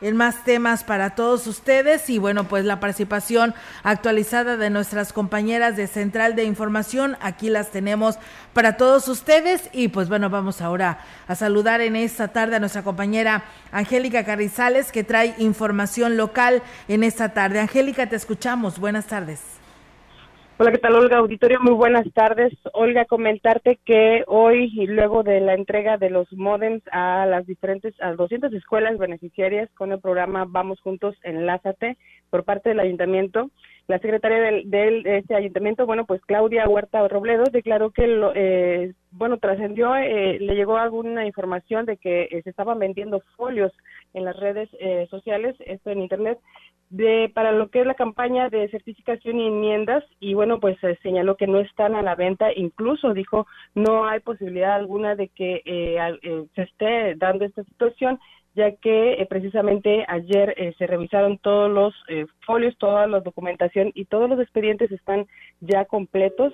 en 0.00 0.16
más 0.16 0.44
temas 0.44 0.84
para 0.84 1.14
todos 1.14 1.46
ustedes 1.46 2.08
y 2.10 2.18
bueno, 2.18 2.44
pues 2.44 2.64
la 2.64 2.80
participación 2.80 3.54
actualizada 3.82 4.56
de 4.56 4.70
nuestras 4.70 5.12
compañeras 5.12 5.76
de 5.76 5.86
Central 5.86 6.34
de 6.34 6.44
Información, 6.44 7.16
aquí 7.20 7.50
las 7.50 7.70
tenemos 7.70 8.18
para 8.52 8.76
todos 8.76 9.08
ustedes 9.08 9.68
y 9.72 9.88
pues 9.88 10.08
bueno, 10.08 10.30
vamos 10.30 10.60
ahora 10.60 10.98
a 11.28 11.34
saludar 11.34 11.80
en 11.80 11.96
esta 11.96 12.28
tarde 12.28 12.56
a 12.56 12.60
nuestra 12.60 12.82
compañera 12.82 13.44
Angélica 13.70 14.24
Carrizales 14.24 14.92
que 14.92 15.04
trae 15.04 15.34
información 15.38 16.16
local 16.16 16.62
en 16.88 17.04
esta 17.04 17.30
tarde. 17.34 17.60
Angélica, 17.60 18.08
te 18.08 18.16
escuchamos. 18.16 18.78
Buenas 18.78 19.06
tardes. 19.06 19.51
Hola, 20.62 20.70
¿qué 20.70 20.78
tal, 20.78 20.94
Olga? 20.94 21.18
Auditorio, 21.18 21.58
muy 21.60 21.72
buenas 21.72 22.06
tardes. 22.14 22.52
Olga, 22.72 23.04
comentarte 23.04 23.80
que 23.84 24.22
hoy, 24.28 24.70
y 24.72 24.86
luego 24.86 25.24
de 25.24 25.40
la 25.40 25.54
entrega 25.54 25.96
de 25.96 26.08
los 26.08 26.32
modems 26.32 26.84
a 26.92 27.26
las 27.26 27.48
diferentes, 27.48 28.00
a 28.00 28.12
200 28.12 28.52
escuelas 28.52 28.96
beneficiarias 28.96 29.68
con 29.74 29.90
el 29.90 29.98
programa 29.98 30.44
Vamos 30.48 30.80
Juntos, 30.80 31.16
Enlázate, 31.24 31.98
por 32.30 32.44
parte 32.44 32.68
del 32.68 32.78
ayuntamiento, 32.78 33.50
la 33.88 33.98
secretaria 33.98 34.38
del, 34.38 34.70
de 35.02 35.18
este 35.18 35.34
ayuntamiento, 35.34 35.84
bueno, 35.84 36.06
pues 36.06 36.22
Claudia 36.24 36.68
Huerta 36.68 37.06
Robledo, 37.08 37.44
declaró 37.50 37.90
que, 37.90 38.06
lo, 38.06 38.32
eh, 38.34 38.94
bueno, 39.10 39.38
trascendió, 39.38 39.96
eh, 39.96 40.38
le 40.38 40.54
llegó 40.54 40.76
alguna 40.76 41.26
información 41.26 41.86
de 41.86 41.96
que 41.96 42.28
eh, 42.30 42.40
se 42.44 42.50
estaban 42.50 42.78
vendiendo 42.78 43.20
folios 43.36 43.72
en 44.14 44.24
las 44.24 44.36
redes 44.36 44.68
sociales, 45.10 45.56
esto 45.66 45.90
en 45.90 46.02
Internet, 46.02 46.38
de 46.92 47.30
para 47.34 47.52
lo 47.52 47.70
que 47.70 47.80
es 47.80 47.86
la 47.86 47.94
campaña 47.94 48.50
de 48.50 48.68
certificación 48.68 49.40
y 49.40 49.46
enmiendas 49.46 50.04
y 50.20 50.34
bueno 50.34 50.60
pues 50.60 50.76
señaló 51.02 51.38
que 51.38 51.46
no 51.46 51.58
están 51.58 51.94
a 51.94 52.02
la 52.02 52.14
venta 52.14 52.52
incluso 52.54 53.14
dijo 53.14 53.46
no 53.74 54.06
hay 54.06 54.20
posibilidad 54.20 54.74
alguna 54.74 55.16
de 55.16 55.28
que 55.28 55.62
eh, 55.64 55.96
eh, 56.22 56.44
se 56.54 56.62
esté 56.62 57.14
dando 57.16 57.46
esta 57.46 57.64
situación 57.64 58.20
ya 58.54 58.72
que 58.72 59.14
eh, 59.14 59.24
precisamente 59.24 60.04
ayer 60.06 60.74
se 60.76 60.86
revisaron 60.86 61.38
todos 61.38 61.70
los 61.70 61.94
folios, 62.44 62.76
toda 62.76 63.06
la 63.06 63.20
documentación 63.20 63.90
y 63.94 64.04
todos 64.04 64.28
los 64.28 64.38
expedientes 64.38 64.92
están 64.92 65.26
ya 65.60 65.86
completos 65.86 66.52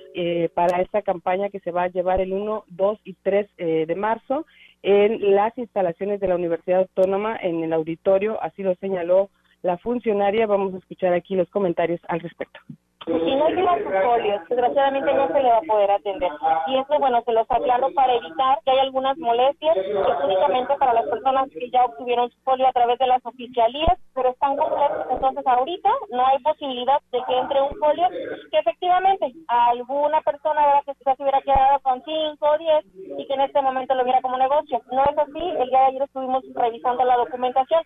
para 0.55 0.81
esta 0.81 1.03
campaña 1.03 1.49
que 1.49 1.59
se 1.59 1.73
va 1.73 1.83
a 1.83 1.89
llevar 1.89 2.21
el 2.21 2.33
1, 2.33 2.67
2 2.69 3.01
y 3.03 3.15
3 3.15 3.49
de 3.57 3.95
marzo 3.97 4.47
en 4.85 5.35
las 5.35 5.59
instalaciones 5.59 6.21
de 6.21 6.29
la 6.29 6.37
Universidad 6.37 6.83
Autónoma 6.83 7.37
en 7.37 7.65
el 7.65 7.73
auditorio, 7.73 8.41
así 8.41 8.63
lo 8.63 8.77
señaló 8.77 9.29
la 9.63 9.79
funcionaria. 9.79 10.47
Vamos 10.47 10.75
a 10.75 10.79
escuchar 10.79 11.13
aquí 11.13 11.35
los 11.35 11.49
comentarios 11.51 12.01
al 12.09 12.21
respecto. 12.21 12.61
Si 13.09 13.35
no 13.37 13.49
lleva 13.49 13.79
sus 13.79 14.03
folios, 14.03 14.43
desgraciadamente 14.51 15.15
no 15.15 15.29
se 15.29 15.41
le 15.41 15.49
va 15.49 15.57
a 15.57 15.63
poder 15.63 15.91
atender. 15.91 16.31
Y 16.67 16.77
esto, 16.77 16.99
bueno, 16.99 17.23
se 17.25 17.33
los 17.33 17.51
aclaro 17.51 17.89
para 17.95 18.13
evitar 18.15 18.59
que 18.63 18.71
haya 18.71 18.83
algunas 18.83 19.17
molestias, 19.17 19.75
que 19.75 19.81
es 19.81 20.25
únicamente 20.25 20.75
para 20.77 20.93
las 20.93 21.07
personas 21.07 21.49
que 21.49 21.71
ya 21.71 21.87
obtuvieron 21.87 22.29
su 22.31 22.39
folio 22.41 22.69
a 22.69 22.73
través 22.73 22.99
de 22.99 23.07
las 23.07 23.25
oficialías, 23.25 23.97
pero 24.15 24.29
están 24.29 24.57
completos. 24.59 25.07
Entonces, 25.11 25.47
ahorita 25.47 25.89
no 26.11 26.27
hay 26.27 26.39
posibilidad 26.41 27.01
de 27.11 27.23
que 27.27 27.39
entre 27.39 27.63
un 27.63 27.79
folio 27.79 28.09
que 28.51 28.59
efectivamente 28.59 29.33
alguna 29.47 30.21
persona 30.21 30.67
¿verdad? 30.67 30.83
que 30.85 30.95
quizás 30.97 31.19
hubiera 31.19 31.41
quedado 31.41 31.81
con 31.81 32.03
5 32.05 32.37
o 32.41 32.59
10 32.59 32.85
y 33.21 33.27
que 33.27 33.35
en 33.35 33.41
este 33.41 33.63
momento 33.63 33.95
lo 33.95 34.05
viera 34.05 34.21
como 34.21 34.37
negocio. 34.37 34.83
No 34.93 35.03
es 35.05 35.17
así. 35.17 35.41
El 35.59 35.71
día 35.71 35.81
de 35.81 35.87
ayer 35.87 36.03
estuvimos 36.03 36.45
revisando 36.55 37.05
la 37.05 37.17
documentación 37.17 37.83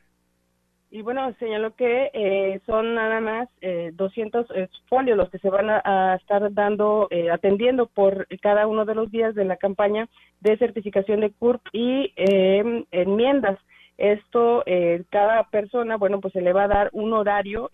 y 0.92 1.00
bueno, 1.00 1.34
señaló 1.38 1.74
que 1.74 2.10
eh, 2.12 2.60
son 2.66 2.94
nada 2.94 3.18
más 3.22 3.48
eh, 3.62 3.92
200 3.94 4.46
eh, 4.54 4.68
folios 4.90 5.16
los 5.16 5.30
que 5.30 5.38
se 5.38 5.48
van 5.48 5.70
a, 5.70 6.16
estar 6.16 6.52
dando, 6.52 7.08
eh, 7.10 7.30
atendiendo 7.30 7.86
por 7.86 8.26
cada 8.42 8.66
uno 8.66 8.84
de 8.84 8.94
los 8.94 9.10
días 9.10 9.34
de 9.34 9.46
la 9.46 9.56
campaña 9.56 10.06
de 10.40 10.58
certificación 10.58 11.20
de 11.20 11.30
CURP 11.30 11.62
y 11.72 12.12
em, 12.16 12.84
enmiendas. 12.90 13.58
Esto, 13.96 14.64
cada 15.10 15.44
persona, 15.44 15.96
bueno, 15.96 16.20
pues 16.20 16.32
se 16.32 16.40
le 16.40 16.52
va 16.52 16.64
a 16.64 16.68
dar 16.68 16.90
un 16.92 17.12
horario 17.12 17.70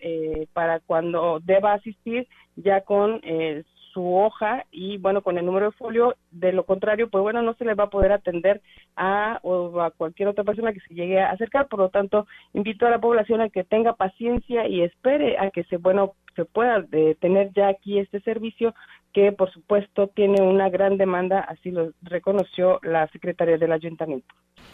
para 0.53 0.79
cuando 0.79 1.39
deba 1.39 1.73
asistir 1.73 2.27
ya 2.55 2.81
con 2.81 3.19
su 3.93 4.15
hoja 4.15 4.65
y 4.71 4.97
bueno 4.97 5.21
con 5.21 5.37
el 5.37 5.45
número 5.45 5.67
de 5.67 5.71
folio 5.77 6.15
de 6.31 6.51
lo 6.51 6.65
contrario 6.65 7.09
pues 7.09 7.21
bueno 7.21 7.41
no 7.41 7.53
se 7.55 7.65
le 7.65 7.73
va 7.73 7.85
a 7.85 7.89
poder 7.89 8.11
atender 8.11 8.61
a 8.95 9.39
o 9.43 9.81
a 9.81 9.91
cualquier 9.91 10.29
otra 10.29 10.43
persona 10.43 10.73
que 10.73 10.79
se 10.81 10.93
llegue 10.93 11.19
a 11.19 11.31
acercar. 11.31 11.67
Por 11.67 11.79
lo 11.79 11.89
tanto 11.89 12.27
invito 12.53 12.85
a 12.85 12.91
la 12.91 12.99
población 12.99 13.41
a 13.41 13.49
que 13.49 13.63
tenga 13.63 13.93
paciencia 13.93 14.67
y 14.67 14.81
espere 14.81 15.37
a 15.37 15.51
que 15.51 15.63
se 15.65 15.77
bueno 15.77 16.13
se 16.35 16.45
pueda 16.45 16.81
de 16.81 17.15
tener 17.15 17.51
ya 17.53 17.67
aquí 17.67 17.99
este 17.99 18.21
servicio 18.21 18.73
que 19.13 19.31
por 19.31 19.51
supuesto 19.51 20.07
tiene 20.07 20.41
una 20.41 20.69
gran 20.69 20.97
demanda, 20.97 21.39
así 21.39 21.71
lo 21.71 21.91
reconoció 22.01 22.79
la 22.83 23.07
secretaria 23.07 23.57
del 23.57 23.71
ayuntamiento. 23.71 24.27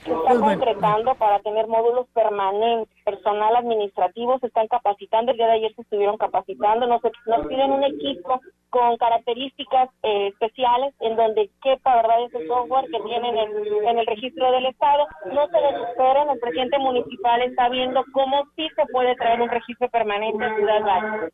Se 0.03 0.11
está 0.11 0.39
concretando 0.39 1.15
para 1.15 1.39
tener 1.39 1.67
módulos 1.67 2.07
permanentes, 2.13 2.93
personal 3.03 3.55
administrativo 3.55 4.37
se 4.39 4.47
están 4.47 4.67
capacitando, 4.67 5.31
el 5.31 5.37
día 5.37 5.47
de 5.47 5.53
ayer 5.53 5.73
se 5.75 5.81
estuvieron 5.81 6.17
capacitando, 6.17 6.85
nos, 6.85 7.01
nos 7.25 7.47
piden 7.47 7.71
un 7.71 7.83
equipo 7.83 8.41
con 8.69 8.97
características 8.97 9.89
eh, 10.03 10.27
especiales 10.27 10.93
en 10.99 11.15
donde 11.15 11.49
quepa 11.63 11.95
verdad 11.95 12.25
ese 12.25 12.45
software 12.47 12.85
que 12.91 12.99
tienen 13.01 13.37
en, 13.37 13.87
en 13.87 13.99
el 13.99 14.05
registro 14.05 14.51
del 14.51 14.65
estado, 14.65 15.07
no 15.31 15.47
se 15.47 15.57
desesperen, 15.57 16.29
el 16.29 16.39
presidente 16.39 16.77
municipal 16.79 17.41
está 17.41 17.69
viendo 17.69 18.03
cómo 18.11 18.43
sí 18.55 18.67
se 18.75 18.85
puede 18.91 19.15
traer 19.15 19.41
un 19.41 19.49
registro 19.49 19.87
permanente 19.89 20.43
en 20.43 20.55
Ciudad 20.55 20.81
Valle. 20.81 21.31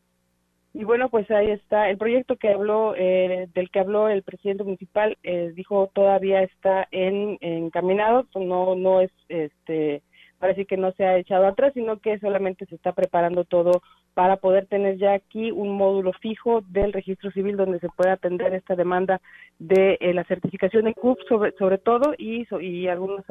Y 0.74 0.84
bueno, 0.84 1.10
pues 1.10 1.30
ahí 1.30 1.50
está. 1.50 1.90
El 1.90 1.98
proyecto 1.98 2.36
que 2.36 2.48
habló, 2.48 2.94
eh, 2.96 3.48
del 3.54 3.70
que 3.70 3.80
habló 3.80 4.08
el 4.08 4.22
presidente 4.22 4.64
municipal, 4.64 5.18
eh, 5.22 5.52
dijo 5.54 5.90
todavía 5.92 6.42
está 6.42 6.88
en 6.90 7.36
encaminado, 7.40 8.26
pues 8.32 8.46
no, 8.46 8.74
no 8.74 9.02
es, 9.02 9.10
este, 9.28 10.02
parece 10.38 10.64
que 10.64 10.78
no 10.78 10.92
se 10.92 11.04
ha 11.04 11.18
echado 11.18 11.46
atrás, 11.46 11.72
sino 11.74 11.98
que 11.98 12.18
solamente 12.20 12.64
se 12.66 12.74
está 12.74 12.92
preparando 12.92 13.44
todo 13.44 13.82
para 14.14 14.36
poder 14.36 14.66
tener 14.66 14.96
ya 14.96 15.12
aquí 15.12 15.50
un 15.50 15.76
módulo 15.76 16.12
fijo 16.14 16.62
del 16.68 16.94
registro 16.94 17.30
civil 17.32 17.56
donde 17.58 17.78
se 17.78 17.90
pueda 17.90 18.14
atender 18.14 18.54
esta 18.54 18.74
demanda 18.74 19.20
de 19.58 19.98
eh, 20.00 20.14
la 20.14 20.24
certificación 20.24 20.86
de 20.86 20.94
CUP 20.94 21.18
sobre, 21.28 21.52
sobre 21.52 21.78
todo 21.78 22.14
y, 22.16 22.46
y 22.60 22.88
algunos 22.88 23.24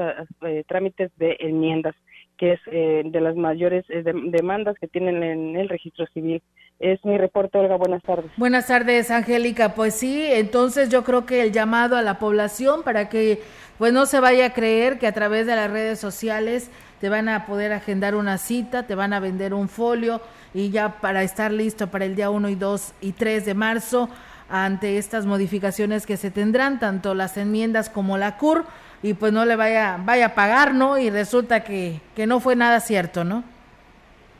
trámites 0.67 1.11
de 1.17 1.37
enmiendas 1.39 1.95
que 2.37 2.53
es 2.53 2.59
de 2.65 3.21
las 3.21 3.35
mayores 3.35 3.85
demandas 3.87 4.75
que 4.79 4.87
tienen 4.87 5.21
en 5.21 5.55
el 5.55 5.69
registro 5.69 6.07
civil 6.07 6.41
es 6.81 7.03
mi 7.05 7.17
reporte, 7.17 7.57
Olga. 7.57 7.75
Buenas 7.75 8.03
tardes. 8.03 8.31
Buenas 8.37 8.67
tardes, 8.67 9.11
Angélica. 9.11 9.75
Pues 9.75 9.95
sí, 9.95 10.27
entonces 10.31 10.89
yo 10.89 11.03
creo 11.03 11.25
que 11.25 11.41
el 11.43 11.51
llamado 11.51 11.95
a 11.95 12.01
la 12.01 12.19
población 12.19 12.83
para 12.83 13.07
que 13.09 13.41
pues 13.77 13.93
no 13.93 14.05
se 14.05 14.19
vaya 14.19 14.47
a 14.47 14.53
creer 14.53 14.99
que 14.99 15.07
a 15.07 15.11
través 15.11 15.47
de 15.47 15.55
las 15.55 15.71
redes 15.71 15.99
sociales 15.99 16.69
te 16.99 17.09
van 17.09 17.29
a 17.29 17.45
poder 17.45 17.73
agendar 17.73 18.15
una 18.15 18.37
cita, 18.37 18.83
te 18.83 18.95
van 18.95 19.13
a 19.13 19.19
vender 19.19 19.53
un 19.53 19.69
folio 19.69 20.21
y 20.53 20.69
ya 20.69 20.99
para 21.01 21.23
estar 21.23 21.51
listo 21.51 21.87
para 21.87 22.05
el 22.05 22.15
día 22.15 22.29
1 22.29 22.49
y 22.49 22.55
2 22.55 22.93
y 23.01 23.11
3 23.13 23.45
de 23.45 23.53
marzo 23.53 24.09
ante 24.49 24.97
estas 24.97 25.25
modificaciones 25.25 26.05
que 26.05 26.17
se 26.17 26.29
tendrán, 26.29 26.79
tanto 26.79 27.15
las 27.15 27.37
enmiendas 27.37 27.89
como 27.89 28.17
la 28.17 28.37
CUR, 28.37 28.65
y 29.01 29.13
pues 29.13 29.31
no 29.33 29.45
le 29.45 29.55
vaya, 29.55 29.97
vaya 30.03 30.27
a 30.27 30.35
pagar, 30.35 30.75
¿no? 30.75 30.97
Y 30.97 31.09
resulta 31.09 31.63
que, 31.63 32.01
que 32.15 32.27
no 32.27 32.39
fue 32.39 32.55
nada 32.55 32.81
cierto, 32.81 33.23
¿no? 33.23 33.43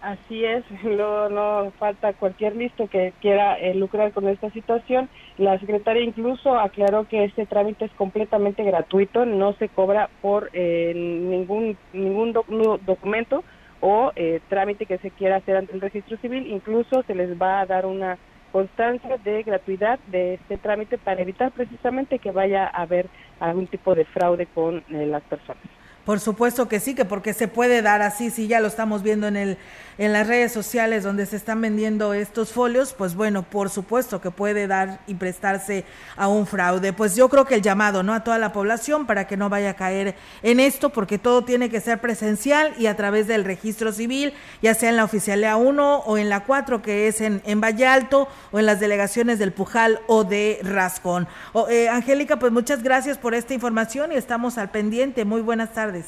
Así 0.02 0.44
es, 0.44 0.64
no, 0.84 1.30
no 1.30 1.72
falta 1.78 2.14
cualquier 2.14 2.56
listo 2.56 2.88
que 2.88 3.14
quiera 3.22 3.58
eh, 3.60 3.76
lucrar 3.76 4.12
con 4.12 4.28
esta 4.28 4.50
situación. 4.50 5.10
La 5.38 5.60
secretaria 5.60 6.02
incluso 6.02 6.60
aclaró 6.60 7.08
que 7.08 7.24
este 7.24 7.46
trámite 7.46 7.86
es 7.86 7.92
completamente 7.92 8.64
gratuito, 8.64 9.26
no 9.26 9.54
se 9.54 9.70
cobra 9.70 10.10
por 10.22 10.50
eh, 10.54 10.94
ningún 10.96 11.78
ningún 11.94 12.34
documento 12.34 13.44
o 13.80 14.12
eh, 14.16 14.42
trámite 14.50 14.86
que 14.86 14.98
se 14.98 15.12
quiera 15.12 15.38
hacer 15.38 15.58
ante 15.58 15.74
el 15.74 15.82
registro 15.82 16.18
civil, 16.18 16.48
incluso 16.48 17.04
se 17.04 17.16
les 17.16 17.40
va 17.40 17.62
a 17.62 17.66
dar 17.66 17.86
una 17.86 18.18
constancia 18.52 19.18
de 19.18 19.44
gratuidad 19.44 20.00
de 20.08 20.36
este 20.36 20.58
trámite 20.58 20.98
para 20.98 21.22
evitar 21.22 21.52
precisamente 21.52 22.20
que 22.20 22.32
vaya 22.32 22.66
a 22.66 22.82
haber 22.82 23.08
algún 23.40 23.68
tipo 23.68 23.96
de 23.96 24.06
fraude 24.06 24.46
con 24.48 24.84
las 24.90 25.24
personas. 25.24 25.64
Por 26.06 26.20
supuesto 26.20 26.68
que 26.68 26.80
sí, 26.80 26.96
que 26.96 27.06
porque 27.06 27.34
se 27.34 27.48
puede 27.48 27.82
dar 27.82 28.02
así, 28.02 28.32
si 28.32 28.48
ya 28.48 28.60
lo 28.60 28.68
estamos 28.68 29.04
viendo 29.04 29.28
en 29.28 29.36
el 29.36 29.58
en 30.02 30.14
las 30.14 30.26
redes 30.26 30.52
sociales 30.52 31.04
donde 31.04 31.28
se 31.28 31.36
están 31.36 31.62
vendiendo 31.62 32.16
estos 32.16 32.52
folios, 32.52 32.96
pues 32.98 33.14
bueno, 33.14 33.44
por 33.44 33.70
supuesto 33.70 34.20
que 34.20 34.32
puede 34.32 34.66
dar 34.66 35.02
y 35.06 35.14
prestarse 35.14 35.86
a 36.18 36.28
un 36.28 36.48
fraude. 36.48 36.92
Pues 36.92 37.16
yo 37.16 37.30
creo 37.30 37.46
que 37.46 37.54
el 37.54 37.62
llamado, 37.62 38.02
¿no? 38.02 38.16
A 38.16 38.24
toda 38.24 38.40
la 38.40 38.52
población 38.52 39.06
para 39.06 39.28
que 39.28 39.38
no 39.38 39.48
vaya 39.48 39.70
a 39.70 39.74
caer 39.76 40.16
en 40.42 40.60
esto, 40.60 40.90
porque 40.90 41.20
todo 41.20 41.44
tiene 41.44 41.70
que 41.70 41.82
ser 41.82 42.00
presencial 42.00 42.74
y 42.80 42.88
a 42.88 42.98
través 42.98 43.28
del 43.28 43.46
registro 43.46 43.92
civil, 43.92 44.34
ya 44.64 44.74
sea 44.74 44.90
en 44.90 44.98
la 44.98 45.04
oficialía 45.04 45.56
1 45.56 45.98
o 46.00 46.18
en 46.18 46.30
la 46.30 46.46
4, 46.46 46.82
que 46.82 47.08
es 47.08 47.22
en, 47.22 47.44
en 47.46 47.62
Valle 47.62 47.86
Alto, 47.86 48.28
o 48.52 48.58
en 48.58 48.66
las 48.66 48.80
delegaciones 48.80 49.38
del 49.38 49.52
Pujal 49.52 50.00
o 50.08 50.24
de 50.24 50.62
Rascón. 50.64 51.28
Eh, 51.70 51.90
Angélica, 51.90 52.40
pues 52.40 52.52
muchas 52.52 52.82
gracias 52.82 53.20
por 53.20 53.36
esta 53.36 53.54
información 53.54 54.12
y 54.12 54.16
estamos 54.16 54.58
al 54.58 54.72
pendiente. 54.72 55.26
Muy 55.26 55.42
buenas 55.42 55.74
tardes. 55.74 56.06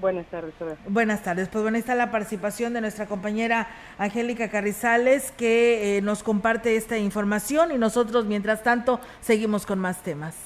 Buenas 0.00 0.26
tardes. 0.30 0.54
Buenas 0.88 1.22
tardes. 1.22 1.48
Pues 1.48 1.62
bueno, 1.62 1.76
está 1.76 1.94
la 1.94 2.10
participación 2.10 2.72
de 2.72 2.80
nuestra 2.80 3.06
compañera 3.06 3.68
Angélica 3.98 4.48
Carrizales 4.48 5.32
que 5.32 5.96
eh, 5.96 6.02
nos 6.02 6.22
comparte 6.22 6.76
esta 6.76 6.98
información 6.98 7.72
y 7.72 7.78
nosotros, 7.78 8.24
mientras 8.26 8.62
tanto, 8.62 9.00
seguimos 9.20 9.66
con 9.66 9.78
más 9.78 10.02
temas. 10.02 10.36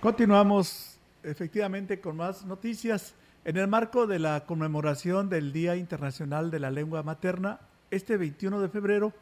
Continuamos 0.00 0.98
efectivamente 1.22 2.00
con 2.00 2.16
más 2.16 2.44
noticias. 2.44 3.14
En 3.44 3.56
el 3.56 3.66
marco 3.66 4.06
de 4.06 4.20
la 4.20 4.44
conmemoración 4.46 5.28
del 5.28 5.52
Día 5.52 5.74
Internacional 5.74 6.50
de 6.52 6.60
la 6.60 6.70
Lengua 6.70 7.02
Materna, 7.02 7.60
este 7.90 8.16
21 8.16 8.60
de 8.60 8.68
febrero 8.68 9.12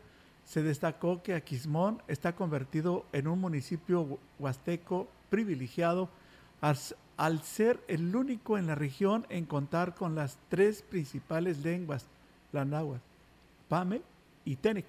se 0.45 0.63
destacó 0.63 1.23
que 1.23 1.35
Aquismón 1.35 2.03
está 2.07 2.35
convertido 2.35 3.07
en 3.13 3.29
un 3.29 3.41
municipio 3.41 4.19
huasteco 4.39 5.09
privilegiado 5.31 6.11
al 7.21 7.43
ser 7.43 7.79
el 7.87 8.17
único 8.17 8.57
en 8.57 8.67
la 8.67 8.75
región 8.75 9.27
en 9.29 9.45
contar 9.45 9.95
con 9.95 10.15
las 10.15 10.39
tres 10.49 10.81
principales 10.81 11.59
lenguas, 11.59 12.07
la 12.51 12.65
náhuatl, 12.65 13.03
pame 13.69 14.01
y 14.47 14.57
tenec. 14.57 14.87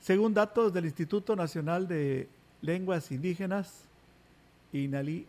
Según 0.00 0.32
datos 0.32 0.72
del 0.72 0.84
Instituto 0.84 1.34
Nacional 1.34 1.88
de 1.88 2.28
Lenguas 2.62 3.10
Indígenas, 3.10 3.82
INALI, 4.72 5.26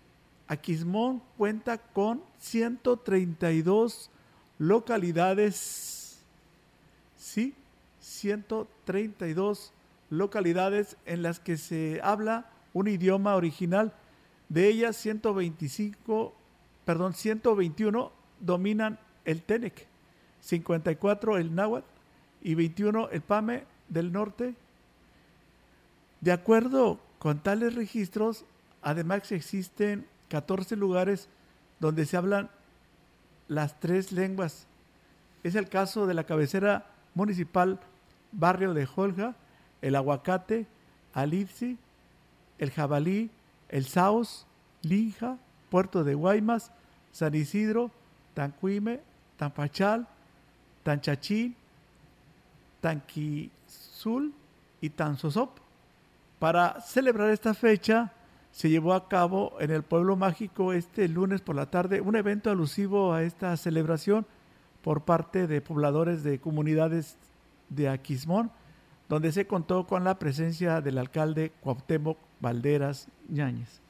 Aquismón 0.48 1.24
cuenta 1.40 1.80
con 1.80 2.22
132 2.38 4.12
localidades, 4.60 6.20
sí, 7.18 7.56
132 8.00 9.74
localidades 10.12 10.98
en 11.08 11.24
las 11.24 11.40
que 11.40 11.58
se 11.58 12.00
habla 12.04 12.46
un 12.74 12.88
idioma 12.88 13.36
original 13.36 13.92
de 14.52 14.68
ellas, 14.68 14.98
125, 14.98 16.34
perdón, 16.84 17.14
121 17.14 18.12
dominan 18.42 19.00
el 19.24 19.42
Tenec, 19.44 19.88
54 20.42 21.38
el 21.38 21.56
Náhuatl 21.56 21.88
y 22.42 22.56
21 22.56 23.10
el 23.12 23.22
Pame 23.22 23.64
del 23.88 24.12
norte. 24.12 24.56
De 26.20 26.34
acuerdo 26.34 27.00
con 27.18 27.40
tales 27.40 27.76
registros, 27.76 28.44
además 28.82 29.32
existen 29.32 30.06
14 30.28 30.76
lugares 30.76 31.30
donde 31.80 32.06
se 32.06 32.18
hablan 32.18 32.50
las 33.48 33.80
tres 33.80 34.12
lenguas. 34.12 34.68
Es 35.46 35.56
el 35.56 35.70
caso 35.70 36.08
de 36.08 36.14
la 36.14 36.26
cabecera 36.26 36.88
municipal 37.16 37.80
Barrio 38.34 38.74
de 38.74 38.86
Jolga, 38.86 39.34
el 39.82 39.96
Aguacate, 39.96 40.68
Alipsi, 41.14 41.78
el 42.58 42.72
Jabalí, 42.72 43.30
el 43.72 43.86
Saos, 43.86 44.46
Linja, 44.84 45.38
Puerto 45.70 46.04
de 46.04 46.14
Guaymas, 46.14 46.72
San 47.12 47.34
Isidro, 47.34 47.90
Tancuime, 48.34 49.00
Tampachal, 49.38 50.08
Tanchachín, 50.84 51.56
Tanquizul 52.82 54.34
y 54.82 54.90
Tanzosop. 54.90 55.58
Para 56.40 56.82
celebrar 56.82 57.30
esta 57.30 57.54
fecha 57.54 58.12
se 58.52 58.70
llevó 58.70 58.94
a 58.94 59.08
cabo 59.08 59.54
en 59.60 59.72
el 59.72 59.84
pueblo 59.84 60.16
mágico 60.16 60.74
este 60.74 61.08
lunes 61.08 61.42
por 61.42 61.56
la 61.56 61.68
tarde 61.68 62.02
un 62.02 62.16
evento 62.16 62.52
alusivo 62.52 63.14
a 63.14 63.24
esta 63.24 63.56
celebración 63.56 64.26
por 64.84 65.04
parte 65.04 65.48
de 65.48 65.62
pobladores 65.62 66.24
de 66.24 66.40
comunidades 66.40 67.18
de 67.70 67.88
Aquismón, 67.88 68.52
donde 69.12 69.34
se 69.34 69.46
contó 69.46 69.88
con 69.88 70.06
la 70.06 70.18
presencia 70.20 70.80
del 70.80 70.98
alcalde 70.98 71.52
Cuauhtémoc 71.60 72.18
Valderas 72.40 73.10
Ñáñez. 73.28 73.81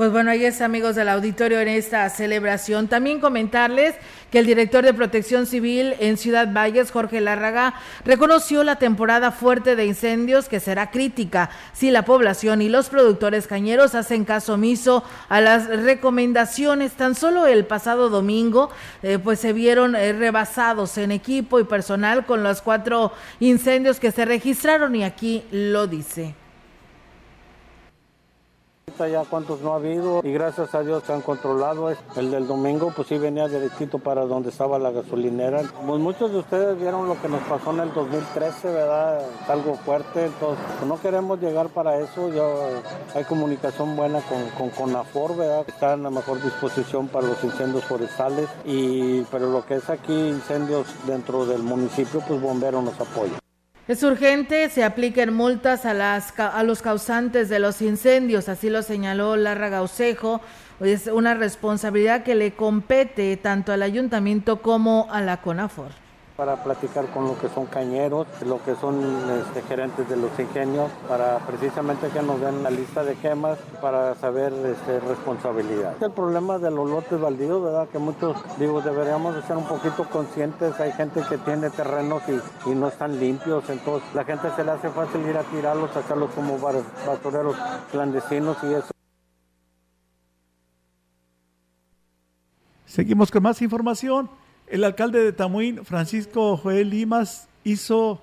Pues 0.00 0.10
bueno, 0.10 0.30
ahí 0.30 0.46
es 0.46 0.62
amigos 0.62 0.96
del 0.96 1.10
auditorio 1.10 1.60
en 1.60 1.68
esta 1.68 2.08
celebración. 2.08 2.88
También 2.88 3.20
comentarles 3.20 3.94
que 4.30 4.38
el 4.38 4.46
director 4.46 4.82
de 4.82 4.94
Protección 4.94 5.44
Civil 5.44 5.94
en 5.98 6.16
Ciudad 6.16 6.50
Valles, 6.50 6.90
Jorge 6.90 7.20
Lárraga, 7.20 7.74
reconoció 8.06 8.64
la 8.64 8.76
temporada 8.76 9.30
fuerte 9.30 9.76
de 9.76 9.84
incendios 9.84 10.48
que 10.48 10.58
será 10.58 10.90
crítica 10.90 11.50
si 11.74 11.90
la 11.90 12.06
población 12.06 12.62
y 12.62 12.70
los 12.70 12.88
productores 12.88 13.46
cañeros 13.46 13.94
hacen 13.94 14.24
caso 14.24 14.54
omiso 14.54 15.04
a 15.28 15.42
las 15.42 15.66
recomendaciones. 15.66 16.92
Tan 16.92 17.14
solo 17.14 17.46
el 17.46 17.66
pasado 17.66 18.08
domingo, 18.08 18.70
eh, 19.02 19.18
pues 19.22 19.38
se 19.38 19.52
vieron 19.52 19.94
eh, 19.94 20.14
rebasados 20.14 20.96
en 20.96 21.12
equipo 21.12 21.60
y 21.60 21.64
personal 21.64 22.24
con 22.24 22.42
los 22.42 22.62
cuatro 22.62 23.12
incendios 23.38 24.00
que 24.00 24.12
se 24.12 24.24
registraron 24.24 24.96
y 24.96 25.04
aquí 25.04 25.44
lo 25.50 25.86
dice 25.86 26.39
ya 29.08 29.24
cuántos 29.24 29.60
no 29.60 29.72
ha 29.72 29.76
habido 29.76 30.20
y 30.22 30.32
gracias 30.32 30.74
a 30.74 30.82
Dios 30.82 31.02
se 31.04 31.12
han 31.12 31.22
controlado. 31.22 31.90
El 32.16 32.30
del 32.30 32.46
domingo 32.46 32.92
pues 32.94 33.08
sí 33.08 33.18
venía 33.18 33.48
derechito 33.48 33.98
para 33.98 34.24
donde 34.24 34.50
estaba 34.50 34.78
la 34.78 34.90
gasolinera. 34.90 35.62
Pues 35.86 36.00
muchos 36.00 36.32
de 36.32 36.38
ustedes 36.38 36.78
vieron 36.78 37.08
lo 37.08 37.20
que 37.20 37.28
nos 37.28 37.42
pasó 37.42 37.72
en 37.72 37.80
el 37.80 37.94
2013, 37.94 38.72
¿verdad? 38.72 39.20
algo 39.48 39.74
fuerte, 39.74 40.26
entonces 40.26 40.64
no 40.86 41.00
queremos 41.00 41.40
llegar 41.40 41.68
para 41.68 41.98
eso. 41.98 42.28
Ya 42.32 43.18
hay 43.18 43.24
comunicación 43.24 43.96
buena 43.96 44.20
con, 44.22 44.48
con 44.50 44.70
CONAFOR, 44.70 45.36
¿verdad? 45.36 45.64
Está 45.66 45.94
en 45.94 46.02
la 46.02 46.10
mejor 46.10 46.42
disposición 46.42 47.08
para 47.08 47.26
los 47.26 47.42
incendios 47.42 47.84
forestales 47.84 48.48
y 48.64 49.22
pero 49.30 49.50
lo 49.50 49.64
que 49.64 49.76
es 49.76 49.90
aquí 49.90 50.12
incendios 50.12 50.86
dentro 51.06 51.46
del 51.46 51.62
municipio, 51.62 52.22
pues 52.26 52.40
Bombero 52.40 52.82
nos 52.82 53.00
apoya. 53.00 53.49
Es 53.90 54.04
urgente, 54.04 54.68
se 54.68 54.84
apliquen 54.84 55.34
multas 55.34 55.84
a, 55.84 55.94
las, 55.94 56.38
a 56.38 56.62
los 56.62 56.80
causantes 56.80 57.48
de 57.48 57.58
los 57.58 57.82
incendios, 57.82 58.48
así 58.48 58.70
lo 58.70 58.84
señaló 58.84 59.34
Larra 59.34 59.68
Gaucejo. 59.68 60.40
Es 60.78 61.08
una 61.08 61.34
responsabilidad 61.34 62.22
que 62.22 62.36
le 62.36 62.52
compete 62.52 63.36
tanto 63.36 63.72
al 63.72 63.82
ayuntamiento 63.82 64.62
como 64.62 65.08
a 65.10 65.20
la 65.20 65.38
CONAFOR 65.38 65.90
para 66.40 66.56
platicar 66.56 67.04
con 67.08 67.26
lo 67.26 67.38
que 67.38 67.50
son 67.50 67.66
cañeros, 67.66 68.26
lo 68.46 68.64
que 68.64 68.74
son 68.74 68.98
este, 69.30 69.60
gerentes 69.60 70.08
de 70.08 70.16
los 70.16 70.30
ingenios, 70.38 70.90
para 71.06 71.36
precisamente 71.40 72.08
que 72.08 72.22
nos 72.22 72.40
den 72.40 72.62
la 72.62 72.70
lista 72.70 73.04
de 73.04 73.14
quemas 73.16 73.58
para 73.82 74.14
saber 74.14 74.50
este, 74.54 75.00
responsabilidad. 75.00 76.02
El 76.02 76.12
problema 76.12 76.56
de 76.56 76.70
los 76.70 76.88
lotes 76.88 77.20
baldíos, 77.20 77.62
¿verdad? 77.62 77.86
Que 77.90 77.98
muchos, 77.98 78.38
digo, 78.58 78.80
deberíamos 78.80 79.34
de 79.34 79.42
ser 79.42 79.58
un 79.58 79.66
poquito 79.66 80.04
conscientes. 80.04 80.80
Hay 80.80 80.92
gente 80.92 81.20
que 81.28 81.36
tiene 81.36 81.68
terrenos 81.68 82.22
y, 82.26 82.70
y 82.70 82.74
no 82.74 82.88
están 82.88 83.20
limpios, 83.20 83.68
entonces 83.68 84.08
la 84.14 84.24
gente 84.24 84.48
se 84.56 84.64
le 84.64 84.70
hace 84.70 84.88
fácil 84.88 85.20
ir 85.28 85.36
a 85.36 85.42
tirarlos, 85.42 85.90
sacarlos 85.90 86.30
como 86.30 86.56
basureros 86.58 87.54
clandestinos 87.92 88.56
y 88.62 88.72
eso. 88.72 88.90
Seguimos 92.86 93.30
con 93.30 93.42
más 93.42 93.60
información. 93.60 94.39
El 94.70 94.84
alcalde 94.84 95.24
de 95.24 95.32
Tamuín, 95.32 95.84
Francisco 95.84 96.56
Joel 96.56 96.90
Limas, 96.90 97.48
hizo 97.64 98.22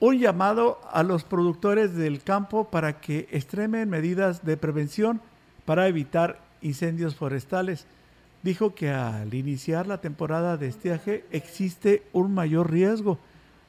un 0.00 0.18
llamado 0.18 0.80
a 0.90 1.02
los 1.02 1.22
productores 1.22 1.94
del 1.94 2.22
campo 2.22 2.70
para 2.70 2.98
que 2.98 3.28
extremen 3.30 3.90
medidas 3.90 4.42
de 4.42 4.56
prevención 4.56 5.20
para 5.66 5.86
evitar 5.86 6.40
incendios 6.62 7.14
forestales. 7.14 7.84
Dijo 8.42 8.74
que 8.74 8.88
al 8.88 9.34
iniciar 9.34 9.86
la 9.86 10.00
temporada 10.00 10.56
de 10.56 10.68
estiaje 10.68 11.26
existe 11.30 12.02
un 12.14 12.32
mayor 12.32 12.70
riesgo. 12.70 13.18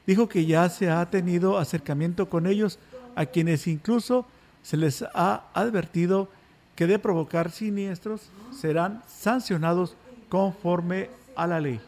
Dijo 0.06 0.30
que 0.30 0.46
ya 0.46 0.70
se 0.70 0.88
ha 0.88 1.04
tenido 1.10 1.58
acercamiento 1.58 2.30
con 2.30 2.46
ellos, 2.46 2.78
a 3.16 3.26
quienes 3.26 3.66
incluso 3.66 4.24
se 4.62 4.78
les 4.78 5.04
ha 5.12 5.44
advertido 5.52 6.30
que 6.74 6.86
de 6.86 6.98
provocar 6.98 7.50
siniestros 7.50 8.30
serán 8.50 9.02
sancionados 9.06 9.94
conforme 10.30 11.10
a 11.36 11.46
la 11.46 11.60
ley. 11.60 11.80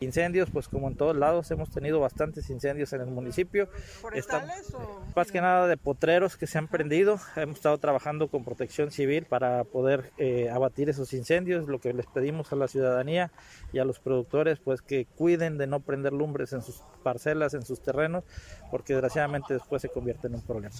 Incendios, 0.00 0.48
pues 0.50 0.68
como 0.68 0.86
en 0.86 0.94
todos 0.94 1.16
lados 1.16 1.50
hemos 1.50 1.70
tenido 1.70 1.98
bastantes 1.98 2.50
incendios 2.50 2.92
en 2.92 3.00
el 3.00 3.08
municipio. 3.08 3.68
¿Forestales 4.00 4.72
o...? 4.72 5.02
Más 5.16 5.32
que 5.32 5.40
nada 5.40 5.66
de 5.66 5.76
potreros 5.76 6.36
que 6.36 6.46
se 6.46 6.56
han 6.56 6.68
prendido. 6.68 7.18
Hemos 7.34 7.56
estado 7.56 7.78
trabajando 7.78 8.28
con 8.28 8.44
protección 8.44 8.92
civil 8.92 9.24
para 9.24 9.64
poder 9.64 10.12
eh, 10.18 10.50
abatir 10.50 10.88
esos 10.88 11.12
incendios. 11.14 11.66
Lo 11.66 11.80
que 11.80 11.92
les 11.92 12.06
pedimos 12.06 12.52
a 12.52 12.56
la 12.56 12.68
ciudadanía 12.68 13.32
y 13.72 13.80
a 13.80 13.84
los 13.84 13.98
productores, 13.98 14.60
pues 14.60 14.82
que 14.82 15.06
cuiden 15.16 15.58
de 15.58 15.66
no 15.66 15.80
prender 15.80 16.12
lumbres 16.12 16.52
en 16.52 16.62
sus 16.62 16.80
parcelas, 17.02 17.54
en 17.54 17.64
sus 17.64 17.80
terrenos, 17.80 18.22
porque 18.70 18.92
desgraciadamente 18.92 19.54
después 19.54 19.82
se 19.82 19.88
convierte 19.88 20.28
en 20.28 20.36
un 20.36 20.42
problema. 20.42 20.76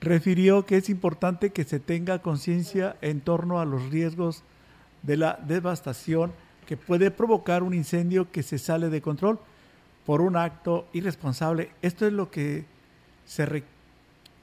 Refirió 0.00 0.66
que 0.66 0.76
es 0.76 0.88
importante 0.88 1.50
que 1.50 1.62
se 1.62 1.78
tenga 1.78 2.20
conciencia 2.20 2.96
en 3.00 3.20
torno 3.20 3.60
a 3.60 3.64
los 3.64 3.90
riesgos 3.90 4.42
de 5.02 5.16
la 5.18 5.38
devastación 5.46 6.32
que 6.70 6.76
puede 6.76 7.10
provocar 7.10 7.64
un 7.64 7.74
incendio 7.74 8.30
que 8.30 8.44
se 8.44 8.56
sale 8.56 8.90
de 8.90 9.02
control 9.02 9.40
por 10.06 10.20
un 10.20 10.36
acto 10.36 10.86
irresponsable. 10.92 11.72
Esto 11.82 12.06
es 12.06 12.12
lo 12.12 12.30
que 12.30 12.64
se, 13.26 13.64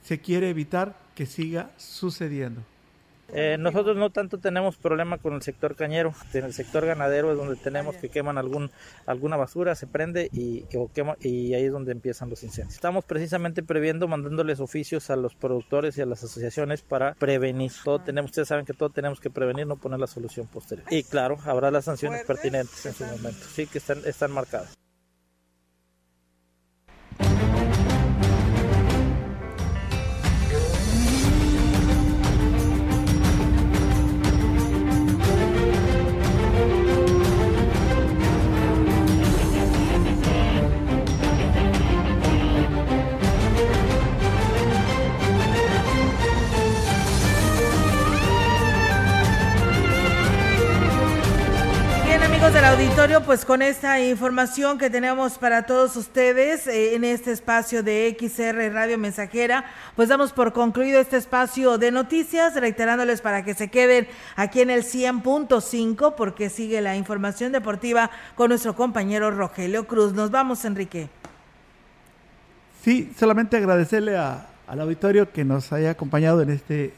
se 0.03 0.19
quiere 0.19 0.49
evitar 0.49 0.99
que 1.15 1.25
siga 1.25 1.71
sucediendo. 1.78 2.59
Eh, 3.34 3.57
nosotros 3.59 3.97
no 3.97 4.09
tanto 4.09 4.38
tenemos 4.38 4.78
problema 4.78 5.17
con 5.17 5.34
el 5.34 5.41
sector 5.41 5.75
cañero, 5.75 6.13
en 6.34 6.45
el 6.45 6.53
sector 6.53 6.86
ganadero 6.86 7.32
es 7.32 7.38
donde 7.38 7.55
tenemos 7.55 7.95
que 7.97 8.09
queman 8.09 8.38
algún, 8.38 8.71
alguna 9.05 9.36
basura, 9.36 9.75
se 9.75 9.88
prende 9.88 10.30
y, 10.32 10.63
quema, 10.93 11.17
y 11.19 11.53
ahí 11.53 11.65
es 11.65 11.71
donde 11.71 11.91
empiezan 11.91 12.30
los 12.30 12.43
incendios. 12.43 12.75
Estamos 12.75 13.05
precisamente 13.05 13.63
previendo, 13.63 14.07
mandándoles 14.07 14.59
oficios 14.59 15.09
a 15.09 15.15
los 15.15 15.36
productores 15.36 15.97
y 15.97 16.01
a 16.01 16.05
las 16.05 16.23
asociaciones 16.23 16.82
para 16.82 17.13
prevenir. 17.15 17.71
Todo 17.84 17.99
tenemos, 17.99 18.32
ustedes 18.32 18.47
saben 18.47 18.65
que 18.65 18.73
todo 18.73 18.89
tenemos 18.89 19.19
que 19.19 19.30
prevenir, 19.30 19.67
no 19.67 19.75
poner 19.75 19.99
la 19.99 20.07
solución 20.07 20.47
posterior. 20.47 20.88
Y 20.89 21.03
claro, 21.03 21.38
habrá 21.45 21.71
las 21.71 21.86
sanciones 21.86 22.23
pertinentes 22.25 22.86
en 22.86 22.93
su 22.93 23.05
momento, 23.05 23.45
sí 23.53 23.67
que 23.67 23.80
están, 23.80 24.01
están 24.05 24.32
marcadas. 24.32 24.78
Pues 53.26 53.45
con 53.45 53.62
esta 53.62 54.01
información 54.01 54.78
que 54.78 54.89
tenemos 54.89 55.38
para 55.38 55.66
todos 55.66 55.95
ustedes 55.95 56.68
eh, 56.68 56.93
en 56.93 57.05
este 57.05 57.32
espacio 57.32 57.82
de 57.82 58.16
XR 58.20 58.72
Radio 58.74 58.97
Mensajera, 58.97 59.64
pues 59.95 60.10
damos 60.10 60.34
por 60.34 60.51
concluido 60.51 60.99
este 60.99 61.16
espacio 61.16 61.78
de 61.78 61.91
noticias, 61.91 62.53
reiterándoles 62.55 63.22
para 63.22 63.45
que 63.45 63.53
se 63.53 63.70
queden 63.70 64.08
aquí 64.36 64.60
en 64.60 64.70
el 64.70 64.84
100.5 64.84 66.16
porque 66.16 66.49
sigue 66.49 66.82
la 66.82 66.97
información 66.97 67.53
deportiva 67.53 68.12
con 68.36 68.49
nuestro 68.49 68.76
compañero 68.76 69.32
Rogelio 69.32 69.88
Cruz. 69.88 70.14
Nos 70.14 70.30
vamos, 70.30 70.66
Enrique. 70.66 71.08
Sí, 72.84 73.14
solamente 73.18 73.55
agradecerle 73.55 74.18
al 74.18 74.82
auditorio 74.82 75.32
que 75.32 75.45
nos 75.45 75.72
haya 75.72 75.91
acompañado 75.91 76.41
en 76.41 76.49
este 76.49 76.93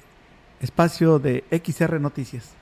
espacio 0.59 1.19
de 1.19 1.43
XR 1.51 2.01
Noticias. 2.01 2.58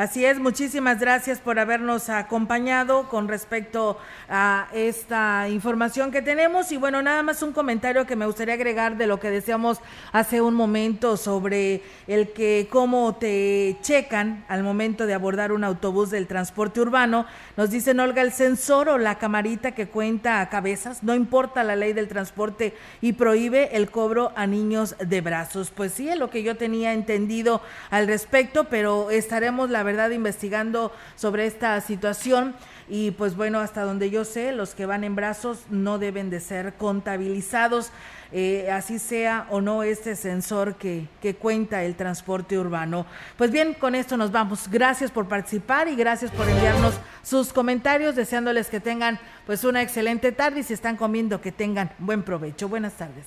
Así 0.00 0.24
es, 0.24 0.38
muchísimas 0.38 0.98
gracias 0.98 1.40
por 1.40 1.58
habernos 1.58 2.08
acompañado 2.08 3.06
con 3.10 3.28
respecto 3.28 3.98
a 4.30 4.66
esta 4.72 5.46
información 5.50 6.10
que 6.10 6.22
tenemos. 6.22 6.72
Y 6.72 6.78
bueno, 6.78 7.02
nada 7.02 7.22
más 7.22 7.42
un 7.42 7.52
comentario 7.52 8.06
que 8.06 8.16
me 8.16 8.24
gustaría 8.24 8.54
agregar 8.54 8.96
de 8.96 9.06
lo 9.06 9.20
que 9.20 9.28
decíamos 9.28 9.78
hace 10.12 10.40
un 10.40 10.54
momento 10.54 11.18
sobre 11.18 11.82
el 12.06 12.32
que 12.32 12.66
cómo 12.70 13.16
te 13.16 13.76
checan 13.82 14.42
al 14.48 14.62
momento 14.62 15.04
de 15.04 15.12
abordar 15.12 15.52
un 15.52 15.64
autobús 15.64 16.08
del 16.08 16.26
transporte 16.26 16.80
urbano. 16.80 17.26
Nos 17.58 17.68
dicen, 17.68 18.00
Olga, 18.00 18.22
el 18.22 18.32
sensor 18.32 18.88
o 18.88 18.96
la 18.96 19.18
camarita 19.18 19.72
que 19.72 19.88
cuenta 19.88 20.40
a 20.40 20.48
cabezas, 20.48 21.02
no 21.02 21.14
importa 21.14 21.62
la 21.62 21.76
ley 21.76 21.92
del 21.92 22.08
transporte 22.08 22.74
y 23.02 23.12
prohíbe 23.12 23.76
el 23.76 23.90
cobro 23.90 24.32
a 24.34 24.46
niños 24.46 24.96
de 24.98 25.20
brazos. 25.20 25.70
Pues 25.70 25.92
sí, 25.92 26.08
es 26.08 26.18
lo 26.18 26.30
que 26.30 26.42
yo 26.42 26.56
tenía 26.56 26.94
entendido 26.94 27.60
al 27.90 28.06
respecto, 28.06 28.64
pero 28.70 29.10
estaremos 29.10 29.68
la 29.68 29.89
verdad 29.90 30.10
investigando 30.10 30.92
sobre 31.16 31.46
esta 31.46 31.80
situación 31.80 32.54
y 32.88 33.12
pues 33.12 33.36
bueno, 33.36 33.60
hasta 33.60 33.82
donde 33.82 34.10
yo 34.10 34.24
sé, 34.24 34.52
los 34.52 34.74
que 34.74 34.84
van 34.84 35.04
en 35.04 35.14
brazos 35.14 35.60
no 35.70 35.98
deben 35.98 36.28
de 36.28 36.40
ser 36.40 36.74
contabilizados, 36.74 37.90
eh, 38.32 38.68
así 38.72 38.98
sea 38.98 39.46
o 39.50 39.60
no 39.60 39.84
este 39.84 40.16
sensor 40.16 40.74
que, 40.74 41.06
que 41.22 41.34
cuenta 41.34 41.84
el 41.84 41.94
transporte 41.94 42.58
urbano. 42.58 43.06
Pues 43.36 43.50
bien, 43.52 43.74
con 43.74 43.94
esto 43.94 44.16
nos 44.16 44.32
vamos. 44.32 44.68
Gracias 44.68 45.10
por 45.10 45.28
participar 45.28 45.88
y 45.88 45.94
gracias 45.94 46.30
por 46.32 46.48
enviarnos 46.48 46.94
sus 47.22 47.52
comentarios, 47.52 48.16
deseándoles 48.16 48.68
que 48.68 48.80
tengan 48.80 49.20
pues 49.46 49.62
una 49.62 49.82
excelente 49.82 50.32
tarde 50.32 50.60
y 50.60 50.62
si 50.64 50.74
están 50.74 50.96
comiendo 50.96 51.40
que 51.40 51.52
tengan 51.52 51.90
buen 51.98 52.24
provecho. 52.24 52.68
Buenas 52.68 52.94
tardes. 52.94 53.26